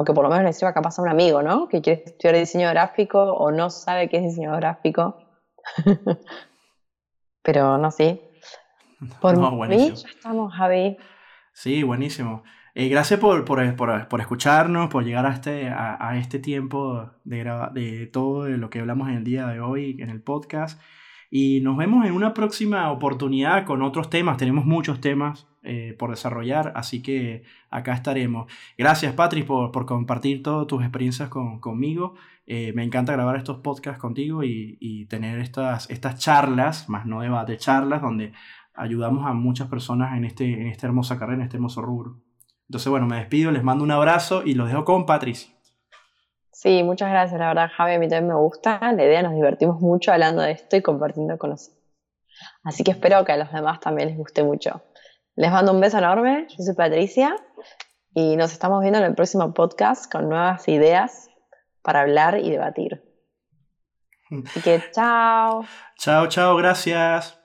o 0.00 0.04
que 0.04 0.12
por 0.12 0.22
lo 0.22 0.30
menos 0.30 0.44
le 0.44 0.52
sirva 0.52 0.72
capaz 0.72 0.96
a 0.96 1.02
un 1.02 1.08
amigo, 1.08 1.42
¿no? 1.42 1.68
Que 1.68 1.82
quiere 1.82 2.04
estudiar 2.06 2.36
diseño 2.36 2.70
gráfico 2.70 3.20
o 3.20 3.50
no 3.50 3.68
sabe 3.68 4.08
qué 4.08 4.18
es 4.18 4.22
diseño 4.22 4.54
gráfico. 4.54 5.18
Pero 7.42 7.78
no, 7.78 7.90
sí. 7.90 8.20
Por 9.20 9.36
no, 9.36 9.50
mí 9.50 9.88
ya 9.88 10.08
estamos, 10.08 10.54
Javi. 10.54 10.96
Sí, 11.52 11.82
buenísimo. 11.82 12.44
Eh, 12.76 12.88
gracias 12.88 13.18
por, 13.18 13.44
por, 13.44 13.74
por, 13.74 14.06
por, 14.06 14.20
escucharnos, 14.20 14.88
por 14.88 15.04
llegar 15.04 15.26
a 15.26 15.30
este, 15.30 15.68
a, 15.68 16.16
este 16.16 16.38
tiempo 16.38 17.10
de, 17.24 17.42
de 17.72 18.06
todo 18.06 18.48
lo 18.48 18.70
que 18.70 18.78
hablamos 18.78 19.08
en 19.08 19.14
el 19.14 19.24
día 19.24 19.48
de 19.48 19.58
hoy 19.58 19.96
en 20.00 20.10
el 20.10 20.22
podcast. 20.22 20.80
Y 21.30 21.60
nos 21.60 21.76
vemos 21.76 22.06
en 22.06 22.12
una 22.12 22.32
próxima 22.32 22.90
oportunidad 22.90 23.66
con 23.66 23.82
otros 23.82 24.08
temas. 24.08 24.38
Tenemos 24.38 24.64
muchos 24.64 25.00
temas 25.00 25.46
eh, 25.62 25.94
por 25.98 26.10
desarrollar, 26.10 26.72
así 26.76 27.02
que 27.02 27.42
acá 27.70 27.92
estaremos. 27.92 28.50
Gracias, 28.78 29.12
Patrick, 29.14 29.46
por, 29.46 29.84
compartir 29.84 30.42
todas 30.42 30.66
tus 30.66 30.82
experiencias 30.82 31.28
con, 31.28 31.60
conmigo. 31.60 32.14
Eh, 32.46 32.72
me 32.74 32.82
encanta 32.82 33.12
grabar 33.12 33.36
estos 33.36 33.58
podcasts 33.58 34.00
contigo 34.00 34.42
y, 34.42 34.78
y, 34.80 35.04
tener 35.06 35.38
estas, 35.40 35.90
estas 35.90 36.18
charlas, 36.18 36.88
más 36.88 37.04
no 37.04 37.20
debate, 37.20 37.58
charlas, 37.58 38.00
donde 38.00 38.32
ayudamos 38.74 39.26
a 39.26 39.34
muchas 39.34 39.68
personas 39.68 40.16
en, 40.16 40.24
este, 40.24 40.44
en 40.50 40.68
esta 40.68 40.86
hermosa 40.86 41.18
carrera, 41.18 41.40
en 41.40 41.42
este 41.42 41.56
hermoso 41.58 41.82
rubro. 41.82 42.22
Entonces, 42.68 42.88
bueno, 42.88 43.06
me 43.06 43.16
despido, 43.16 43.50
les 43.50 43.64
mando 43.64 43.84
un 43.84 43.90
abrazo 43.90 44.42
y 44.44 44.54
los 44.54 44.68
dejo 44.68 44.84
con 44.84 45.04
Patricia. 45.04 45.57
Sí, 46.60 46.82
muchas 46.82 47.10
gracias, 47.10 47.38
la 47.38 47.46
verdad, 47.46 47.70
Javi, 47.72 47.94
a 47.94 47.98
mí 48.00 48.08
también 48.08 48.26
me 48.26 48.34
gusta 48.34 48.80
la 48.80 49.04
idea, 49.04 49.22
nos 49.22 49.32
divertimos 49.32 49.80
mucho 49.80 50.10
hablando 50.10 50.42
de 50.42 50.50
esto 50.50 50.74
y 50.74 50.82
compartiendo 50.82 51.38
con 51.38 51.50
nosotros. 51.50 51.78
Así 52.64 52.82
que 52.82 52.90
espero 52.90 53.24
que 53.24 53.30
a 53.30 53.36
los 53.36 53.52
demás 53.52 53.78
también 53.78 54.08
les 54.08 54.18
guste 54.18 54.42
mucho. 54.42 54.82
Les 55.36 55.52
mando 55.52 55.70
un 55.70 55.80
beso 55.80 55.98
enorme, 55.98 56.48
yo 56.48 56.64
soy 56.64 56.74
Patricia 56.74 57.36
y 58.12 58.34
nos 58.34 58.50
estamos 58.50 58.80
viendo 58.80 58.98
en 58.98 59.04
el 59.04 59.14
próximo 59.14 59.54
podcast 59.54 60.10
con 60.10 60.28
nuevas 60.28 60.66
ideas 60.66 61.30
para 61.80 62.00
hablar 62.00 62.40
y 62.40 62.50
debatir. 62.50 63.04
Así 64.44 64.60
que 64.60 64.82
chao. 64.90 65.64
Chao, 65.96 66.26
chao, 66.26 66.56
gracias. 66.56 67.37